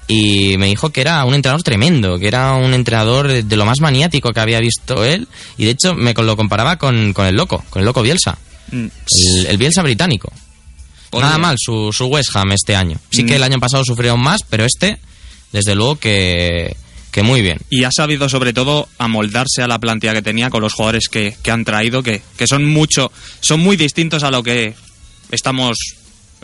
y 0.08 0.58
me 0.58 0.68
dijo 0.68 0.90
que 0.90 1.02
era 1.02 1.24
un 1.26 1.34
entrenador 1.34 1.64
tremendo, 1.64 2.20
que 2.20 2.28
era 2.28 2.54
un 2.54 2.74
entrenador 2.74 3.28
de, 3.28 3.44
de 3.44 3.56
lo 3.56 3.66
más 3.66 3.80
maniático 3.80 4.32
que 4.32 4.40
había 4.40 4.60
visto 4.60 5.04
él, 5.06 5.28
y 5.58 5.66
de 5.66 5.72
hecho 5.72 5.96
me 5.96 6.14
lo 6.14 6.36
comparaba 6.36 6.78
con, 6.78 7.14
con 7.14 7.26
el 7.26 7.36
loco, 7.36 7.64
con 7.70 7.80
el 7.82 7.86
loco 7.86 8.02
Bielsa, 8.02 8.38
Mm, 8.72 8.88
el, 9.18 9.46
el 9.48 9.58
Bielsa 9.58 9.84
británico. 9.84 10.32
Nada 11.12 11.38
mal 11.38 11.58
su, 11.60 11.92
su 11.94 12.06
West 12.06 12.36
Ham 12.36 12.54
este 12.54 12.76
año. 12.76 12.98
Sí 13.12 13.24
que 13.24 13.34
Mm. 13.34 13.36
el 13.36 13.44
año 13.44 13.60
pasado 13.60 13.84
sufrieron 13.86 14.20
más, 14.20 14.42
pero 14.50 14.66
este, 14.66 14.98
desde 15.52 15.76
luego 15.76 15.98
que, 15.98 16.76
que 17.12 17.22
muy 17.22 17.42
bien. 17.42 17.60
Y 17.70 17.84
ha 17.84 17.92
sabido 17.92 18.30
sobre 18.30 18.52
todo 18.54 18.88
amoldarse 18.98 19.62
a 19.62 19.68
la 19.68 19.78
plantilla 19.80 20.14
que 20.14 20.22
tenía 20.24 20.50
con 20.50 20.62
los 20.62 20.74
jugadores 20.74 21.08
que, 21.12 21.36
que 21.44 21.52
han 21.52 21.66
traído, 21.66 22.02
que, 22.02 22.24
que 22.36 22.48
son 22.48 22.66
mucho, 22.66 23.12
son 23.42 23.60
muy 23.60 23.76
distintos 23.78 24.24
a 24.24 24.32
lo 24.32 24.42
que 24.42 24.74
estamos 25.30 25.78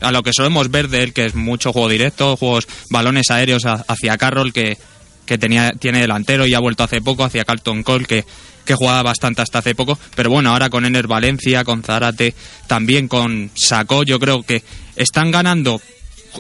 a 0.02 0.12
lo 0.12 0.24
que 0.24 0.34
solemos 0.34 0.72
ver 0.72 0.89
de 0.89 1.04
él, 1.04 1.14
que 1.14 1.26
es 1.26 1.36
mucho 1.36 1.74
juego 1.74 1.89
directo, 1.89 2.38
juegos, 2.38 2.68
balones 2.89 3.30
aéreos 3.30 3.64
hacia 3.66 4.18
Carroll, 4.18 4.54
que, 4.54 4.78
que 5.26 5.38
tenía, 5.38 5.72
tiene 5.72 6.02
delantero 6.02 6.45
y 6.45 6.54
ha 6.54 6.60
vuelto 6.60 6.84
hace 6.84 7.02
poco, 7.02 7.24
hacia 7.24 7.45
Carlton 7.45 7.84
Cole, 7.84 8.06
que, 8.06 8.26
que 8.66 8.76
jugaba 8.76 9.04
bastante 9.04 9.41
hasta 9.41 9.60
hace 9.60 9.76
poco. 9.76 9.97
Pero 10.16 10.30
bueno, 10.30 10.52
ahora 10.52 10.70
con 10.70 10.86
Ener 10.86 11.08
Valencia, 11.08 11.64
con 11.64 11.84
Zarate, 11.84 12.34
también 12.68 13.08
con 13.08 13.50
Sacó, 13.56 14.04
yo 14.04 14.20
creo 14.20 14.43
que 14.43 14.64
están 14.95 15.32
ganando 15.32 15.82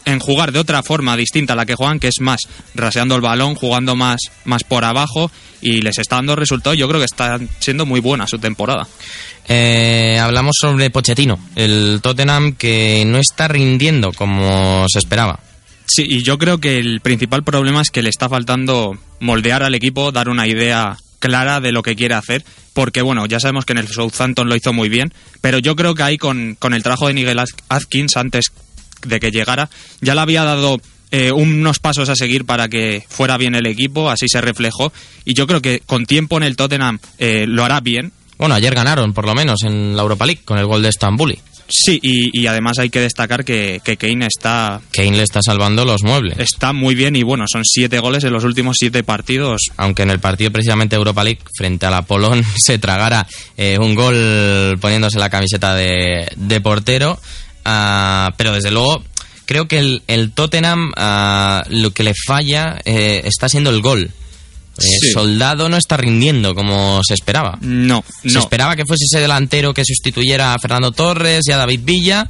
en 0.05 0.19
jugar 0.19 0.51
de 0.51 0.59
otra 0.59 0.83
forma 0.83 1.15
distinta 1.17 1.53
a 1.53 1.55
la 1.55 1.65
que 1.65 1.75
juegan, 1.75 1.99
que 1.99 2.07
es 2.07 2.21
más 2.21 2.41
raseando 2.75 3.15
el 3.15 3.21
balón, 3.21 3.55
jugando 3.55 3.95
más, 3.95 4.19
más 4.45 4.63
por 4.63 4.85
abajo 4.85 5.31
y 5.61 5.81
les 5.81 5.97
está 5.97 6.17
dando 6.17 6.35
resultados. 6.35 6.77
Yo 6.77 6.87
creo 6.87 6.99
que 6.99 7.05
está 7.05 7.39
siendo 7.59 7.85
muy 7.85 7.99
buena 7.99 8.27
su 8.27 8.37
temporada. 8.39 8.87
Eh, 9.47 10.19
hablamos 10.21 10.55
sobre 10.59 10.89
Pochettino, 10.89 11.39
el 11.55 11.99
Tottenham 12.01 12.53
que 12.53 13.03
no 13.05 13.17
está 13.17 13.47
rindiendo 13.47 14.11
como 14.13 14.85
se 14.87 14.99
esperaba. 14.99 15.39
Sí, 15.85 16.05
y 16.07 16.23
yo 16.23 16.37
creo 16.37 16.59
que 16.59 16.77
el 16.77 17.01
principal 17.01 17.43
problema 17.43 17.81
es 17.81 17.89
que 17.89 18.03
le 18.03 18.09
está 18.09 18.29
faltando 18.29 18.95
moldear 19.19 19.63
al 19.63 19.73
equipo, 19.73 20.11
dar 20.11 20.29
una 20.29 20.47
idea 20.47 20.97
clara 21.17 21.59
de 21.59 21.71
lo 21.71 21.81
que 21.81 21.95
quiere 21.95 22.13
hacer, 22.13 22.43
porque 22.73 23.01
bueno, 23.01 23.25
ya 23.25 23.39
sabemos 23.39 23.65
que 23.65 23.73
en 23.73 23.79
el 23.79 23.87
Southampton 23.87 24.47
lo 24.47 24.55
hizo 24.55 24.71
muy 24.71 24.87
bien, 24.87 25.11
pero 25.41 25.57
yo 25.57 25.75
creo 25.75 25.95
que 25.95 26.03
ahí 26.03 26.17
con, 26.17 26.55
con 26.59 26.75
el 26.75 26.83
trabajo 26.83 27.07
de 27.07 27.15
Nigel 27.15 27.39
Atkins 27.69 28.17
antes 28.17 28.51
de 29.05 29.19
que 29.19 29.31
llegara, 29.31 29.69
ya 30.01 30.15
le 30.15 30.21
había 30.21 30.43
dado 30.43 30.79
eh, 31.11 31.31
unos 31.31 31.79
pasos 31.79 32.09
a 32.09 32.15
seguir 32.15 32.45
para 32.45 32.67
que 32.67 33.03
fuera 33.09 33.37
bien 33.37 33.55
el 33.55 33.65
equipo, 33.65 34.09
así 34.09 34.27
se 34.27 34.41
reflejó, 34.41 34.93
y 35.25 35.33
yo 35.33 35.47
creo 35.47 35.61
que 35.61 35.81
con 35.85 36.05
tiempo 36.05 36.37
en 36.37 36.43
el 36.43 36.55
Tottenham 36.55 36.99
eh, 37.17 37.45
lo 37.47 37.65
hará 37.65 37.79
bien. 37.79 38.11
Bueno, 38.37 38.55
ayer 38.55 38.73
ganaron, 38.73 39.13
por 39.13 39.25
lo 39.25 39.35
menos, 39.35 39.63
en 39.63 39.95
la 39.95 40.03
Europa 40.03 40.25
League 40.25 40.41
con 40.45 40.57
el 40.57 40.65
gol 40.65 40.81
de 40.81 40.91
Stambuli. 40.91 41.39
Sí, 41.69 41.99
y, 42.01 42.41
y 42.41 42.47
además 42.47 42.79
hay 42.79 42.89
que 42.89 42.99
destacar 42.99 43.45
que, 43.45 43.79
que 43.83 43.95
Kane 43.95 44.25
está, 44.25 44.81
Kane 44.91 45.17
le 45.17 45.23
está 45.23 45.39
salvando 45.43 45.85
los 45.85 46.03
muebles. 46.03 46.39
está 46.39 46.73
muy 46.73 46.95
bien 46.95 47.15
y 47.15 47.21
bueno, 47.21 47.45
son 47.47 47.63
siete 47.63 47.99
goles 47.99 48.23
en 48.23 48.33
los 48.33 48.43
últimos 48.43 48.77
siete 48.79 49.03
partidos. 49.03 49.61
Aunque 49.77 50.01
en 50.01 50.09
el 50.09 50.19
partido 50.19 50.51
precisamente 50.51 50.95
Europa 50.95 51.23
League 51.23 51.41
frente 51.55 51.85
a 51.85 51.91
la 51.91 52.01
Polón 52.01 52.43
se 52.55 52.79
tragara 52.79 53.27
eh, 53.55 53.77
un 53.79 53.93
gol 53.93 54.79
poniéndose 54.81 55.19
la 55.19 55.29
camiseta 55.29 55.75
de, 55.75 56.27
de 56.35 56.61
portero. 56.61 57.19
Ah, 57.71 58.33
pero 58.37 58.53
desde 58.53 58.71
luego 58.71 59.03
creo 59.45 59.67
que 59.67 59.77
el, 59.79 60.01
el 60.07 60.31
Tottenham 60.31 60.91
ah, 60.97 61.63
lo 61.69 61.91
que 61.91 62.03
le 62.03 62.13
falla 62.25 62.79
eh, 62.85 63.21
está 63.25 63.47
siendo 63.49 63.69
el 63.69 63.81
gol. 63.81 64.03
Eh, 64.03 64.11
Sí. 64.81 65.11
Soldado 65.11 65.67
no 65.67 65.75
está 65.75 65.97
rindiendo 65.97 66.55
como 66.55 67.01
se 67.03 67.13
esperaba. 67.13 67.57
No, 67.61 68.01
Se 68.23 68.29
no. 68.29 68.39
esperaba 68.39 68.77
que 68.77 68.85
fuese 68.85 69.03
ese 69.11 69.19
delantero 69.19 69.73
que 69.73 69.83
sustituyera 69.83 70.53
a 70.53 70.59
Fernando 70.59 70.91
Torres 70.93 71.41
y 71.47 71.51
a 71.51 71.57
David 71.57 71.81
Villa, 71.83 72.29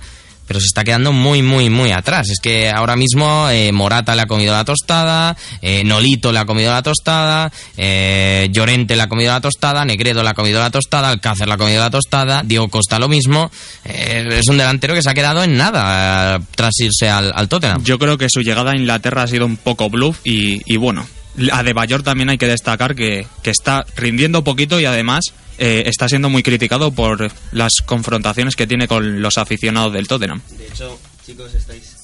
pero 0.50 0.60
se 0.60 0.66
está 0.66 0.84
quedando 0.84 1.14
muy, 1.14 1.44
muy, 1.44 1.70
muy 1.70 1.92
atrás. 1.92 2.28
Es 2.32 2.40
que 2.40 2.72
ahora 2.72 2.96
mismo 2.96 3.48
eh, 3.52 3.72
Morata 3.72 4.16
le 4.16 4.24
ha 4.24 4.26
comido 4.26 4.52
la 4.52 4.66
tostada, 4.66 5.38
eh, 5.62 5.84
Nolito 5.84 6.32
le 6.32 6.40
ha 6.40 6.46
comido 6.46 6.72
la 6.74 6.82
tostada, 6.82 7.52
eh, 7.78 8.50
Llorente 8.52 8.96
le 8.96 9.04
ha 9.04 9.08
comido 9.08 9.32
la 9.32 9.42
tostada, 9.42 9.86
Negredo 9.86 10.24
le 10.24 10.30
ha 10.30 10.34
comido 10.34 10.60
la 10.60 10.72
tostada, 10.72 11.10
Alcácer 11.10 11.48
le 11.48 11.54
ha 11.54 11.58
comido 11.58 11.80
la 11.84 11.92
tostada, 11.92 12.42
Diego 12.44 12.68
Costa 12.68 12.98
lo 12.98 13.08
mismo. 13.08 13.52
Eh, 13.86 14.28
es 14.40 14.48
un 14.48 14.58
delantero 14.58 14.96
que 14.96 15.04
se 15.04 15.12
ha 15.12 15.14
quedado 15.14 15.44
en 15.44 15.56
nada 15.56 16.38
eh, 16.38 16.40
tras 16.56 16.80
irse 16.80 17.08
al, 17.08 17.32
al 17.36 17.48
Tottenham. 17.48 17.84
Yo 17.84 18.00
creo 18.00 18.18
que 18.18 18.26
su 18.28 18.42
llegada 18.42 18.72
a 18.72 18.76
Inglaterra 18.76 19.22
ha 19.22 19.28
sido 19.28 19.46
un 19.46 19.56
poco 19.56 19.92
bluff 19.92 20.18
y, 20.24 20.64
y 20.66 20.78
bueno, 20.78 21.06
a 21.52 21.62
De 21.62 21.74
Bayor 21.74 22.02
también 22.02 22.32
hay 22.32 22.40
que 22.40 22.48
destacar 22.48 22.96
que, 22.96 23.28
que 23.44 23.52
está 23.52 23.86
rindiendo 23.96 24.44
poquito 24.44 24.80
y 24.80 24.86
además 24.86 25.26
eh, 25.60 25.84
está 25.88 26.08
siendo 26.08 26.30
muy 26.30 26.42
criticado 26.42 26.92
por 26.92 27.32
las 27.52 27.74
confrontaciones 27.86 28.56
que 28.56 28.66
tiene 28.66 28.88
con 28.88 29.22
los 29.22 29.38
aficionados 29.38 29.92
del 29.94 30.08
Tottenham. 30.08 30.42
De 30.58 30.68
hecho, 30.68 30.98
chicos, 31.26 31.54
estáis, 31.54 31.96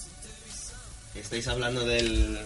estáis 1.16 1.48
hablando 1.48 1.86
del... 1.86 2.38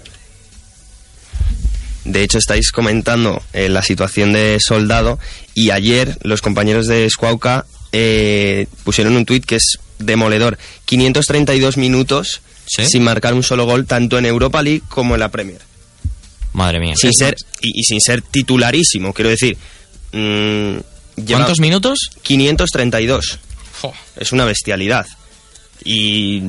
De 2.05 2.23
hecho, 2.23 2.37
estáis 2.37 2.71
comentando 2.71 3.41
eh, 3.53 3.69
la 3.69 3.81
situación 3.81 4.33
de 4.33 4.57
Soldado 4.59 5.19
y 5.55 5.71
ayer 5.71 6.17
los 6.21 6.41
compañeros 6.41 6.87
de 6.87 7.09
Squauca 7.09 7.65
eh, 7.91 8.67
pusieron 8.83 9.15
un 9.15 9.25
tuit 9.25 9.45
que 9.45 9.55
es 9.55 9.79
demoledor. 9.97 10.59
532 10.85 11.77
minutos 11.77 12.41
sin 12.67 13.03
marcar 13.03 13.33
un 13.33 13.41
solo 13.41 13.65
gol, 13.65 13.87
tanto 13.87 14.19
en 14.19 14.27
Europa 14.27 14.61
League 14.61 14.83
como 14.89 15.15
en 15.15 15.21
la 15.21 15.29
Premier. 15.29 15.61
Madre 16.53 16.79
mía. 16.79 16.93
Sin 16.95 17.13
ser, 17.13 17.35
y, 17.61 17.79
y 17.79 17.83
sin 17.83 17.99
ser 17.99 18.21
titularísimo, 18.21 19.11
quiero 19.13 19.29
decir. 19.31 19.57
mm, 20.11 20.77
¿Cuántos 21.27 21.59
minutos? 21.59 21.97
532. 22.23 23.39
Es 24.17 24.31
una 24.31 24.45
bestialidad. 24.45 25.05
Y 25.83 26.41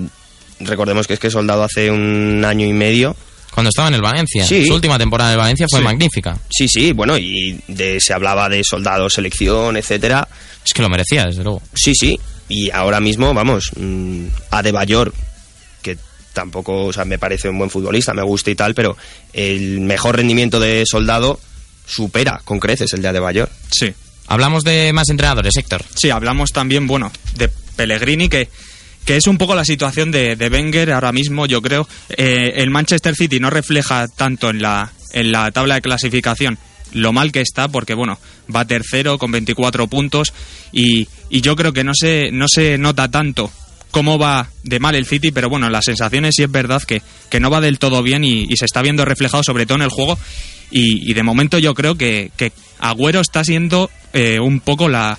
recordemos 0.60 1.06
que 1.06 1.14
es 1.14 1.20
que 1.20 1.30
Soldado 1.30 1.62
hace 1.62 1.90
un 1.90 2.44
año 2.44 2.66
y 2.66 2.72
medio. 2.72 3.16
Cuando 3.54 3.70
estaba 3.70 3.88
en 3.88 3.94
el 3.94 4.02
Valencia. 4.02 4.44
Sí. 4.44 4.64
Su 4.66 4.74
última 4.74 4.98
temporada 4.98 5.30
en 5.30 5.34
el 5.34 5.38
Valencia 5.40 5.66
fue 5.68 5.80
Sí. 5.80 5.84
magnífica. 5.84 6.38
Sí, 6.50 6.68
sí, 6.68 6.92
bueno, 6.92 7.18
y 7.18 7.60
de, 7.68 7.98
se 8.00 8.12
hablaba 8.12 8.48
de 8.48 8.62
Soldado, 8.64 9.08
selección, 9.10 9.76
etcétera. 9.76 10.26
Es 10.64 10.72
que 10.72 10.82
lo 10.82 10.88
merecía, 10.88 11.24
desde 11.24 11.42
luego. 11.42 11.62
Sí, 11.74 11.92
sí. 11.94 12.18
Y 12.48 12.70
ahora 12.70 13.00
mismo, 13.00 13.32
vamos, 13.34 13.70
mm, 13.76 14.26
a 14.50 14.62
De 14.62 14.72
Bayor, 14.72 15.12
que 15.82 15.96
tampoco, 16.32 16.86
o 16.86 16.92
sea, 16.92 17.04
me 17.04 17.18
parece 17.18 17.48
un 17.48 17.58
buen 17.58 17.70
futbolista, 17.70 18.12
me 18.14 18.22
gusta 18.22 18.50
y 18.50 18.54
tal, 18.54 18.74
pero 18.74 18.96
el 19.32 19.80
mejor 19.80 20.16
rendimiento 20.16 20.60
de 20.60 20.84
Soldado 20.86 21.40
supera 21.86 22.40
con 22.44 22.60
creces 22.60 22.92
el 22.92 23.02
de 23.02 23.08
Adebayor. 23.08 23.50
Sí. 23.70 23.92
Hablamos 24.30 24.62
de 24.62 24.92
más 24.92 25.08
entrenadores, 25.08 25.56
Héctor. 25.56 25.82
Sí, 25.92 26.08
hablamos 26.10 26.52
también, 26.52 26.86
bueno, 26.86 27.10
de 27.34 27.50
Pellegrini, 27.74 28.28
que, 28.28 28.48
que 29.04 29.16
es 29.16 29.26
un 29.26 29.36
poco 29.36 29.56
la 29.56 29.64
situación 29.64 30.12
de, 30.12 30.36
de 30.36 30.46
Wenger 30.46 30.92
ahora 30.92 31.10
mismo, 31.10 31.46
yo 31.46 31.60
creo. 31.60 31.88
Eh, 32.10 32.52
el 32.54 32.70
Manchester 32.70 33.16
City 33.16 33.40
no 33.40 33.50
refleja 33.50 34.06
tanto 34.06 34.48
en 34.50 34.62
la, 34.62 34.92
en 35.14 35.32
la 35.32 35.50
tabla 35.50 35.74
de 35.74 35.82
clasificación 35.82 36.58
lo 36.92 37.12
mal 37.12 37.32
que 37.32 37.40
está, 37.40 37.66
porque 37.66 37.94
bueno, 37.94 38.20
va 38.54 38.64
tercero 38.64 39.18
con 39.18 39.32
24 39.32 39.88
puntos 39.88 40.32
y, 40.70 41.08
y 41.28 41.40
yo 41.40 41.56
creo 41.56 41.72
que 41.72 41.82
no 41.82 41.92
se, 41.92 42.30
no 42.30 42.46
se 42.48 42.78
nota 42.78 43.10
tanto 43.10 43.50
cómo 43.90 44.16
va 44.16 44.48
de 44.62 44.78
mal 44.78 44.94
el 44.94 45.06
City, 45.06 45.32
pero 45.32 45.48
bueno, 45.48 45.68
las 45.70 45.86
sensaciones 45.86 46.34
sí 46.36 46.44
es 46.44 46.50
verdad 46.50 46.84
que, 46.84 47.02
que 47.28 47.40
no 47.40 47.50
va 47.50 47.60
del 47.60 47.80
todo 47.80 48.00
bien 48.04 48.22
y, 48.22 48.46
se 48.56 48.64
está 48.64 48.80
viendo 48.80 49.04
reflejado 49.04 49.42
sobre 49.42 49.66
todo 49.66 49.78
en 49.78 49.82
el 49.82 49.90
juego 49.90 50.16
y, 50.70 51.12
de 51.14 51.22
momento 51.24 51.58
yo 51.58 51.74
creo 51.74 51.96
que 51.96 52.30
Agüero 52.80 53.20
está 53.20 53.44
siendo 53.44 53.90
eh, 54.12 54.40
un 54.40 54.60
poco 54.60 54.88
la, 54.88 55.18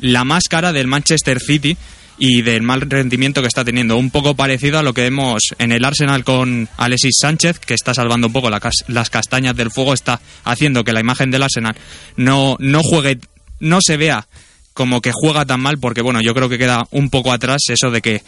la 0.00 0.24
máscara 0.24 0.72
del 0.72 0.86
Manchester 0.86 1.40
City 1.40 1.76
y 2.18 2.42
del 2.42 2.62
mal 2.62 2.82
rendimiento 2.82 3.40
que 3.40 3.48
está 3.48 3.64
teniendo. 3.64 3.96
Un 3.96 4.10
poco 4.10 4.34
parecido 4.34 4.78
a 4.78 4.82
lo 4.82 4.94
que 4.94 5.02
vemos 5.02 5.42
en 5.58 5.72
el 5.72 5.84
Arsenal 5.84 6.24
con 6.24 6.68
Alexis 6.76 7.18
Sánchez, 7.20 7.58
que 7.58 7.74
está 7.74 7.94
salvando 7.94 8.26
un 8.26 8.32
poco 8.32 8.50
las 8.50 9.10
castañas 9.10 9.56
del 9.56 9.70
fuego, 9.70 9.94
está 9.94 10.20
haciendo 10.44 10.84
que 10.84 10.92
la 10.92 11.00
imagen 11.00 11.30
del 11.30 11.42
Arsenal 11.42 11.76
no, 12.16 12.56
no 12.60 12.80
juegue, 12.82 13.18
no 13.60 13.78
se 13.80 13.96
vea 13.96 14.26
como 14.72 15.00
que 15.00 15.12
juega 15.12 15.44
tan 15.44 15.60
mal, 15.60 15.78
porque 15.78 16.02
bueno, 16.02 16.20
yo 16.20 16.34
creo 16.34 16.48
que 16.48 16.58
queda 16.58 16.84
un 16.90 17.08
poco 17.08 17.32
atrás 17.32 17.62
eso 17.68 17.90
de 17.90 18.02
que 18.02 18.22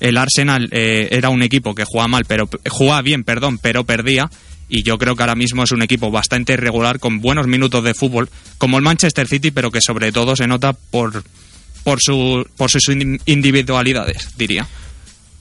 el 0.00 0.18
Arsenal 0.18 0.68
eh, 0.72 1.08
era 1.12 1.28
un 1.28 1.42
equipo 1.42 1.74
que 1.74 1.84
jugaba 1.84 2.08
mal, 2.08 2.24
pero 2.26 2.48
jugaba 2.68 3.02
bien, 3.02 3.22
perdón, 3.22 3.58
pero 3.58 3.84
perdía. 3.84 4.28
Y 4.74 4.84
yo 4.84 4.96
creo 4.96 5.14
que 5.14 5.22
ahora 5.22 5.34
mismo 5.34 5.62
es 5.64 5.70
un 5.70 5.82
equipo 5.82 6.10
bastante 6.10 6.54
irregular, 6.54 6.98
con 6.98 7.20
buenos 7.20 7.46
minutos 7.46 7.84
de 7.84 7.92
fútbol, 7.92 8.30
como 8.56 8.78
el 8.78 8.82
Manchester 8.82 9.28
City, 9.28 9.50
pero 9.50 9.70
que 9.70 9.82
sobre 9.82 10.12
todo 10.12 10.34
se 10.34 10.46
nota 10.46 10.72
por, 10.72 11.22
por, 11.84 12.00
su, 12.00 12.46
por 12.56 12.70
sus 12.70 12.88
in- 12.88 13.20
individualidades, 13.26 14.30
diría. 14.38 14.66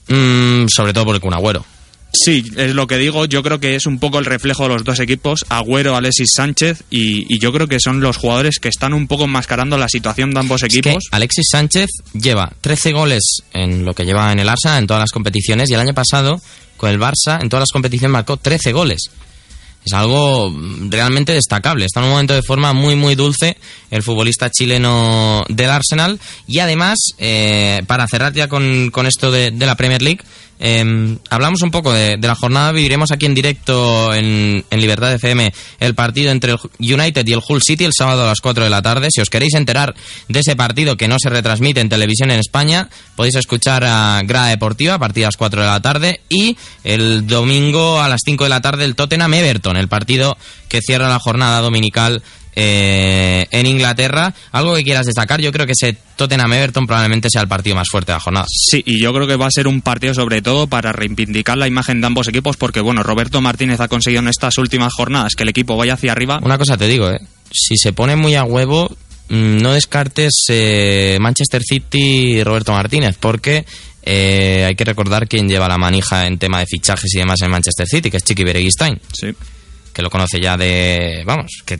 Mm, 0.09 0.65
sobre 0.67 0.91
todo 0.91 1.05
por 1.05 1.15
el 1.15 1.33
Agüero. 1.33 1.65
Sí, 2.13 2.43
es 2.57 2.75
lo 2.75 2.87
que 2.87 2.97
digo. 2.97 3.25
Yo 3.25 3.41
creo 3.41 3.59
que 3.59 3.75
es 3.75 3.85
un 3.85 3.99
poco 3.99 4.19
el 4.19 4.25
reflejo 4.25 4.63
de 4.63 4.69
los 4.69 4.83
dos 4.83 4.99
equipos, 4.99 5.45
Agüero, 5.49 5.95
Alexis 5.95 6.31
Sánchez, 6.35 6.83
y, 6.89 7.33
y 7.33 7.39
yo 7.39 7.53
creo 7.53 7.67
que 7.67 7.79
son 7.79 8.01
los 8.01 8.17
jugadores 8.17 8.59
que 8.59 8.67
están 8.67 8.93
un 8.93 9.07
poco 9.07 9.25
enmascarando 9.25 9.77
la 9.77 9.87
situación 9.87 10.31
de 10.31 10.39
ambos 10.39 10.61
Es 10.63 10.73
que 10.73 10.79
equipos. 10.79 11.05
Alexis 11.11 11.47
Sánchez 11.49 11.89
lleva 12.13 12.51
13 12.61 12.91
goles 12.91 13.23
en 13.53 13.85
lo 13.85 13.93
que 13.93 14.05
lleva 14.05 14.31
en 14.31 14.39
el 14.39 14.49
Arsenal 14.49 14.79
en 14.79 14.87
todas 14.87 15.01
las 15.01 15.11
competiciones 15.11 15.69
y 15.69 15.73
el 15.73 15.79
año 15.79 15.93
pasado 15.93 16.41
con 16.77 16.89
el 16.89 16.99
Barça 16.99 17.41
en 17.41 17.47
todas 17.47 17.61
las 17.61 17.71
competiciones 17.71 18.11
marcó 18.11 18.37
13 18.37 18.73
goles. 18.73 19.09
Es 19.83 19.93
algo 19.93 20.53
realmente 20.89 21.33
destacable. 21.33 21.85
Está 21.85 22.01
en 22.01 22.05
un 22.05 22.11
momento 22.11 22.35
de 22.35 22.43
forma 22.43 22.71
muy, 22.73 22.95
muy 22.95 23.15
dulce 23.15 23.57
el 23.89 24.03
futbolista 24.03 24.51
chileno 24.51 25.43
del 25.49 25.71
Arsenal. 25.71 26.19
Y 26.45 26.59
además, 26.59 26.99
eh, 27.17 27.81
para 27.87 28.07
cerrar 28.07 28.33
ya 28.33 28.47
con, 28.47 28.91
con 28.91 29.07
esto 29.07 29.31
de, 29.31 29.49
de 29.49 29.65
la 29.65 29.75
Premier 29.75 30.01
League, 30.03 30.21
eh, 30.63 31.17
hablamos 31.31 31.63
un 31.63 31.71
poco 31.71 31.91
de, 31.91 32.17
de 32.17 32.27
la 32.27 32.35
jornada. 32.35 32.71
Viviremos 32.71 33.11
aquí 33.11 33.25
en 33.25 33.33
directo 33.33 34.13
en, 34.13 34.63
en 34.69 34.79
Libertad 34.79 35.11
FM 35.13 35.51
el 35.79 35.95
partido 35.95 36.31
entre 36.31 36.51
el 36.51 36.59
United 36.79 37.25
y 37.27 37.33
el 37.33 37.41
Hull 37.47 37.63
City 37.63 37.85
el 37.85 37.93
sábado 37.97 38.23
a 38.23 38.27
las 38.27 38.41
4 38.41 38.63
de 38.63 38.69
la 38.69 38.83
tarde. 38.83 39.09
Si 39.09 39.21
os 39.21 39.29
queréis 39.29 39.55
enterar 39.55 39.95
de 40.27 40.39
ese 40.39 40.55
partido 40.55 40.97
que 40.97 41.07
no 41.07 41.17
se 41.19 41.29
retransmite 41.29 41.81
en 41.81 41.89
televisión 41.89 42.29
en 42.29 42.39
España, 42.39 42.89
podéis 43.15 43.35
escuchar 43.35 43.83
a 43.83 44.21
Grada 44.23 44.49
Deportiva 44.49 44.93
a 44.93 44.99
partir 44.99 45.23
de 45.23 45.27
las 45.27 45.37
4 45.37 45.61
de 45.61 45.67
la 45.67 45.81
tarde. 45.81 46.21
Y 46.29 46.55
el 46.83 47.25
domingo 47.25 47.99
a 47.99 48.07
las 48.07 48.21
5 48.23 48.43
de 48.43 48.49
la 48.51 48.61
tarde 48.61 48.85
el 48.85 48.95
Tottenham 48.95 49.33
Everton, 49.33 49.77
el 49.77 49.87
partido 49.87 50.37
que 50.69 50.81
cierra 50.81 51.09
la 51.09 51.19
jornada 51.19 51.59
dominical 51.61 52.21
eh, 52.63 53.47
en 53.49 53.65
Inglaterra. 53.65 54.33
Algo 54.51 54.75
que 54.75 54.83
quieras 54.83 55.07
destacar, 55.07 55.41
yo 55.41 55.51
creo 55.51 55.65
que 55.65 55.71
ese 55.71 55.97
Tottenham-Everton 56.15 56.85
probablemente 56.85 57.29
sea 57.31 57.41
el 57.41 57.47
partido 57.47 57.75
más 57.75 57.87
fuerte 57.89 58.11
de 58.11 58.17
la 58.17 58.19
jornada. 58.19 58.45
Sí, 58.49 58.83
y 58.85 59.01
yo 59.01 59.11
creo 59.13 59.25
que 59.25 59.35
va 59.35 59.47
a 59.47 59.51
ser 59.51 59.67
un 59.67 59.81
partido 59.81 60.13
sobre 60.13 60.41
todo 60.41 60.67
para 60.67 60.91
reivindicar 60.91 61.57
la 61.57 61.67
imagen 61.67 62.01
de 62.01 62.07
ambos 62.07 62.27
equipos, 62.27 62.57
porque 62.57 62.81
bueno, 62.81 63.01
Roberto 63.01 63.41
Martínez 63.41 63.79
ha 63.79 63.87
conseguido 63.87 64.21
en 64.21 64.27
estas 64.27 64.57
últimas 64.59 64.93
jornadas 64.93 65.33
que 65.35 65.43
el 65.43 65.49
equipo 65.49 65.75
vaya 65.75 65.93
hacia 65.93 66.11
arriba. 66.11 66.39
Una 66.43 66.57
cosa 66.57 66.77
te 66.77 66.87
digo, 66.87 67.09
¿eh? 67.09 67.19
si 67.51 67.77
se 67.77 67.93
pone 67.93 68.15
muy 68.15 68.35
a 68.35 68.43
huevo, 68.43 68.95
mm, 69.29 69.57
no 69.57 69.73
descartes 69.73 70.45
eh, 70.49 71.17
Manchester 71.19 71.63
City 71.63 72.35
y 72.35 72.43
Roberto 72.43 72.73
Martínez, 72.73 73.17
porque 73.19 73.65
eh, 74.03 74.65
hay 74.67 74.75
que 74.75 74.85
recordar 74.85 75.27
quién 75.27 75.47
lleva 75.47 75.67
la 75.67 75.77
manija 75.77 76.27
en 76.27 76.37
tema 76.37 76.59
de 76.59 76.67
fichajes 76.67 77.13
y 77.15 77.17
demás 77.17 77.41
en 77.41 77.51
Manchester 77.51 77.87
City, 77.87 78.11
que 78.11 78.17
es 78.17 78.23
Chiqui 78.23 78.43
Bereguistain. 78.43 78.99
Sí. 79.13 79.33
Que 79.93 80.01
lo 80.01 80.09
conoce 80.09 80.39
ya 80.39 80.55
de. 80.55 81.23
Vamos, 81.25 81.63
que 81.65 81.79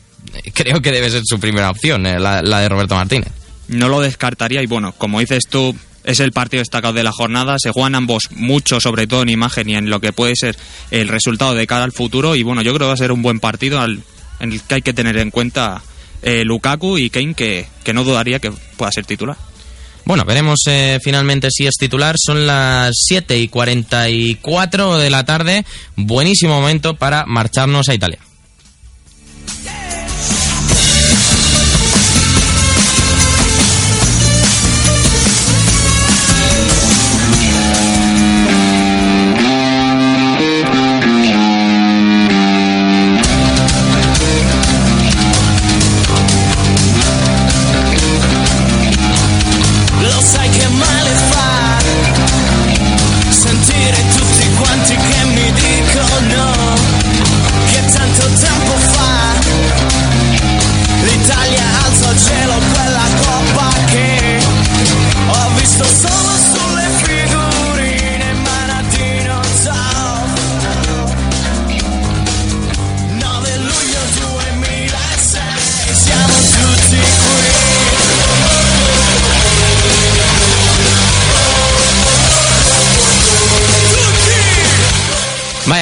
creo 0.54 0.82
que 0.82 0.92
debe 0.92 1.10
ser 1.10 1.24
su 1.26 1.40
primera 1.40 1.70
opción, 1.70 2.06
eh, 2.06 2.20
la, 2.20 2.42
la 2.42 2.60
de 2.60 2.70
Roberto 2.70 2.96
Martínez. 2.96 3.30
No 3.68 3.88
lo 3.90 4.02
descartaría 4.02 4.62
y 4.62 4.66
bueno, 4.68 4.92
como 4.98 5.20
dices 5.20 5.44
tú, 5.50 5.76
es 6.04 6.20
el 6.20 6.32
partido 6.32 6.60
destacado 6.62 6.94
de 6.94 7.04
la 7.04 7.12
jornada. 7.12 7.56
Se 7.60 7.72
juegan 7.72 7.96
ambos 7.96 8.30
mucho, 8.32 8.82
sobre 8.82 9.08
todo 9.08 9.22
en 9.22 9.30
imagen 9.30 9.70
y 9.70 9.76
en 9.76 9.90
lo 9.90 10.00
que 10.02 10.12
puede 10.14 10.36
ser 10.36 10.58
el 10.90 11.08
resultado 11.08 11.54
de 11.54 11.68
cara 11.68 11.84
al 11.84 11.92
futuro. 11.92 12.36
Y 12.36 12.44
bueno, 12.44 12.62
yo 12.62 12.72
creo 12.74 12.86
que 12.86 12.90
va 12.90 12.94
a 12.94 12.98
ser 12.98 13.12
un 13.12 13.22
buen 13.22 13.40
partido 13.40 13.80
al- 13.80 14.04
en 14.40 14.52
el 14.54 14.62
que 14.62 14.76
hay 14.76 14.82
que 14.82 14.94
tener 14.94 15.18
en 15.18 15.30
cuenta 15.32 15.82
eh, 16.24 16.44
Lukaku 16.44 16.98
y 16.98 17.10
Kane, 17.10 17.34
que, 17.36 17.68
que 17.84 17.94
no 17.94 18.04
dudaría 18.04 18.40
que 18.40 18.52
pueda 18.78 18.92
ser 18.92 19.06
titular. 19.06 19.38
Bueno, 20.04 20.26
veremos 20.26 20.60
eh, 20.68 21.00
finalmente 21.04 21.48
si 21.52 21.68
es 21.68 21.76
titular. 21.80 22.16
Son 22.18 22.46
las 22.48 22.92
7 23.06 23.38
y 23.38 23.48
44 23.48 24.98
de 24.98 25.10
la 25.12 25.24
tarde. 25.24 25.64
Buenísimo 25.96 26.60
momento 26.60 26.96
para 26.96 27.26
marcharnos 27.28 27.88
a 27.88 27.94
Italia. 27.94 28.18
Lo 29.46 30.01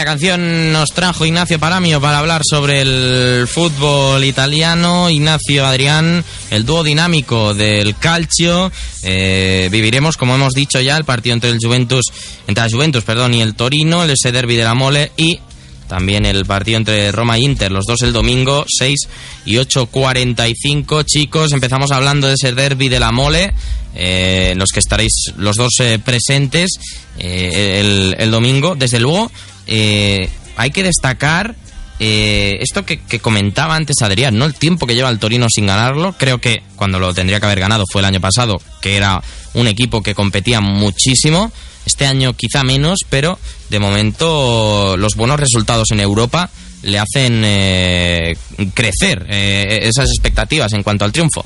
canción 0.10 0.72
nos 0.74 0.89
trajo 0.89 1.24
Ignacio 1.24 1.60
Paramio 1.60 2.01
para 2.01 2.18
hablar 2.18 2.41
sobre 2.43 2.82
el 2.82 3.47
fútbol 3.47 4.24
italiano. 4.24 5.07
Ignacio 5.07 5.68
Adrián, 5.68 6.26
el 6.49 6.66
dúo 6.66 6.84
dinámico 6.84 7.53
del 7.53 7.95
Calcio. 7.95 8.72
Eh, 9.03 9.70
viviremos, 9.72 10.18
como 10.18 10.34
hemos 10.34 10.53
dicho 10.53 10.82
ya, 10.82 10.97
el 10.97 11.03
partido 11.03 11.36
entre 11.36 11.51
el 11.51 11.60
Juventus, 11.62 12.05
entre 12.47 12.64
la 12.64 12.72
Juventus, 12.72 13.03
perdón, 13.03 13.36
y 13.36 13.41
el 13.41 13.53
Torino, 13.53 14.03
el 14.03 14.10
ese 14.10 14.32
derby 14.32 14.55
de 14.55 14.64
la 14.64 14.74
Mole 14.74 15.12
y 15.16 15.39
también 15.88 16.26
el 16.26 16.43
partido 16.43 16.78
entre 16.78 17.12
Roma 17.12 17.38
e 17.38 17.41
Inter, 17.41 17.72
los 17.72 17.86
dos 17.86 18.01
el 18.01 18.12
domingo, 18.12 18.66
6 18.68 18.99
y 19.45 19.57
8.45. 19.57 21.05
Chicos, 21.05 21.51
empezamos 21.53 21.91
hablando 21.91 22.28
de 22.28 22.34
ese 22.34 22.53
derby 22.53 22.89
de 22.89 22.99
la 22.99 23.12
Mole, 23.12 23.53
eh, 23.93 24.49
en 24.53 24.57
los 24.57 24.70
que 24.72 24.80
estaréis 24.80 25.34
los 25.38 25.55
dos 25.55 25.74
eh, 25.82 25.99
presentes 26.03 26.72
el, 27.20 28.16
el 28.18 28.32
domingo. 28.32 28.76
Desde 28.76 28.99
luego, 28.99 29.32
eh, 29.70 30.30
hay 30.58 30.72
que 30.72 30.84
destacar 30.84 31.56
eh, 32.00 32.58
esto 32.62 32.86
que, 32.86 33.00
que 33.00 33.20
comentaba 33.20 33.76
antes 33.76 34.02
Adrián, 34.02 34.38
¿no? 34.38 34.46
El 34.46 34.56
tiempo 34.56 34.88
que 34.88 34.96
lleva 34.96 35.10
el 35.10 35.20
Torino 35.20 35.48
sin 35.50 35.68
ganarlo. 35.68 36.16
Creo 36.18 36.40
que 36.40 36.64
cuando 36.76 36.98
lo 36.98 37.14
tendría 37.14 37.40
que 37.40 37.46
haber 37.46 37.60
ganado 37.60 37.84
fue 37.92 38.02
el 38.02 38.06
año 38.06 38.22
pasado, 38.22 38.60
que 38.82 38.98
era 38.98 39.22
un 39.54 39.68
equipo 39.68 40.02
que 40.02 40.16
competía 40.16 40.62
muchísimo. 40.62 41.52
Este 41.86 42.06
año 42.06 42.34
quizá 42.34 42.64
menos, 42.64 43.00
pero 43.10 43.38
de 43.70 43.80
momento 43.80 44.96
los 44.98 45.16
buenos 45.16 45.40
resultados 45.40 45.92
en 45.92 46.00
Europa 46.00 46.50
le 46.84 47.00
hacen 47.00 47.42
eh, 47.46 48.38
crecer 48.74 49.26
eh, 49.30 49.80
esas 49.84 50.10
expectativas 50.10 50.72
en 50.74 50.84
cuanto 50.84 51.06
al 51.06 51.12
triunfo. 51.12 51.46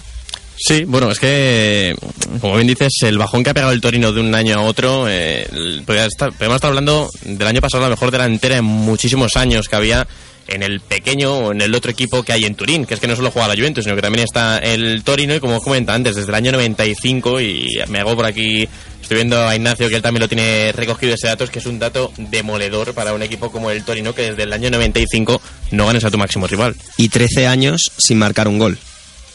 Sí, 0.55 0.83
bueno, 0.85 1.11
es 1.11 1.19
que, 1.19 1.95
como 2.39 2.55
bien 2.55 2.67
dices, 2.67 2.93
el 3.01 3.17
bajón 3.17 3.43
que 3.43 3.49
ha 3.49 3.53
pegado 3.53 3.73
el 3.73 3.81
Torino 3.81 4.11
de 4.13 4.21
un 4.21 4.33
año 4.35 4.59
a 4.59 4.61
otro, 4.61 5.07
eh, 5.09 5.47
podemos 5.85 6.07
estar 6.07 6.69
hablando 6.69 7.09
del 7.23 7.47
año 7.47 7.61
pasado, 7.61 7.83
la 7.83 7.89
mejor 7.89 8.11
delantera 8.11 8.57
en 8.57 8.65
muchísimos 8.65 9.35
años 9.35 9.67
que 9.67 9.75
había 9.75 10.07
en 10.47 10.63
el 10.63 10.81
pequeño 10.81 11.33
o 11.37 11.51
en 11.51 11.61
el 11.61 11.73
otro 11.73 11.91
equipo 11.91 12.23
que 12.23 12.33
hay 12.33 12.43
en 12.43 12.55
Turín, 12.55 12.85
que 12.85 12.93
es 12.93 12.99
que 12.99 13.07
no 13.07 13.15
solo 13.15 13.31
juega 13.31 13.47
la 13.47 13.55
Juventus, 13.55 13.83
sino 13.83 13.95
que 13.95 14.01
también 14.01 14.25
está 14.25 14.57
el 14.57 15.03
Torino, 15.03 15.35
y 15.35 15.39
como 15.39 15.57
os 15.57 15.63
comentaba 15.63 15.95
antes, 15.95 16.15
desde 16.15 16.29
el 16.29 16.35
año 16.35 16.51
95, 16.51 17.41
y 17.41 17.79
me 17.87 17.99
hago 17.99 18.15
por 18.15 18.25
aquí, 18.25 18.67
estoy 19.01 19.15
viendo 19.15 19.41
a 19.41 19.55
Ignacio 19.55 19.89
que 19.89 19.95
él 19.95 20.01
también 20.01 20.21
lo 20.21 20.27
tiene 20.27 20.71
recogido 20.71 21.15
ese 21.15 21.27
dato, 21.27 21.45
es 21.45 21.49
que 21.49 21.59
es 21.59 21.65
un 21.65 21.79
dato 21.79 22.11
demoledor 22.17 22.93
para 22.93 23.13
un 23.13 23.21
equipo 23.23 23.51
como 23.51 23.71
el 23.71 23.83
Torino, 23.83 24.13
que 24.13 24.31
desde 24.31 24.43
el 24.43 24.53
año 24.53 24.69
95 24.69 25.41
no 25.71 25.87
ganes 25.87 26.03
a 26.03 26.11
tu 26.11 26.17
máximo 26.17 26.47
rival. 26.47 26.75
y 26.97 27.09
13 27.09 27.47
años 27.47 27.91
sin 27.97 28.17
marcar 28.17 28.47
un 28.47 28.59
gol. 28.59 28.77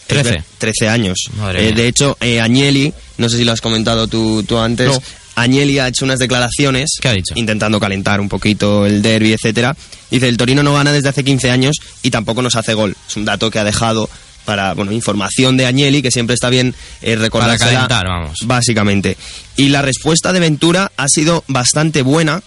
Es 0.08 0.14
13. 0.22 0.30
ver- 0.30 0.44
13 0.58 0.88
años. 0.88 1.18
Eh, 1.54 1.72
de 1.74 1.86
hecho, 1.88 2.16
eh, 2.20 2.40
Agnelli, 2.40 2.92
no 3.18 3.28
sé 3.28 3.36
si 3.36 3.44
lo 3.44 3.52
has 3.52 3.60
comentado 3.60 4.08
tú, 4.08 4.42
tú 4.42 4.58
antes, 4.58 4.88
No. 4.88 5.02
Agnelli 5.36 5.78
ha 5.78 5.86
hecho 5.88 6.04
unas 6.04 6.18
declaraciones 6.18 6.90
intentando 7.36 7.78
calentar 7.78 8.20
un 8.20 8.28
poquito 8.28 8.86
el 8.86 9.02
derby, 9.02 9.32
etcétera. 9.34 9.76
Dice, 10.10 10.28
el 10.28 10.36
Torino 10.36 10.62
no 10.64 10.74
gana 10.74 10.90
desde 10.92 11.10
hace 11.10 11.22
15 11.22 11.50
años 11.50 11.76
y 12.02 12.10
tampoco 12.10 12.42
nos 12.42 12.56
hace 12.56 12.74
gol. 12.74 12.96
Es 13.08 13.16
un 13.16 13.24
dato 13.24 13.50
que 13.50 13.58
ha 13.60 13.64
dejado 13.64 14.10
para, 14.44 14.72
bueno, 14.74 14.90
información 14.92 15.56
de 15.58 15.66
Agnelli, 15.66 16.00
que 16.02 16.10
siempre 16.10 16.32
está 16.34 16.48
bien 16.48 16.74
eh, 17.02 17.14
recordársela, 17.16 17.72
calentar, 17.72 18.06
vamos. 18.08 18.38
Básicamente. 18.46 19.16
Y 19.56 19.68
la 19.68 19.82
respuesta 19.82 20.32
de 20.32 20.40
Ventura 20.40 20.90
ha 20.96 21.06
sido 21.06 21.44
bastante 21.48 22.00
buena, 22.02 22.42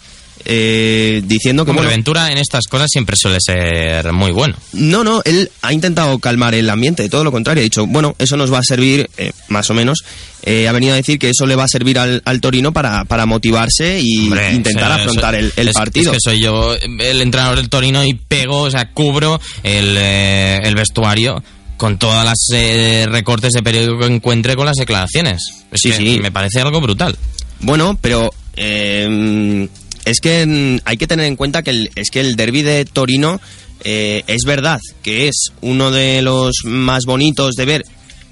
eh, 0.46 1.22
diciendo 1.26 1.66
que... 1.66 1.72
Bueno, 1.72 1.89
Ventura 1.89 2.32
en 2.32 2.38
estas 2.38 2.66
cosas 2.68 2.88
siempre 2.92 3.16
suele 3.16 3.38
ser 3.39 4.12
muy 4.14 4.32
bueno. 4.32 4.56
no, 4.74 5.04
no, 5.04 5.22
él 5.26 5.50
ha 5.62 5.74
intentado 5.74 6.18
calmar 6.20 6.54
el 6.56 6.70
ambiente, 6.70 7.08
todo 7.10 7.24
lo 7.24 7.32
contrario. 7.32 7.62
Ha 7.62 7.64
dicho, 7.64 7.86
bueno, 7.88 8.16
eso 8.20 8.38
nos 8.38 8.52
va 8.52 8.60
a 8.60 8.64
servir, 8.64 9.10
eh, 9.18 9.32
más 9.50 9.70
o 9.70 9.74
menos. 9.74 10.00
eh, 10.44 10.68
ha 10.68 10.72
venido 10.72 10.94
a 10.94 10.96
decir 10.96 11.20
que 11.20 11.30
eso 11.30 11.46
le 11.46 11.56
va 11.56 11.66
a 11.66 11.68
servir 11.68 12.00
al, 12.00 12.22
al 12.26 12.42
Torino 12.42 12.72
para, 12.74 13.06
para 13.06 13.26
motivarse 13.26 14.00
y 14.02 14.26
Hombre, 14.28 14.54
intentar 14.54 14.92
o 14.92 14.96
sea, 14.96 14.96
afrontar 15.04 15.36
eso- 15.36 15.46
el, 15.46 15.54
el 15.62 15.68
es- 15.70 15.74
partido. 15.76 16.12
Es 16.12 16.18
que 16.18 16.30
soy 16.32 16.39
yo 16.39 16.74
el 16.76 17.22
entrenador 17.22 17.58
del 17.58 17.70
Torino 17.70 18.04
y 18.04 18.14
pego, 18.14 18.62
o 18.64 18.72
sea, 18.72 18.89
cubro 18.92 19.39
el, 19.64 19.96
eh, 19.98 20.60
el 20.64 20.76
vestuario 20.76 21.44
con 21.78 21.98
todas 21.98 22.24
las 22.24 22.38
eh, 22.54 23.06
recortes 23.10 23.54
de 23.54 23.64
periódico 23.64 23.98
que 24.00 24.06
encuentre 24.06 24.56
con 24.56 24.66
las 24.68 24.76
declaraciones. 24.76 25.42
Es 25.72 25.82
Sí, 25.82 25.89
que 25.92 25.98
sí. 25.98 26.20
Me 26.22 26.32
parece 26.32 26.62
algo 26.62 26.80
brutal. 26.80 27.18
Bueno, 27.60 27.98
pero 28.02 28.32
eh, 28.56 29.68
es 30.06 30.20
que 30.20 30.45
mm, 30.45 30.82
hay 30.86 30.97
que 30.97 31.08
tener 31.08 31.26
en 31.26 31.36
cuenta 31.36 31.64
que 31.64 31.72
el, 31.72 31.91
es 31.95 32.10
que 32.10 32.20
el 32.20 32.36
derby 32.36 32.62
de 32.62 32.86
Torino 32.86 33.39
eh, 33.84 34.24
es 34.28 34.43
verdad 34.45 34.80
que 35.02 35.28
es 35.28 35.52
uno 35.62 35.91
de 35.91 36.22
los 36.22 36.54
más 36.66 37.06
bonitos 37.06 37.56
de 37.56 37.66
ver 37.66 37.86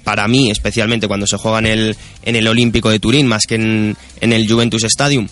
para 0.04 0.28
mí, 0.28 0.50
especialmente 0.50 1.08
cuando 1.08 1.26
se 1.26 1.36
juega 1.36 1.58
en 1.58 1.66
el, 1.66 1.96
en 2.22 2.36
el 2.36 2.48
Olímpico 2.48 2.90
de 2.90 2.98
Turín, 2.98 3.26
más 3.26 3.42
que 3.46 3.56
en, 3.56 3.96
el 4.20 4.50
Juventus 4.50 4.84
Stadium. 4.84 5.28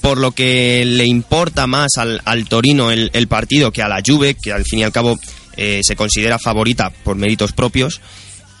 Por 0.00 0.18
lo 0.18 0.30
que 0.30 0.84
le 0.86 1.04
importa 1.04 1.66
más 1.66 1.96
al, 1.96 2.20
al 2.24 2.48
Torino 2.48 2.92
el, 2.92 3.10
el 3.12 3.26
partido 3.26 3.72
que 3.72 3.82
a 3.82 3.88
la 3.88 4.02
Juve, 4.06 4.34
que 4.34 4.52
al 4.52 4.64
fin 4.64 4.80
y 4.80 4.82
al 4.84 4.92
cabo 4.92 5.18
eh, 5.56 5.80
se 5.82 5.96
considera 5.96 6.38
favorita 6.38 6.90
por 6.90 7.16
méritos 7.16 7.52
propios. 7.52 8.00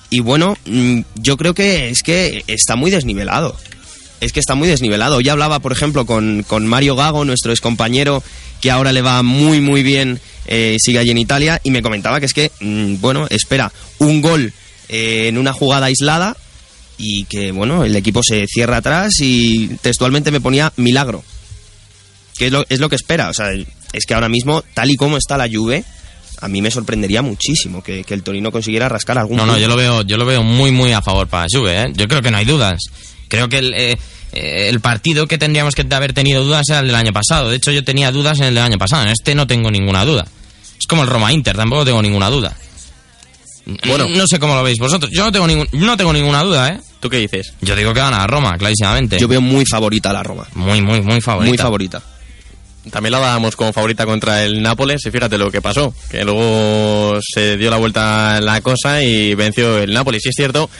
Y 0.08 0.20
bueno, 0.20 0.56
mm, 0.64 1.00
yo 1.16 1.36
creo 1.36 1.54
que 1.54 1.90
es 1.90 2.02
que 2.02 2.42
está 2.46 2.76
muy 2.76 2.90
desnivelado. 2.90 3.56
Es 4.20 4.32
que 4.32 4.40
está 4.40 4.54
muy 4.54 4.68
desnivelado. 4.68 5.20
Ya 5.20 5.32
hablaba, 5.32 5.58
por 5.58 5.72
ejemplo, 5.72 6.06
con, 6.06 6.44
con 6.46 6.66
Mario 6.66 6.96
Gago, 6.96 7.24
nuestro 7.24 7.52
excompañero, 7.52 8.22
que 8.60 8.70
ahora 8.70 8.92
le 8.92 9.02
va 9.02 9.22
muy, 9.22 9.60
muy 9.60 9.82
bien, 9.82 10.20
eh, 10.46 10.76
sigue 10.80 10.98
allí 10.98 11.10
en 11.10 11.18
Italia, 11.18 11.60
y 11.62 11.70
me 11.70 11.82
comentaba 11.82 12.20
que 12.20 12.26
es 12.26 12.34
que, 12.34 12.50
mm, 12.60 13.00
bueno, 13.00 13.26
espera 13.30 13.72
un 13.98 14.22
gol 14.22 14.52
eh, 14.88 15.26
en 15.28 15.38
una 15.38 15.52
jugada 15.52 15.86
aislada 15.86 16.36
y 16.98 17.24
que, 17.24 17.52
bueno, 17.52 17.84
el 17.84 17.94
equipo 17.96 18.22
se 18.22 18.46
cierra 18.46 18.78
atrás 18.78 19.20
y 19.20 19.68
textualmente 19.82 20.30
me 20.30 20.40
ponía 20.40 20.72
milagro. 20.76 21.22
Que 22.38 22.46
es 22.46 22.52
lo, 22.52 22.64
es 22.68 22.80
lo 22.80 22.88
que 22.88 22.96
espera. 22.96 23.28
O 23.30 23.34
sea, 23.34 23.48
es 23.92 24.06
que 24.06 24.14
ahora 24.14 24.28
mismo, 24.28 24.62
tal 24.74 24.90
y 24.90 24.96
como 24.96 25.16
está 25.16 25.36
la 25.36 25.48
Juve, 25.48 25.84
a 26.40 26.48
mí 26.48 26.60
me 26.62 26.70
sorprendería 26.70 27.22
muchísimo 27.22 27.82
que, 27.82 28.04
que 28.04 28.14
el 28.14 28.22
Torino 28.22 28.52
consiguiera 28.52 28.88
rascar 28.88 29.18
algún 29.18 29.36
No, 29.38 29.46
no, 29.46 29.58
yo 29.58 29.68
lo 29.68 29.76
veo, 29.76 30.02
yo 30.02 30.16
lo 30.16 30.26
veo 30.26 30.42
muy, 30.42 30.70
muy 30.70 30.92
a 30.92 31.02
favor 31.02 31.28
para 31.28 31.46
Juve, 31.50 31.82
¿eh? 31.82 31.92
Yo 31.94 32.06
creo 32.08 32.22
que 32.22 32.30
no 32.30 32.36
hay 32.36 32.44
dudas. 32.44 32.80
Creo 33.28 33.48
que 33.48 33.58
el, 33.58 33.74
eh, 33.74 33.98
eh, 34.32 34.68
el 34.68 34.80
partido 34.80 35.26
que 35.26 35.38
tendríamos 35.38 35.74
que 35.74 35.86
haber 35.90 36.12
tenido 36.12 36.44
dudas 36.44 36.68
era 36.68 36.80
el 36.80 36.86
del 36.86 36.96
año 36.96 37.12
pasado. 37.12 37.50
De 37.50 37.56
hecho, 37.56 37.72
yo 37.72 37.84
tenía 37.84 38.10
dudas 38.10 38.38
en 38.38 38.46
el 38.46 38.54
del 38.54 38.64
año 38.64 38.78
pasado. 38.78 39.02
En 39.02 39.08
este 39.08 39.34
no 39.34 39.46
tengo 39.46 39.70
ninguna 39.70 40.04
duda. 40.04 40.26
Es 40.78 40.86
como 40.86 41.02
el 41.02 41.08
Roma-Inter, 41.08 41.56
tampoco 41.56 41.84
tengo 41.84 42.02
ninguna 42.02 42.28
duda. 42.28 42.56
Bueno, 43.86 44.08
no 44.08 44.26
sé 44.28 44.38
cómo 44.38 44.54
lo 44.54 44.62
veis 44.62 44.78
vosotros. 44.78 45.10
Yo 45.12 45.24
no 45.24 45.32
tengo, 45.32 45.46
ningún, 45.46 45.66
no 45.72 45.96
tengo 45.96 46.12
ninguna 46.12 46.42
duda, 46.42 46.68
¿eh? 46.68 46.80
¿Tú 47.00 47.10
qué 47.10 47.18
dices? 47.18 47.52
Yo 47.60 47.74
digo 47.74 47.92
que 47.92 48.00
gana 48.00 48.22
a 48.22 48.26
Roma, 48.26 48.56
clarísimamente. 48.56 49.18
Yo 49.18 49.26
veo 49.26 49.40
muy 49.40 49.64
favorita 49.66 50.10
a 50.10 50.12
la 50.12 50.22
Roma. 50.22 50.46
Muy, 50.54 50.80
muy, 50.80 51.00
muy 51.00 51.20
favorita. 51.20 51.50
Muy 51.50 51.58
favorita. 51.58 52.02
También 52.90 53.12
la 53.12 53.18
dábamos 53.18 53.56
como 53.56 53.72
favorita 53.72 54.06
contra 54.06 54.44
el 54.44 54.62
Nápoles 54.62 55.04
y 55.04 55.10
fíjate 55.10 55.36
lo 55.36 55.50
que 55.50 55.60
pasó, 55.60 55.92
que 56.08 56.24
luego 56.24 57.18
se 57.20 57.56
dio 57.56 57.68
la 57.68 57.78
vuelta 57.78 58.40
la 58.40 58.60
cosa 58.60 59.02
y 59.02 59.34
venció 59.34 59.78
el 59.78 59.92
Nápoles. 59.92 60.24
Y 60.24 60.28
es 60.28 60.34
cierto 60.36 60.70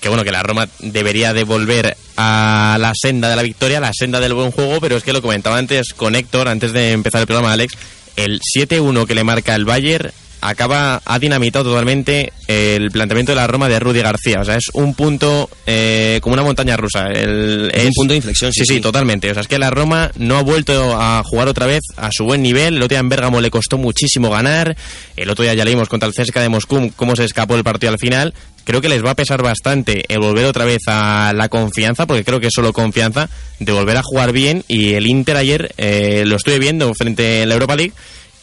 que 0.00 0.08
bueno, 0.08 0.24
que 0.24 0.32
la 0.32 0.42
Roma 0.42 0.68
debería 0.78 1.32
de 1.32 1.44
volver 1.44 1.96
a 2.16 2.76
la 2.80 2.92
senda 2.94 3.28
de 3.28 3.36
la 3.36 3.42
victoria, 3.42 3.80
la 3.80 3.92
senda 3.92 4.20
del 4.20 4.34
buen 4.34 4.50
juego, 4.50 4.80
pero 4.80 4.96
es 4.96 5.04
que 5.04 5.12
lo 5.12 5.22
comentaba 5.22 5.58
antes 5.58 5.94
con 5.94 6.14
Héctor, 6.14 6.48
antes 6.48 6.72
de 6.72 6.92
empezar 6.92 7.20
el 7.20 7.26
programa, 7.26 7.52
Alex, 7.52 7.74
el 8.16 8.40
7-1 8.40 9.06
que 9.06 9.14
le 9.14 9.24
marca 9.24 9.54
el 9.54 9.64
Bayern 9.64 10.10
acaba, 10.48 11.02
ha 11.04 11.18
dinamitado 11.18 11.64
totalmente 11.66 12.32
el 12.46 12.90
planteamiento 12.90 13.32
de 13.32 13.36
la 13.36 13.46
Roma 13.46 13.68
de 13.68 13.80
Rudy 13.80 14.00
García. 14.00 14.40
O 14.40 14.44
sea, 14.44 14.56
es 14.56 14.66
un 14.72 14.94
punto 14.94 15.50
eh, 15.66 16.20
como 16.22 16.34
una 16.34 16.42
montaña 16.42 16.76
rusa. 16.76 17.08
El, 17.08 17.70
Es 17.74 17.86
un 17.86 17.92
punto 17.94 18.12
de 18.12 18.16
inflexión, 18.18 18.52
sí, 18.52 18.64
sí, 18.64 18.74
sí. 18.74 18.80
totalmente. 18.80 19.30
O 19.30 19.34
sea, 19.34 19.40
es 19.40 19.48
que 19.48 19.58
la 19.58 19.70
Roma 19.70 20.10
no 20.16 20.36
ha 20.38 20.42
vuelto 20.42 20.96
a 21.00 21.22
jugar 21.24 21.48
otra 21.48 21.66
vez 21.66 21.82
a 21.96 22.10
su 22.12 22.24
buen 22.24 22.42
nivel. 22.42 22.76
El 22.76 22.82
otro 22.82 22.94
día 22.94 23.00
en 23.00 23.08
Bérgamo 23.08 23.40
le 23.40 23.50
costó 23.50 23.78
muchísimo 23.78 24.30
ganar. 24.30 24.76
El 25.16 25.30
otro 25.30 25.42
día 25.42 25.54
ya 25.54 25.64
leímos 25.64 25.88
contra 25.88 26.08
el 26.08 26.14
CSKA 26.14 26.40
de 26.40 26.48
Moscú 26.48 26.92
cómo 26.94 27.16
se 27.16 27.24
escapó 27.24 27.56
el 27.56 27.64
partido 27.64 27.92
al 27.92 27.98
final. 27.98 28.32
Creo 28.64 28.80
que 28.80 28.88
les 28.88 29.04
va 29.04 29.10
a 29.10 29.14
pesar 29.14 29.42
bastante 29.42 30.04
el 30.08 30.18
volver 30.18 30.44
otra 30.44 30.64
vez 30.64 30.82
a 30.88 31.32
la 31.34 31.48
confianza, 31.48 32.06
porque 32.06 32.24
creo 32.24 32.40
que 32.40 32.48
es 32.48 32.52
solo 32.52 32.72
confianza, 32.72 33.28
de 33.60 33.72
volver 33.72 33.96
a 33.96 34.02
jugar 34.02 34.32
bien. 34.32 34.64
Y 34.66 34.94
el 34.94 35.06
Inter 35.06 35.36
ayer 35.36 35.72
eh, 35.78 36.24
lo 36.26 36.36
estuve 36.36 36.58
viendo 36.58 36.92
frente 36.94 37.42
a 37.42 37.46
la 37.46 37.54
Europa 37.54 37.76
League 37.76 37.92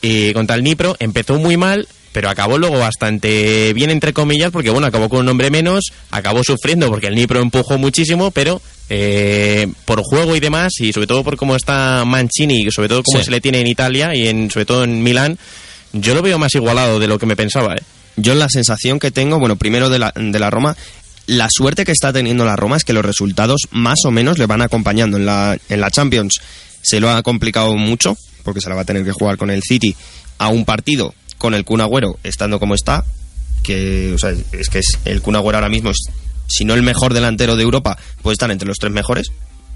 y 0.03 0.33
contra 0.33 0.55
el 0.55 0.63
Nipro 0.63 0.95
empezó 0.99 1.39
muy 1.39 1.57
mal, 1.57 1.87
pero 2.11 2.29
acabó 2.29 2.59
luego 2.59 2.77
bastante 2.77 3.73
bien, 3.73 3.89
entre 3.89 4.13
comillas, 4.13 4.51
porque 4.51 4.69
bueno, 4.69 4.85
acabó 4.85 5.09
con 5.09 5.21
un 5.21 5.29
hombre 5.29 5.49
menos, 5.49 5.85
acabó 6.11 6.43
sufriendo 6.43 6.89
porque 6.89 7.07
el 7.07 7.15
Nipro 7.15 7.41
empujó 7.41 7.79
muchísimo, 7.79 8.29
pero 8.29 8.61
eh, 8.89 9.65
por 9.85 10.01
juego 10.03 10.35
y 10.35 10.39
demás, 10.39 10.73
y 10.79 10.93
sobre 10.93 11.07
todo 11.07 11.23
por 11.23 11.37
cómo 11.37 11.55
está 11.55 12.03
Mancini, 12.05 12.61
y 12.67 12.71
sobre 12.71 12.89
todo 12.89 13.01
cómo 13.01 13.17
Sí. 13.19 13.25
se 13.25 13.31
le 13.31 13.41
tiene 13.41 13.61
en 13.61 13.67
Italia 13.67 14.13
y 14.13 14.27
en, 14.27 14.51
sobre 14.51 14.65
todo 14.65 14.83
en 14.83 15.01
Milán, 15.01 15.39
yo 15.93 16.13
lo 16.13 16.21
veo 16.21 16.37
más 16.37 16.53
igualado 16.53 16.99
de 16.99 17.07
lo 17.07 17.17
que 17.17 17.25
me 17.25 17.35
pensaba. 17.35 17.73
¿eh? 17.75 17.81
Yo 18.17 18.35
la 18.35 18.49
sensación 18.49 18.99
que 18.99 19.09
tengo, 19.09 19.39
bueno, 19.39 19.55
primero 19.55 19.89
de 19.89 19.99
la, 19.99 20.13
de 20.15 20.37
la 20.39 20.49
Roma, 20.51 20.75
la 21.25 21.47
suerte 21.49 21.85
que 21.85 21.93
está 21.93 22.11
teniendo 22.11 22.45
la 22.45 22.55
Roma 22.57 22.75
es 22.77 22.83
que 22.83 22.93
los 22.93 23.05
resultados 23.05 23.61
más 23.71 23.99
o 24.05 24.11
menos 24.11 24.37
le 24.37 24.45
van 24.45 24.61
acompañando 24.61 25.17
en 25.17 25.25
la, 25.25 25.57
en 25.69 25.79
la 25.81 25.89
Champions. 25.89 26.33
Se 26.81 26.99
lo 26.99 27.09
ha 27.09 27.23
complicado 27.23 27.75
mucho, 27.77 28.17
porque 28.43 28.61
se 28.61 28.69
la 28.69 28.75
va 28.75 28.81
a 28.81 28.85
tener 28.85 29.03
que 29.03 29.11
jugar 29.11 29.37
con 29.37 29.49
el 29.49 29.61
City 29.63 29.95
a 30.37 30.49
un 30.49 30.65
partido 30.65 31.13
con 31.37 31.53
el 31.53 31.65
Kun 31.65 31.81
Agüero 31.81 32.17
estando 32.23 32.59
como 32.59 32.73
está, 32.75 33.03
que 33.63 34.13
o 34.13 34.17
sea, 34.17 34.33
es 34.51 34.69
que 34.69 34.79
es, 34.79 34.99
el 35.05 35.21
Kun 35.21 35.35
Agüero 35.35 35.57
ahora 35.57 35.69
mismo 35.69 35.89
es, 35.89 35.97
si 36.47 36.65
no 36.65 36.73
el 36.73 36.83
mejor 36.83 37.13
delantero 37.13 37.55
de 37.55 37.63
Europa, 37.63 37.97
puede 38.21 38.33
estar 38.33 38.51
entre 38.51 38.67
los 38.67 38.77
tres 38.77 38.91
mejores. 38.93 39.27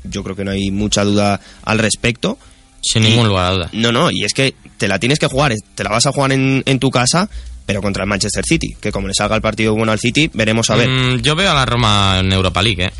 Yo 0.03 0.23
creo 0.23 0.35
que 0.35 0.43
no 0.45 0.51
hay 0.51 0.71
mucha 0.71 1.03
duda 1.03 1.39
al 1.63 1.79
respecto. 1.79 2.37
Sin 2.81 3.03
Y- 3.03 3.09
ningún 3.09 3.27
lugar 3.27 3.45
a 3.45 3.55
duda. 3.55 3.69
No, 3.73 3.91
no, 3.91 4.11
y 4.11 4.23
es 4.23 4.33
que 4.33 4.53
te 4.77 4.87
la 4.87 4.99
tienes 4.99 5.19
que 5.19 5.27
jugar, 5.27 5.53
te 5.75 5.83
la 5.83 5.89
vas 5.89 6.05
a 6.05 6.11
jugar 6.11 6.31
en, 6.31 6.61
en 6.65 6.79
tu 6.79 6.89
casa, 6.91 7.29
pero 7.65 7.81
contra 7.81 8.03
el 8.03 8.09
Manchester 8.09 8.45
City, 8.45 8.75
que 8.79 8.91
como 8.91 9.07
le 9.07 9.13
salga 9.13 9.35
el 9.35 9.41
partido 9.41 9.73
bueno 9.73 9.91
al 9.91 9.99
City, 9.99 10.29
veremos 10.33 10.69
a 10.69 10.75
ver. 10.75 10.87
Mm, 10.89 11.21
yo 11.21 11.35
veo 11.35 11.51
a 11.51 11.53
la 11.55 11.65
Roma 11.65 12.17
en 12.19 12.31
Europa 12.31 12.61
League, 12.61 12.85
¿eh? 12.85 12.91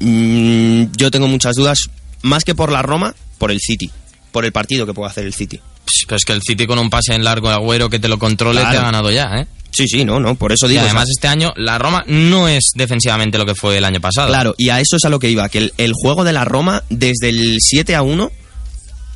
Mm, 0.00 0.92
yo 0.96 1.10
tengo 1.10 1.26
muchas 1.28 1.56
dudas, 1.56 1.88
más 2.22 2.44
que 2.44 2.54
por 2.54 2.70
la 2.70 2.82
Roma, 2.82 3.14
por 3.38 3.50
el 3.50 3.58
City, 3.60 3.90
por 4.36 4.44
el 4.44 4.52
partido 4.52 4.84
que 4.84 4.92
puede 4.92 5.08
hacer 5.10 5.24
el 5.24 5.32
City. 5.32 5.58
Pero 6.06 6.16
es 6.18 6.24
que 6.26 6.34
el 6.34 6.42
City 6.42 6.66
con 6.66 6.78
un 6.78 6.90
pase 6.90 7.14
en 7.14 7.24
largo 7.24 7.48
de 7.48 7.54
Agüero 7.54 7.88
que 7.88 7.98
te 7.98 8.06
lo 8.06 8.18
controle 8.18 8.60
Claro. 8.60 8.70
te 8.74 8.76
ha 8.76 8.84
ganado 8.84 9.10
ya, 9.10 9.30
¿eh? 9.38 9.46
Sí, 9.70 9.88
sí, 9.88 10.04
no, 10.04 10.20
no, 10.20 10.34
por 10.34 10.52
eso 10.52 10.66
Y 10.66 10.72
digo. 10.72 10.82
además 10.82 11.04
o 11.04 11.06
sea, 11.06 11.12
este 11.12 11.28
año 11.28 11.54
la 11.56 11.78
Roma 11.78 12.04
no 12.06 12.48
es 12.48 12.72
defensivamente 12.74 13.38
lo 13.38 13.46
que 13.46 13.54
fue 13.54 13.78
el 13.78 13.84
año 13.86 13.98
pasado. 13.98 14.28
claro, 14.28 14.54
y 14.58 14.68
a 14.68 14.78
eso 14.78 14.96
es 14.96 15.04
a 15.06 15.08
lo 15.08 15.18
que 15.18 15.30
iba, 15.30 15.48
que 15.48 15.56
el, 15.56 15.72
el 15.78 15.92
juego 15.94 16.22
de 16.22 16.34
la 16.34 16.44
Roma, 16.44 16.82
desde 16.90 17.30
el 17.30 17.56
7 17.60 17.94
a 17.94 18.02
1, 18.02 18.30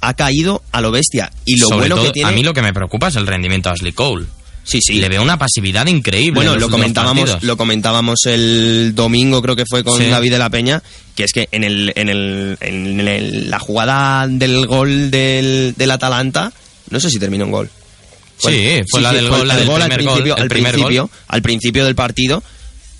ha 0.00 0.14
caído 0.14 0.62
a 0.72 0.80
lo 0.80 0.90
bestia. 0.90 1.30
Y 1.44 1.58
lo 1.58 1.66
Sobre 1.68 1.80
bueno 1.80 1.96
todo, 1.96 2.04
que 2.06 2.12
tiene. 2.12 2.30
A 2.30 2.32
mí 2.32 2.42
lo 2.42 2.54
que 2.54 2.62
me 2.62 2.72
preocupa 2.72 3.08
es 3.08 3.16
el 3.16 3.26
rendimiento 3.26 3.68
de 3.68 3.74
Ashley 3.74 3.92
Cole. 3.92 4.24
Sí, 4.70 4.78
sí. 4.80 4.94
Le 5.00 5.08
veo 5.08 5.22
una 5.22 5.36
pasividad 5.38 5.86
increíble. 5.86 6.32
Bueno, 6.34 6.56
lo 6.56 6.70
comentábamos, 6.70 7.42
lo 7.42 7.56
comentábamos 7.56 8.20
el 8.26 8.92
domingo, 8.94 9.42
creo 9.42 9.56
que 9.56 9.64
fue 9.68 9.82
con 9.82 9.98
Sí. 10.00 10.06
David 10.08 10.30
de 10.30 10.38
la 10.38 10.48
Peña, 10.50 10.82
que 11.16 11.24
es 11.24 11.32
que 11.32 11.48
en 11.50 11.64
el, 11.64 11.92
en 11.96 12.08
el, 12.08 12.56
en 12.60 13.00
el- 13.08 13.50
la 13.50 13.58
jugada 13.58 14.26
del 14.28 14.66
gol 14.66 15.10
del, 15.10 15.74
del 15.76 15.90
Atalanta, 15.90 16.52
no 16.90 17.00
sé 17.00 17.10
si 17.10 17.18
terminó 17.18 17.46
en 17.46 17.50
gol. 17.50 17.70
Sí, 18.38 18.80
fue 18.90 19.00
la 19.00 19.12
del 19.12 19.28
gol, 19.28 19.46
la 19.48 19.54
el 19.54 19.60
del 19.60 19.68
gol 19.68 19.82
al 19.82 19.88
gol, 19.90 19.96
principio, 19.98 20.36
el 20.36 20.42
al 20.42 20.48
gol. 20.48 20.48
principio, 20.48 21.10
al 21.28 21.42
principio 21.42 21.84
del 21.84 21.94
partido, 21.94 22.42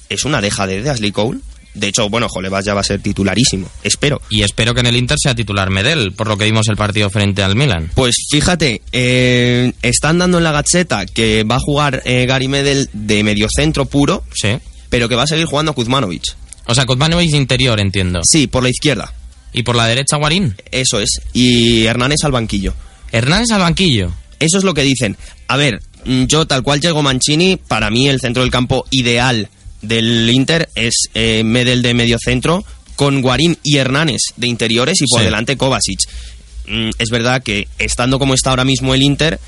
es 0.09 0.25
una 0.25 0.41
dejadez 0.41 0.83
de 0.85 0.91
Ashley 0.91 1.13
Cole. 1.13 1.39
De 1.75 1.89
hecho, 1.89 2.09
bueno, 2.11 2.29
Jolevas 2.29 2.65
ya 2.65 2.75
va 2.75 2.81
a 2.81 2.85
ser 2.85 3.01
titularísimo, 3.01 3.69
espero. 3.85 4.21
Y 4.29 4.43
espero 4.43 4.75
que 4.75 4.81
en 4.81 4.87
el 4.87 4.97
Inter 4.97 5.19
sea 5.23 5.35
titular 5.35 5.71
Medel, 5.71 6.13
por 6.13 6.27
lo 6.27 6.37
que 6.37 6.45
vimos 6.45 6.69
el 6.69 6.77
partido 6.77 7.11
frente 7.11 7.43
al 7.43 7.55
Milan. 7.55 7.91
Pues 7.95 8.17
fíjate, 8.31 8.83
eh, 8.93 9.73
están 9.83 10.19
dando 10.19 10.39
en 10.39 10.45
la 10.45 10.53
gacheta 10.53 11.07
que 11.07 11.45
va 11.45 11.57
a 11.57 11.61
jugar 11.61 12.03
eh, 12.05 12.27
Gary 12.27 12.49
Medel 12.49 12.89
de 12.93 13.23
mediocentro 13.23 13.85
puro, 13.87 14.25
Sí. 14.35 14.59
pero 14.89 15.09
que 15.09 15.15
va 15.15 15.23
a 15.23 15.27
seguir 15.29 15.47
jugando 15.47 15.73
Kuzmanovic. 15.73 16.25
O 16.67 16.75
sea, 16.75 16.87
Kuzmanovic 16.87 17.33
interior, 17.35 17.79
entiendo. 17.81 18.21
Sí, 18.25 18.47
por 18.47 18.63
la 18.63 18.69
izquierda. 18.71 19.13
Y 19.53 19.63
por 19.63 19.75
la 19.77 19.87
derecha, 19.87 20.17
Guarín. 20.17 20.55
Eso 20.71 21.01
es. 21.01 21.21
Y 21.33 21.85
Hernández 21.87 22.19
al 22.25 22.33
banquillo. 22.33 22.75
Hernández 23.13 23.51
al 23.53 23.61
banquillo. 23.61 24.13
Eso 24.39 24.59
es 24.59 24.65
lo 24.65 24.75
que 24.75 24.83
dicen. 24.83 25.17
A 25.49 25.57
ver, 25.57 25.81
mm, 26.05 26.25
yo 26.25 26.47
tal 26.47 26.63
cual 26.63 26.81
llego 26.81 27.03
Mancini, 27.03 27.57
para 27.57 27.91
mí 27.91 28.09
el 28.09 28.21
centro 28.21 28.43
del 28.43 28.51
campo 28.53 28.87
ideal 28.91 29.49
del 29.83 30.29
Inter 30.31 30.69
es 30.75 31.09
eh, 31.15 31.43
Medel 31.45 31.83
de 31.83 31.95
medio 31.95 32.19
centro, 32.19 32.65
con 32.97 33.23
Guarín 33.23 33.57
y 33.63 33.77
Hernández 33.79 34.21
de 34.37 34.47
interiores 34.47 35.01
y 35.01 35.07
por 35.11 35.21
Sí. 35.21 35.25
delante 35.25 35.57
Kovacic. 35.57 36.01
Mm, 36.67 36.91
es 36.99 37.09
verdad 37.11 37.43
que 37.43 37.67
estando 37.79 38.19
como 38.19 38.35
está 38.35 38.51
ahora 38.51 38.65
mismo 38.65 38.95
el 38.95 39.03
Inter, 39.03 39.41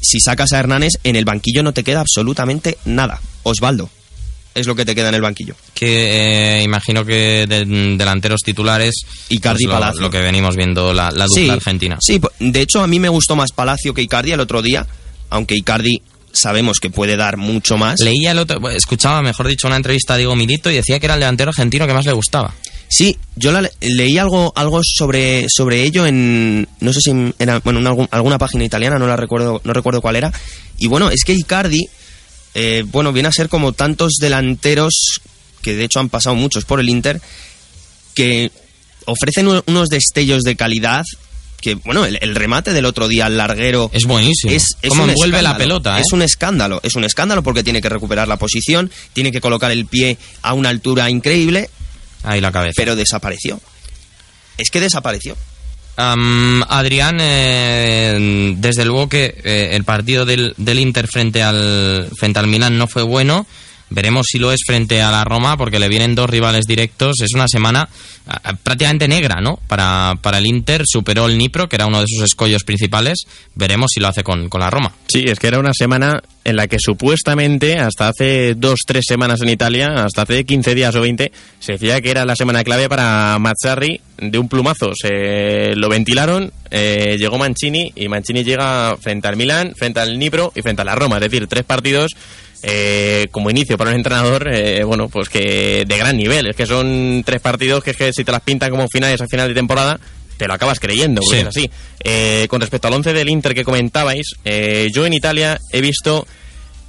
si 0.00 0.20
sacas 0.20 0.52
a 0.52 0.58
Hernández, 0.58 0.92
en 1.04 1.16
el 1.16 1.24
banquillo 1.24 1.62
no 1.62 1.72
te 1.72 1.82
queda 1.84 2.00
absolutamente 2.00 2.76
nada. 2.84 3.20
Osvaldo 3.44 3.88
es 4.54 4.66
lo 4.66 4.74
que 4.74 4.84
te 4.84 4.94
queda 4.94 5.08
en 5.08 5.14
el 5.14 5.20
banquillo. 5.22 5.54
Que 5.72 6.58
eh, 6.58 6.62
imagino 6.64 7.04
que 7.04 7.46
de- 7.48 7.64
delanteros 7.96 8.40
titulares. 8.44 8.94
Icardi 9.28 9.64
lo, 9.64 9.72
Palacio. 9.72 10.00
lo 10.02 10.10
que 10.10 10.18
venimos 10.18 10.56
viendo, 10.56 10.92
la, 10.92 11.10
la 11.12 11.26
dupla 11.26 11.42
Sí, 11.44 11.48
argentina. 11.50 11.98
Sí, 12.00 12.20
de 12.40 12.60
hecho 12.60 12.82
a 12.82 12.86
mí 12.86 12.98
me 13.00 13.08
gustó 13.08 13.36
más 13.36 13.52
Palacio 13.52 13.94
que 13.94 14.02
Icardi 14.02 14.32
el 14.32 14.40
otro 14.40 14.60
día, 14.60 14.86
aunque 15.30 15.54
Icardi 15.56 16.02
sabemos 16.32 16.78
que 16.80 16.90
puede 16.90 17.16
dar 17.16 17.36
mucho 17.36 17.76
más. 17.76 18.00
Leía 18.00 18.32
el 18.32 18.38
otro, 18.38 18.68
escuchaba, 18.70 19.22
mejor 19.22 19.48
dicho, 19.48 19.66
una 19.66 19.76
entrevista 19.76 20.14
a 20.14 20.16
Diego 20.16 20.36
Milito 20.36 20.70
y 20.70 20.74
decía 20.74 20.98
que 21.00 21.06
era 21.06 21.14
el 21.14 21.20
delantero 21.20 21.50
argentino 21.50 21.86
que 21.86 21.94
más 21.94 22.06
le 22.06 22.12
gustaba. 22.12 22.54
Sí, 22.90 23.18
yo 23.36 23.52
la 23.52 23.60
le- 23.62 23.72
leí 23.80 24.16
algo, 24.16 24.52
algo 24.56 24.80
sobre, 24.82 25.46
sobre 25.48 25.82
ello 25.82 26.06
en, 26.06 26.66
no 26.80 26.92
sé 26.92 27.00
si 27.00 27.34
era, 27.38 27.58
bueno, 27.60 27.80
en 27.80 27.86
algún- 27.86 28.08
alguna 28.10 28.38
página 28.38 28.64
italiana, 28.64 28.98
no 28.98 29.06
la 29.06 29.16
recuerdo, 29.16 29.60
no 29.64 29.72
recuerdo 29.74 30.00
cuál 30.00 30.16
era. 30.16 30.32
Y 30.78 30.86
bueno, 30.86 31.10
es 31.10 31.22
que 31.24 31.34
Icardi, 31.34 31.86
eh, 32.54 32.84
bueno, 32.86 33.12
viene 33.12 33.28
a 33.28 33.32
ser 33.32 33.48
como 33.50 33.72
tantos 33.72 34.14
delanteros, 34.20 35.20
que 35.60 35.74
de 35.76 35.84
hecho 35.84 36.00
han 36.00 36.08
pasado 36.08 36.34
muchos 36.34 36.64
por 36.64 36.80
el 36.80 36.88
Inter, 36.88 37.20
que 38.14 38.50
ofrecen 39.04 39.48
unos 39.66 39.88
destellos 39.88 40.42
de 40.42 40.56
calidad 40.56 41.04
que, 41.60 41.74
bueno, 41.74 42.04
el, 42.04 42.18
el 42.20 42.34
remate 42.34 42.72
del 42.72 42.84
otro 42.84 43.08
día 43.08 43.26
al 43.26 43.36
larguero 43.36 43.90
Es 43.92 44.04
buenísimo. 44.04 44.52
es, 44.52 44.64
es 44.80 44.88
Cómo 44.90 45.04
un 45.04 45.10
envuelve 45.10 45.42
la 45.42 45.56
pelota, 45.56 45.98
¿eh? 45.98 46.02
Es 46.06 46.12
un 46.12 46.22
escándalo, 46.22 46.80
es 46.82 46.94
un 46.94 47.04
escándalo 47.04 47.42
porque 47.42 47.64
tiene 47.64 47.80
que 47.82 47.88
recuperar 47.88 48.28
la 48.28 48.36
posición, 48.36 48.90
tiene 49.12 49.32
que 49.32 49.40
colocar 49.40 49.70
el 49.70 49.86
pie 49.86 50.18
a 50.42 50.54
una 50.54 50.68
altura 50.68 51.10
increíble, 51.10 51.68
Ahí 52.22 52.40
la 52.40 52.52
cabeza. 52.52 52.74
pero 52.76 52.94
desapareció. 52.96 53.60
Es 54.56 54.70
que 54.70 54.80
desapareció. 54.80 55.36
Adrián, 55.96 57.18
eh, 57.20 58.54
desde 58.56 58.84
luego 58.84 59.08
que 59.08 59.34
eh, 59.44 59.70
el 59.72 59.84
partido 59.84 60.24
del, 60.24 60.54
del 60.56 60.78
Inter 60.78 61.08
frente 61.08 61.42
al, 61.42 62.08
frente 62.16 62.38
al 62.38 62.46
Milan 62.46 62.78
no 62.78 62.86
fue 62.86 63.02
bueno. 63.02 63.46
Veremos 63.90 64.26
si 64.30 64.38
lo 64.38 64.52
es 64.52 64.60
frente 64.66 65.02
a 65.02 65.10
la 65.10 65.24
Roma, 65.24 65.56
porque 65.56 65.78
le 65.78 65.88
vienen 65.88 66.14
dos 66.14 66.28
rivales 66.28 66.66
directos. 66.66 67.20
Es 67.22 67.34
una 67.34 67.48
semana 67.48 67.88
prácticamente 68.62 69.08
negra, 69.08 69.40
¿no? 69.40 69.58
Para, 69.66 70.14
para 70.20 70.38
el 70.38 70.46
Inter. 70.46 70.82
Superó 70.86 71.26
el 71.26 71.38
Nipro, 71.38 71.68
que 71.68 71.76
era 71.76 71.86
uno 71.86 72.00
de 72.00 72.06
sus 72.08 72.24
escollos 72.24 72.64
principales. 72.64 73.26
Veremos 73.54 73.90
si 73.92 74.00
lo 74.00 74.08
hace 74.08 74.22
con, 74.22 74.48
con 74.48 74.60
la 74.60 74.70
Roma. 74.70 74.92
Sí, 75.08 75.24
es 75.26 75.38
que 75.38 75.48
era 75.48 75.58
una 75.58 75.72
semana 75.72 76.22
en 76.44 76.56
la 76.56 76.66
que 76.66 76.78
supuestamente, 76.78 77.78
hasta 77.78 78.08
hace 78.08 78.54
dos, 78.54 78.80
tres 78.86 79.04
semanas 79.06 79.40
en 79.42 79.50
Italia, 79.50 79.88
hasta 80.04 80.22
hace 80.22 80.44
15 80.44 80.74
días 80.74 80.94
o 80.94 81.00
20, 81.00 81.30
se 81.58 81.72
decía 81.72 82.00
que 82.00 82.10
era 82.10 82.24
la 82.24 82.36
semana 82.36 82.64
clave 82.64 82.88
para 82.88 83.38
Mazzarri 83.38 84.00
de 84.16 84.38
un 84.38 84.48
plumazo. 84.48 84.92
Se 84.94 85.74
lo 85.74 85.88
ventilaron, 85.88 86.52
eh, 86.70 87.16
llegó 87.18 87.38
Mancini 87.38 87.92
y 87.94 88.08
Mancini 88.08 88.44
llega 88.44 88.96
frente 88.98 89.28
al 89.28 89.36
Milan, 89.36 89.74
frente 89.76 90.00
al 90.00 90.18
Nipro 90.18 90.52
y 90.54 90.62
frente 90.62 90.82
a 90.82 90.84
la 90.84 90.94
Roma. 90.94 91.16
Es 91.16 91.22
decir, 91.22 91.46
tres 91.48 91.64
partidos 91.64 92.12
eh, 92.62 93.26
como 93.30 93.50
inicio 93.50 93.76
para 93.78 93.90
un 93.90 93.96
entrenador, 93.96 94.48
eh, 94.52 94.82
bueno, 94.84 95.08
pues 95.08 95.28
que 95.28 95.84
de 95.86 95.98
gran 95.98 96.16
nivel. 96.16 96.46
Es 96.48 96.56
que 96.56 96.66
son 96.66 97.22
tres 97.24 97.40
partidos 97.40 97.82
que, 97.84 97.90
es 97.92 97.96
que 97.96 98.12
si 98.12 98.24
te 98.24 98.32
las 98.32 98.42
pintan 98.42 98.70
como 98.70 98.86
finales 98.88 99.20
a 99.20 99.26
final 99.26 99.48
de 99.48 99.54
temporada, 99.54 99.98
te 100.36 100.46
lo 100.46 100.54
acabas 100.54 100.78
creyendo, 100.80 101.20
porque 101.20 101.36
Sí. 101.36 101.42
es 101.42 101.48
así. 101.48 101.70
Eh, 102.04 102.46
con 102.48 102.60
respecto 102.60 102.88
al 102.88 102.94
11 102.94 103.12
del 103.12 103.28
Inter 103.28 103.54
que 103.54 103.64
comentabais, 103.64 104.34
eh, 104.44 104.88
yo 104.94 105.04
en 105.06 105.12
Italia 105.14 105.58
he 105.72 105.80
visto, 105.80 106.26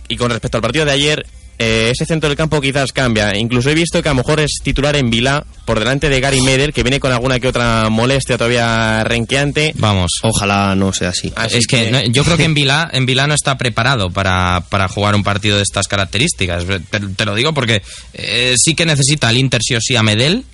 y 0.08 0.18
con 0.18 0.30
respecto 0.32 0.58
al 0.58 0.62
partido 0.62 0.86
de 0.86 0.92
ayer, 0.92 1.26
eh, 1.62 1.92
ese 1.92 2.06
centro 2.06 2.30
del 2.30 2.38
campo 2.38 2.62
quizás 2.62 2.94
cambia. 2.94 3.36
Incluso 3.36 3.70
he 3.70 3.74
visto 3.74 4.02
que 4.02 4.08
a 4.08 4.14
lo 4.14 4.24
mejor 4.24 4.40
es 4.40 4.60
titular 4.64 4.96
en 4.96 5.10
Vilá, 5.10 5.46
por 5.66 5.78
delante 5.78 6.08
de 6.08 6.22
Gary 6.22 6.42
Medel, 6.42 6.74
que 6.74 6.84
viene 6.84 7.02
con 7.02 7.12
alguna 7.12 7.38
que 7.40 7.50
otra 7.50 7.90
molestia 7.90 8.38
todavía 8.38 9.04
renqueante. 9.04 9.74
Vamos. 9.76 10.20
Ojalá 10.24 10.74
no 10.76 10.94
sea 10.94 11.10
así. 11.10 11.34
es 11.52 11.68
que, 11.68 11.92
no, 11.92 12.02
yo 12.06 12.24
creo 12.24 12.38
que 12.38 12.46
en 12.46 12.54
Vilá, 12.56 12.90
en 12.94 13.06
Vilá 13.06 13.28
no 13.28 13.34
está 13.34 13.58
preparado 13.58 14.10
para, 14.10 14.64
para 14.70 14.88
jugar 14.88 15.16
un 15.16 15.24
partido 15.24 15.58
de 15.58 15.64
estas 15.64 15.90
características. 15.90 16.66
Te, 16.66 17.00
te 17.02 17.26
lo 17.26 17.36
digo 17.36 17.54
porque 17.54 17.82
eh, 18.14 18.56
sí 18.58 18.74
que 18.74 18.86
necesita 18.86 19.30
el 19.30 19.38
Inter 19.38 19.62
sí 19.62 19.76
o 19.76 19.82
sí 19.82 19.98
a 19.98 20.02
Medel. 20.02 20.46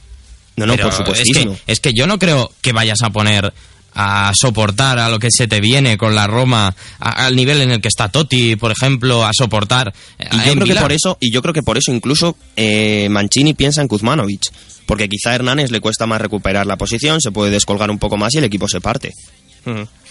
No, 0.55 0.65
no, 0.65 0.75
pero 0.75 0.89
por 0.89 0.97
supuestísimo. 0.97 1.53
Es 1.53 1.59
que, 1.59 1.71
es 1.71 1.79
que 1.81 1.91
yo 1.93 2.07
no 2.07 2.17
creo 2.17 2.51
que 2.61 2.71
vayas 2.71 3.03
a 3.03 3.11
poner 3.11 3.53
a 3.95 4.31
soportar 4.35 4.99
a 4.99 5.09
lo 5.09 5.17
que 5.19 5.29
se 5.31 5.47
te 5.47 5.61
viene 5.61 5.97
con 5.97 6.13
la 6.15 6.27
Roma 6.27 6.75
a- 6.99 7.25
al 7.25 7.35
nivel 7.35 7.61
en 7.61 7.71
el 7.71 7.81
que 7.81 7.87
está 7.87 8.09
Totti, 8.09 8.55
por 8.57 8.71
ejemplo, 8.71 9.25
a 9.25 9.31
soportar 9.33 9.93
eh, 10.19 10.27
Y 10.31 10.37
yo 10.47 10.53
creo 10.55 10.65
que 10.67 10.75
por 10.75 10.91
eso, 10.91 11.17
y 11.21 11.31
yo 11.31 11.41
creo 11.41 11.53
que 11.53 11.63
por 11.63 11.77
eso 11.77 11.91
incluso 11.93 12.35
eh, 12.55 13.07
Mancini 13.09 13.53
piensa 13.53 13.81
en 13.81 13.87
Kuzmanovic, 13.87 14.41
porque 14.85 15.07
quizá 15.09 15.31
a 15.31 15.35
Hernández 15.35 15.71
le 15.71 15.79
cuesta 15.79 16.05
más 16.05 16.19
recuperar 16.21 16.65
la 16.67 16.75
posición, 16.77 17.21
se 17.21 17.31
puede 17.31 17.51
descolgar 17.51 17.89
un 17.89 17.97
poco 17.97 18.17
más 18.17 18.33
y 18.35 18.37
el 18.39 18.43
equipo 18.43 18.67
se 18.67 18.81
parte. 18.81 19.11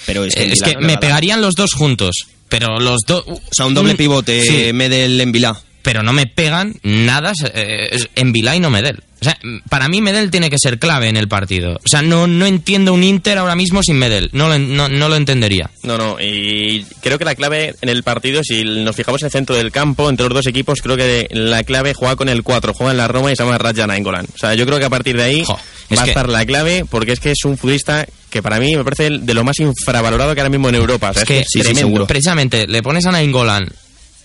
Pero 0.06 0.24
es 0.24 0.34
que, 0.34 0.42
Eh, 0.44 0.52
es 0.52 0.62
que 0.62 0.76
me 0.78 0.98
pegarían 0.98 1.40
los 1.40 1.54
dos 1.54 1.72
juntos, 1.74 2.26
pero 2.48 2.80
los 2.80 3.02
dos... 3.06 3.24
O 3.26 3.40
sea, 3.52 3.66
un 3.66 3.74
doble 3.74 3.94
pivote, 3.94 4.42
sí. 4.42 4.72
Medel 4.72 5.20
en 5.20 5.30
Vilá. 5.30 5.56
Pero 5.84 6.02
no 6.02 6.12
me 6.12 6.26
pegan 6.26 6.74
nada 6.82 7.32
eh, 7.54 7.96
en 8.16 8.32
Vilá 8.32 8.56
y 8.56 8.60
no 8.60 8.70
Medel. 8.70 9.02
O 9.20 9.24
sea, 9.24 9.38
para 9.70 9.88
mí 9.88 10.00
Medel 10.02 10.30
tiene 10.30 10.50
que 10.50 10.58
ser 10.58 10.78
clave 10.78 11.08
en 11.08 11.16
el 11.16 11.28
partido. 11.28 11.76
O 11.76 11.88
sea, 11.88 12.02
no, 12.02 12.26
no 12.26 12.44
entiendo 12.46 12.92
un 12.92 13.04
Inter 13.04 13.38
ahora 13.38 13.54
mismo 13.54 13.82
sin 13.82 13.96
Medel. 13.98 14.28
No 14.32 14.48
lo, 14.48 14.58
no, 14.58 14.88
no 14.88 15.08
lo 15.08 15.16
entendería. 15.16 15.70
No, 15.82 15.96
no, 15.96 16.16
y 16.20 16.84
creo 17.00 17.18
que 17.18 17.24
la 17.24 17.34
clave 17.34 17.74
en 17.80 17.88
el 17.88 18.02
partido, 18.02 18.42
si 18.42 18.64
nos 18.64 18.96
fijamos 18.96 19.22
en 19.22 19.26
el 19.26 19.32
centro 19.32 19.54
del 19.56 19.70
campo, 19.72 20.10
entre 20.10 20.26
los 20.26 20.34
dos 20.34 20.46
equipos, 20.46 20.80
creo 20.82 20.96
que 20.96 21.28
la 21.30 21.62
clave 21.64 21.94
juega 21.94 22.16
con 22.16 22.28
el 22.28 22.42
4, 22.42 22.74
juega 22.74 22.90
en 22.90 22.98
la 22.98 23.08
Roma 23.08 23.30
y 23.32 23.36
se 23.36 23.44
llama 23.44 23.56
Raja 23.56 23.86
Nainggolan. 23.86 24.26
O 24.34 24.38
sea, 24.38 24.54
yo 24.54 24.66
creo 24.66 24.78
que 24.78 24.84
a 24.86 24.90
partir 24.90 25.16
de 25.16 25.22
ahí 25.22 25.42
va 25.42 26.00
a 26.00 26.04
que- 26.04 26.10
estar 26.10 26.28
la 26.28 26.44
clave, 26.44 26.84
porque 26.90 27.12
es 27.12 27.20
que 27.20 27.30
es 27.30 27.44
un 27.44 27.56
futbolista 27.56 28.06
que 28.30 28.42
para 28.42 28.58
mí 28.58 28.74
me 28.74 28.84
parece 28.84 29.10
de 29.10 29.34
lo 29.34 29.44
más 29.44 29.58
infravalorado 29.60 30.34
que 30.34 30.40
ahora 30.40 30.50
mismo 30.50 30.68
en 30.68 30.74
Europa. 30.74 31.10
O 31.10 31.14
sea, 31.14 31.22
Es 31.22 31.28
que 31.28 31.44
tremendo. 31.62 32.06
precisamente 32.06 32.66
le 32.66 32.82
pones 32.82 33.06
a 33.06 33.12
Nainggolan 33.12 33.68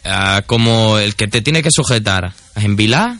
ah, 0.06 0.44
como 0.46 0.98
el 0.98 1.16
que 1.16 1.28
te 1.28 1.42
tiene 1.42 1.64
que 1.64 1.72
sujetar 1.72 2.34
en 2.56 2.76
Vilá 2.76 3.20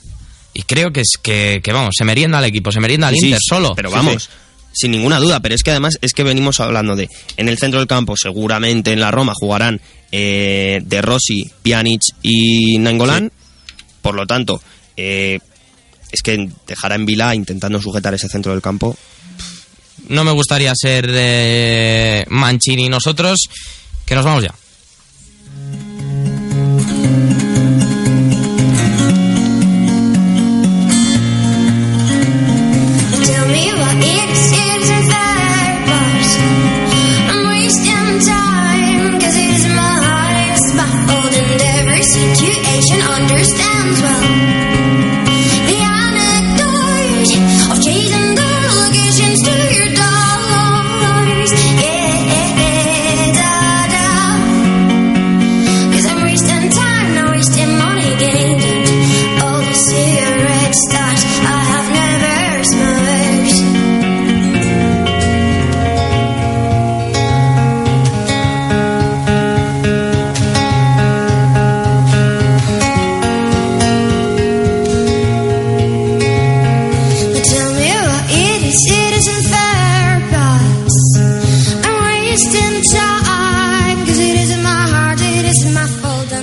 y 0.54 0.64
creo 0.64 0.92
que 0.92 1.02
es 1.02 1.18
que, 1.22 1.62
que, 1.64 1.72
vamos, 1.72 1.96
se 1.98 2.06
merienda 2.06 2.40
al 2.40 2.46
equipo, 2.46 2.72
se 2.72 2.80
merienda 2.80 3.08
al 3.08 3.14
Sí, 3.14 3.22
sí, 3.22 3.26
Inter 3.28 3.40
solo. 3.48 3.74
Pero 3.76 3.92
vamos, 3.92 4.30
sin 4.74 4.92
ninguna 4.92 5.20
duda. 5.20 5.40
Pero 5.42 5.56
es 5.56 5.64
que 5.64 5.72
además 5.72 5.98
es 6.02 6.14
que 6.14 6.24
venimos 6.24 6.60
hablando 6.60 6.96
de 6.96 7.08
en 7.38 7.50
el 7.50 7.58
centro 7.58 7.80
del 7.80 7.88
campo, 7.88 8.16
seguramente 8.18 8.92
en 8.92 9.00
la 9.00 9.12
Roma 9.12 9.34
jugarán 9.36 9.80
eh, 10.12 10.82
De 10.84 11.02
Rossi, 11.02 11.50
Pjanic 11.62 12.02
y 12.22 12.78
Nangolan. 12.80 13.32
Por 14.02 14.16
lo 14.16 14.26
tanto, 14.26 14.62
eh, 14.98 15.40
es 16.12 16.22
que 16.22 16.50
dejará 16.68 16.96
en 16.96 17.06
Vila 17.06 17.36
intentando 17.36 17.82
sujetar 17.82 18.14
ese 18.14 18.30
centro 18.30 18.52
del 18.52 18.62
campo. 18.62 18.98
No 20.08 20.24
me 20.24 20.32
gustaría 20.32 20.74
ser 20.76 21.08
eh, 21.10 22.26
Mancini 22.30 22.90
nosotros, 22.90 23.38
que 24.06 24.16
nos 24.16 24.26
vamos 24.26 24.44
ya. 24.44 24.54
Thank 27.10 27.42
you. 27.44 27.49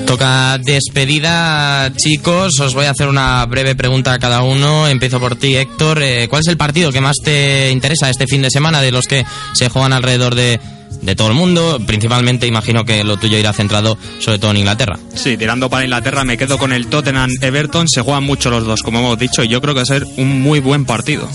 Toca 0.07 0.57
despedida, 0.59 1.93
chicos. 1.97 2.61
Os 2.61 2.75
voy 2.75 2.87
a 2.87 2.91
hacer 2.91 3.09
una 3.09 3.45
breve 3.47 3.75
pregunta 3.75 4.13
a 4.13 4.19
cada 4.21 4.43
uno. 4.43 4.87
Empiezo 4.87 5.19
por 5.19 5.35
ti, 5.35 5.57
Héctor. 5.57 6.01
Eh, 6.01 6.29
¿Cuál 6.29 6.43
es 6.43 6.49
el 6.49 6.57
partido 6.57 6.93
que 6.93 7.01
más 7.01 7.17
te 7.23 7.71
interesa 7.73 8.09
este 8.09 8.27
fin 8.27 8.41
de 8.41 8.51
semana 8.51 8.81
de 8.81 8.93
los 8.93 9.09
que 9.09 9.27
se 9.53 9.69
juegan 9.69 9.93
alrededor 9.93 10.37
de, 10.37 10.61
de 11.03 11.17
todo 11.17 11.29
el 11.29 11.35
mundo? 11.35 11.81
Principalmente, 11.87 12.47
imagino 12.47 12.85
que 12.85 13.03
lo 13.03 13.17
tuyo 13.17 13.37
irá 13.37 13.53
centrado 13.53 13.99
sobre 14.21 14.39
todo 14.39 14.53
en 14.53 14.59
Inglaterra. 14.59 14.97
Sí, 15.15 15.37
tirando 15.37 15.69
para 15.69 15.85
Inglaterra 15.85 16.23
me 16.23 16.39
quedo 16.39 16.57
con 16.57 16.73
el 16.73 16.87
Tottenham 16.87 17.31
Everton. 17.41 17.89
Se 17.89 18.01
juegan 18.03 18.23
mucho 18.23 18.49
los 18.49 18.65
dos, 18.65 18.83
como 18.83 19.01
hemos 19.01 19.19
dicho, 19.19 19.43
y 19.43 19.49
yo 19.49 19.61
creo 19.61 19.75
que 19.75 19.81
va 19.81 19.83
a 19.83 19.87
ser 19.87 20.07
un 20.17 20.41
muy 20.41 20.61
buen 20.61 20.85
partido. 20.85 21.29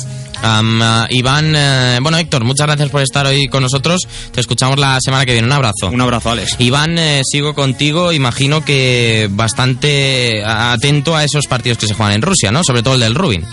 Ah, 0.44 1.08
Iván, 1.10 1.54
eh, 1.56 2.00
bueno, 2.02 2.18
Héctor, 2.18 2.44
muchas 2.44 2.66
gracias 2.66 2.89
por 2.89 3.02
estar 3.02 3.26
hoy 3.28 3.48
con 3.48 3.62
nosotros. 3.62 4.02
Te 4.32 4.42
escuchamos 4.42 4.80
la 4.80 4.98
semana 5.00 5.26
que 5.26 5.34
viene. 5.34 5.48
Un 5.48 5.54
abrazo. 5.54 5.89
Un 5.92 6.02
abrazo, 6.02 6.32
Alex. 6.32 6.56
Iván, 6.60 6.98
eh, 6.98 7.22
sigo 7.24 7.54
contigo. 7.54 8.12
Imagino 8.12 8.66
que 8.66 9.28
bastante 9.32 10.44
atento 10.44 11.16
a 11.16 11.24
esos 11.24 11.46
partidos 11.46 11.78
que 11.78 11.88
se 11.88 11.94
juegan 11.94 12.16
en 12.16 12.22
Rusia, 12.22 12.52
¿no? 12.52 12.64
Sobre 12.64 12.82
todo 12.82 12.96
el 12.96 13.02
del 13.02 13.16
Rubin. 13.16 13.46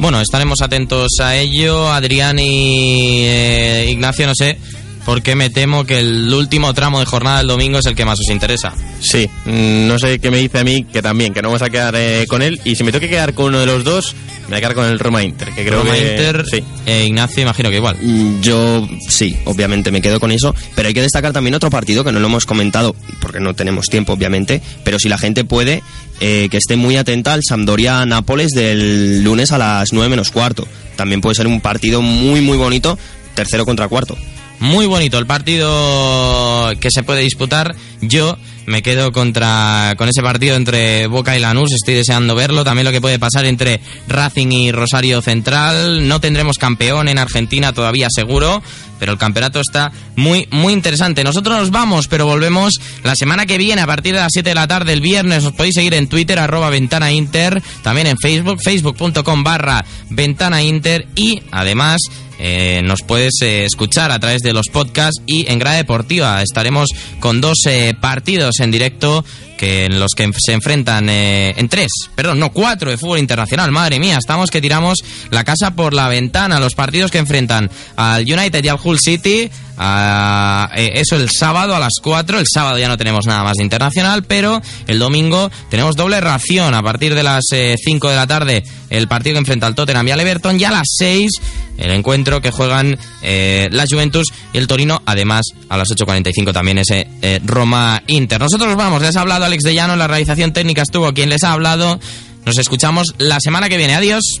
Bueno, 0.00 0.18
estaremos 0.22 0.62
atentos 0.62 1.08
a 1.20 1.36
ello. 1.36 1.92
Adrián 1.92 2.38
y 2.38 3.20
eh, 3.26 3.86
Ignacio, 3.90 4.26
no 4.26 4.32
sé, 4.34 4.58
porque 5.04 5.34
me 5.34 5.50
temo 5.50 5.84
que 5.84 5.98
el 5.98 6.32
último 6.32 6.74
tramo 6.74 7.00
de 7.00 7.06
jornada 7.06 7.38
del 7.38 7.46
domingo 7.48 7.78
es 7.78 7.86
el 7.86 7.94
que 7.94 8.04
más 8.04 8.18
os 8.20 8.30
interesa. 8.30 8.72
Sí, 9.00 9.28
mm, 9.46 9.88
no 9.88 9.98
sé 9.98 10.18
qué 10.18 10.30
me 10.30 10.38
dice 10.38 10.58
a 10.58 10.64
mí 10.64 10.84
que 10.84 11.02
también, 11.02 11.32
que 11.32 11.42
no 11.42 11.48
vamos 11.48 11.62
a 11.62 11.70
quedar 11.70 11.94
eh, 11.96 12.26
con 12.28 12.42
él. 12.42 12.60
Y 12.64 12.76
si 12.76 12.84
me 12.84 12.92
tengo 12.92 13.00
que 13.00 13.08
quedar 13.08 13.34
con 13.34 13.46
uno 13.46 13.60
de 13.60 13.66
los 13.66 13.84
dos, 13.84 14.14
me 14.42 14.48
voy 14.48 14.56
a 14.56 14.60
quedar 14.60 14.74
con 14.74 14.86
el 14.86 14.98
Roma 14.98 15.22
Inter, 15.22 15.48
que 15.50 15.64
creo 15.64 15.80
Roma 15.82 15.94
que... 15.94 16.10
Inter, 16.10 16.44
sí. 16.50 16.62
eh, 16.86 17.04
Ignacio, 17.06 17.42
imagino 17.42 17.70
que 17.70 17.76
igual. 17.76 17.96
Mm, 18.00 18.40
Yo 18.40 18.88
sí, 19.08 19.36
obviamente 19.44 19.90
me 19.90 20.00
quedo 20.02 20.20
con 20.20 20.32
eso, 20.32 20.54
pero 20.74 20.88
hay 20.88 20.94
que 20.94 21.02
destacar 21.02 21.32
también 21.32 21.54
otro 21.54 21.70
partido 21.70 22.04
que 22.04 22.12
no 22.12 22.20
lo 22.20 22.26
hemos 22.26 22.46
comentado, 22.46 22.94
porque 23.20 23.40
no 23.40 23.54
tenemos 23.54 23.86
tiempo, 23.86 24.12
obviamente, 24.12 24.60
pero 24.84 24.98
si 24.98 25.08
la 25.08 25.18
gente 25.18 25.44
puede, 25.44 25.82
eh, 26.20 26.48
que 26.50 26.58
esté 26.58 26.76
muy 26.76 26.96
atenta 26.96 27.32
al 27.32 27.42
Sampdoria-Nápoles 27.42 28.50
del 28.50 29.22
lunes 29.24 29.52
a 29.52 29.58
las 29.58 29.92
9 29.92 30.08
menos 30.10 30.30
cuarto. 30.30 30.66
También 30.96 31.20
puede 31.20 31.34
ser 31.34 31.46
un 31.46 31.60
partido 31.60 32.02
muy, 32.02 32.40
muy 32.40 32.58
bonito, 32.58 32.98
tercero 33.34 33.64
contra 33.64 33.88
cuarto. 33.88 34.16
Muy 34.60 34.84
bonito 34.84 35.18
el 35.18 35.26
partido 35.26 36.70
que 36.80 36.90
se 36.90 37.02
puede 37.02 37.22
disputar. 37.22 37.74
Yo 38.02 38.36
me 38.66 38.82
quedo 38.82 39.10
contra 39.10 39.94
con 39.96 40.10
ese 40.10 40.22
partido 40.22 40.54
entre 40.54 41.06
Boca 41.06 41.34
y 41.34 41.40
Lanús, 41.40 41.72
estoy 41.72 41.94
deseando 41.94 42.34
verlo. 42.34 42.62
También 42.62 42.84
lo 42.84 42.92
que 42.92 43.00
puede 43.00 43.18
pasar 43.18 43.46
entre 43.46 43.80
Racing 44.06 44.52
y 44.52 44.70
Rosario 44.70 45.22
Central. 45.22 46.06
No 46.06 46.20
tendremos 46.20 46.58
campeón 46.58 47.08
en 47.08 47.16
Argentina 47.16 47.72
todavía 47.72 48.08
seguro, 48.10 48.62
pero 48.98 49.12
el 49.12 49.18
campeonato 49.18 49.60
está 49.60 49.92
muy, 50.16 50.46
muy 50.50 50.74
interesante. 50.74 51.24
Nosotros 51.24 51.58
nos 51.58 51.70
vamos, 51.70 52.06
pero 52.06 52.26
volvemos 52.26 52.74
la 53.02 53.14
semana 53.14 53.46
que 53.46 53.56
viene 53.56 53.80
a 53.80 53.86
partir 53.86 54.12
de 54.12 54.20
las 54.20 54.32
7 54.32 54.50
de 54.50 54.54
la 54.54 54.68
tarde, 54.68 54.92
el 54.92 55.00
viernes. 55.00 55.42
Os 55.42 55.54
podéis 55.54 55.74
seguir 55.74 55.94
en 55.94 56.06
Twitter, 56.06 56.38
arroba 56.38 56.68
Ventana 56.68 57.10
Inter, 57.10 57.62
también 57.82 58.08
en 58.08 58.18
Facebook, 58.18 58.60
facebook.com 58.62 59.42
barra 59.42 59.86
Ventana 60.10 60.62
Inter 60.62 61.08
y 61.16 61.40
además 61.50 62.02
eh, 62.42 62.80
nos 62.82 63.02
puedes 63.02 63.34
eh, 63.42 63.64
escuchar 63.64 64.10
a 64.10 64.18
través 64.18 64.40
de 64.40 64.54
los 64.54 64.68
podcasts 64.72 65.22
y 65.26 65.50
en 65.50 65.58
Grada 65.58 65.76
Deportiva. 65.76 66.42
Estaremos 66.42 66.88
con 67.20 67.42
dos 67.42 67.58
eh, 67.66 67.94
partidos 68.00 68.60
en 68.60 68.70
directo 68.70 69.24
que 69.60 69.84
en 69.84 70.00
los 70.00 70.12
que 70.16 70.26
se 70.38 70.54
enfrentan 70.54 71.10
eh, 71.10 71.52
en 71.54 71.68
tres, 71.68 71.90
perdón, 72.14 72.38
no 72.40 72.50
cuatro 72.50 72.88
de 72.90 72.96
fútbol 72.96 73.18
internacional. 73.18 73.70
Madre 73.70 73.98
mía, 73.98 74.16
estamos 74.16 74.50
que 74.50 74.62
tiramos 74.62 75.00
la 75.30 75.44
casa 75.44 75.72
por 75.74 75.92
la 75.92 76.08
ventana. 76.08 76.58
Los 76.58 76.74
partidos 76.74 77.10
que 77.10 77.18
enfrentan 77.18 77.70
al 77.96 78.22
United 78.22 78.64
y 78.64 78.68
al 78.68 78.78
Hull 78.82 78.98
City, 78.98 79.50
a- 79.76 80.70
eh, 80.74 80.92
eso 80.94 81.16
el 81.16 81.28
sábado 81.30 81.76
a 81.76 81.78
las 81.78 81.92
4. 82.02 82.38
El 82.38 82.46
sábado 82.50 82.78
ya 82.78 82.88
no 82.88 82.96
tenemos 82.96 83.26
nada 83.26 83.44
más 83.44 83.56
de 83.58 83.64
internacional, 83.64 84.24
pero 84.24 84.62
el 84.86 84.98
domingo 84.98 85.50
tenemos 85.68 85.94
doble 85.94 86.20
ración. 86.22 86.74
A 86.74 86.82
partir 86.82 87.14
de 87.14 87.22
las 87.22 87.44
5 87.50 88.08
de 88.08 88.16
la 88.16 88.26
tarde, 88.26 88.62
el 88.88 89.08
partido 89.08 89.34
que 89.34 89.38
enfrenta 89.40 89.66
al 89.66 89.74
Tottenham 89.74 90.08
y 90.08 90.10
al 90.10 90.20
Everton. 90.20 90.58
Y 90.58 90.64
a 90.64 90.70
las 90.70 90.86
6, 90.96 91.30
el 91.76 91.90
encuentro 91.92 92.40
que 92.40 92.50
juegan 92.50 92.98
eh, 93.22 93.68
la 93.72 93.84
Juventus 93.90 94.26
y 94.54 94.58
el 94.58 94.66
Torino. 94.66 95.02
Además, 95.04 95.42
a 95.68 95.76
las 95.76 95.88
8.45 95.88 96.52
también 96.52 96.78
ese 96.78 97.06
eh, 97.22 97.40
Roma-Inter. 97.44 98.40
Nosotros 98.40 98.68
nos 98.68 98.76
vamos. 98.78 99.02
Les 99.02 99.16
ha 99.16 99.20
hablado 99.20 99.44
Alex 99.50 99.64
de 99.64 99.74
Llano. 99.74 99.96
La 99.96 100.06
realización 100.06 100.52
técnica 100.52 100.82
estuvo 100.82 101.12
quien 101.12 101.28
les 101.28 101.42
ha 101.42 101.52
hablado. 101.52 101.98
Nos 102.46 102.56
escuchamos 102.56 103.14
la 103.18 103.40
semana 103.40 103.68
que 103.68 103.76
viene. 103.76 103.96
Adiós. 103.96 104.40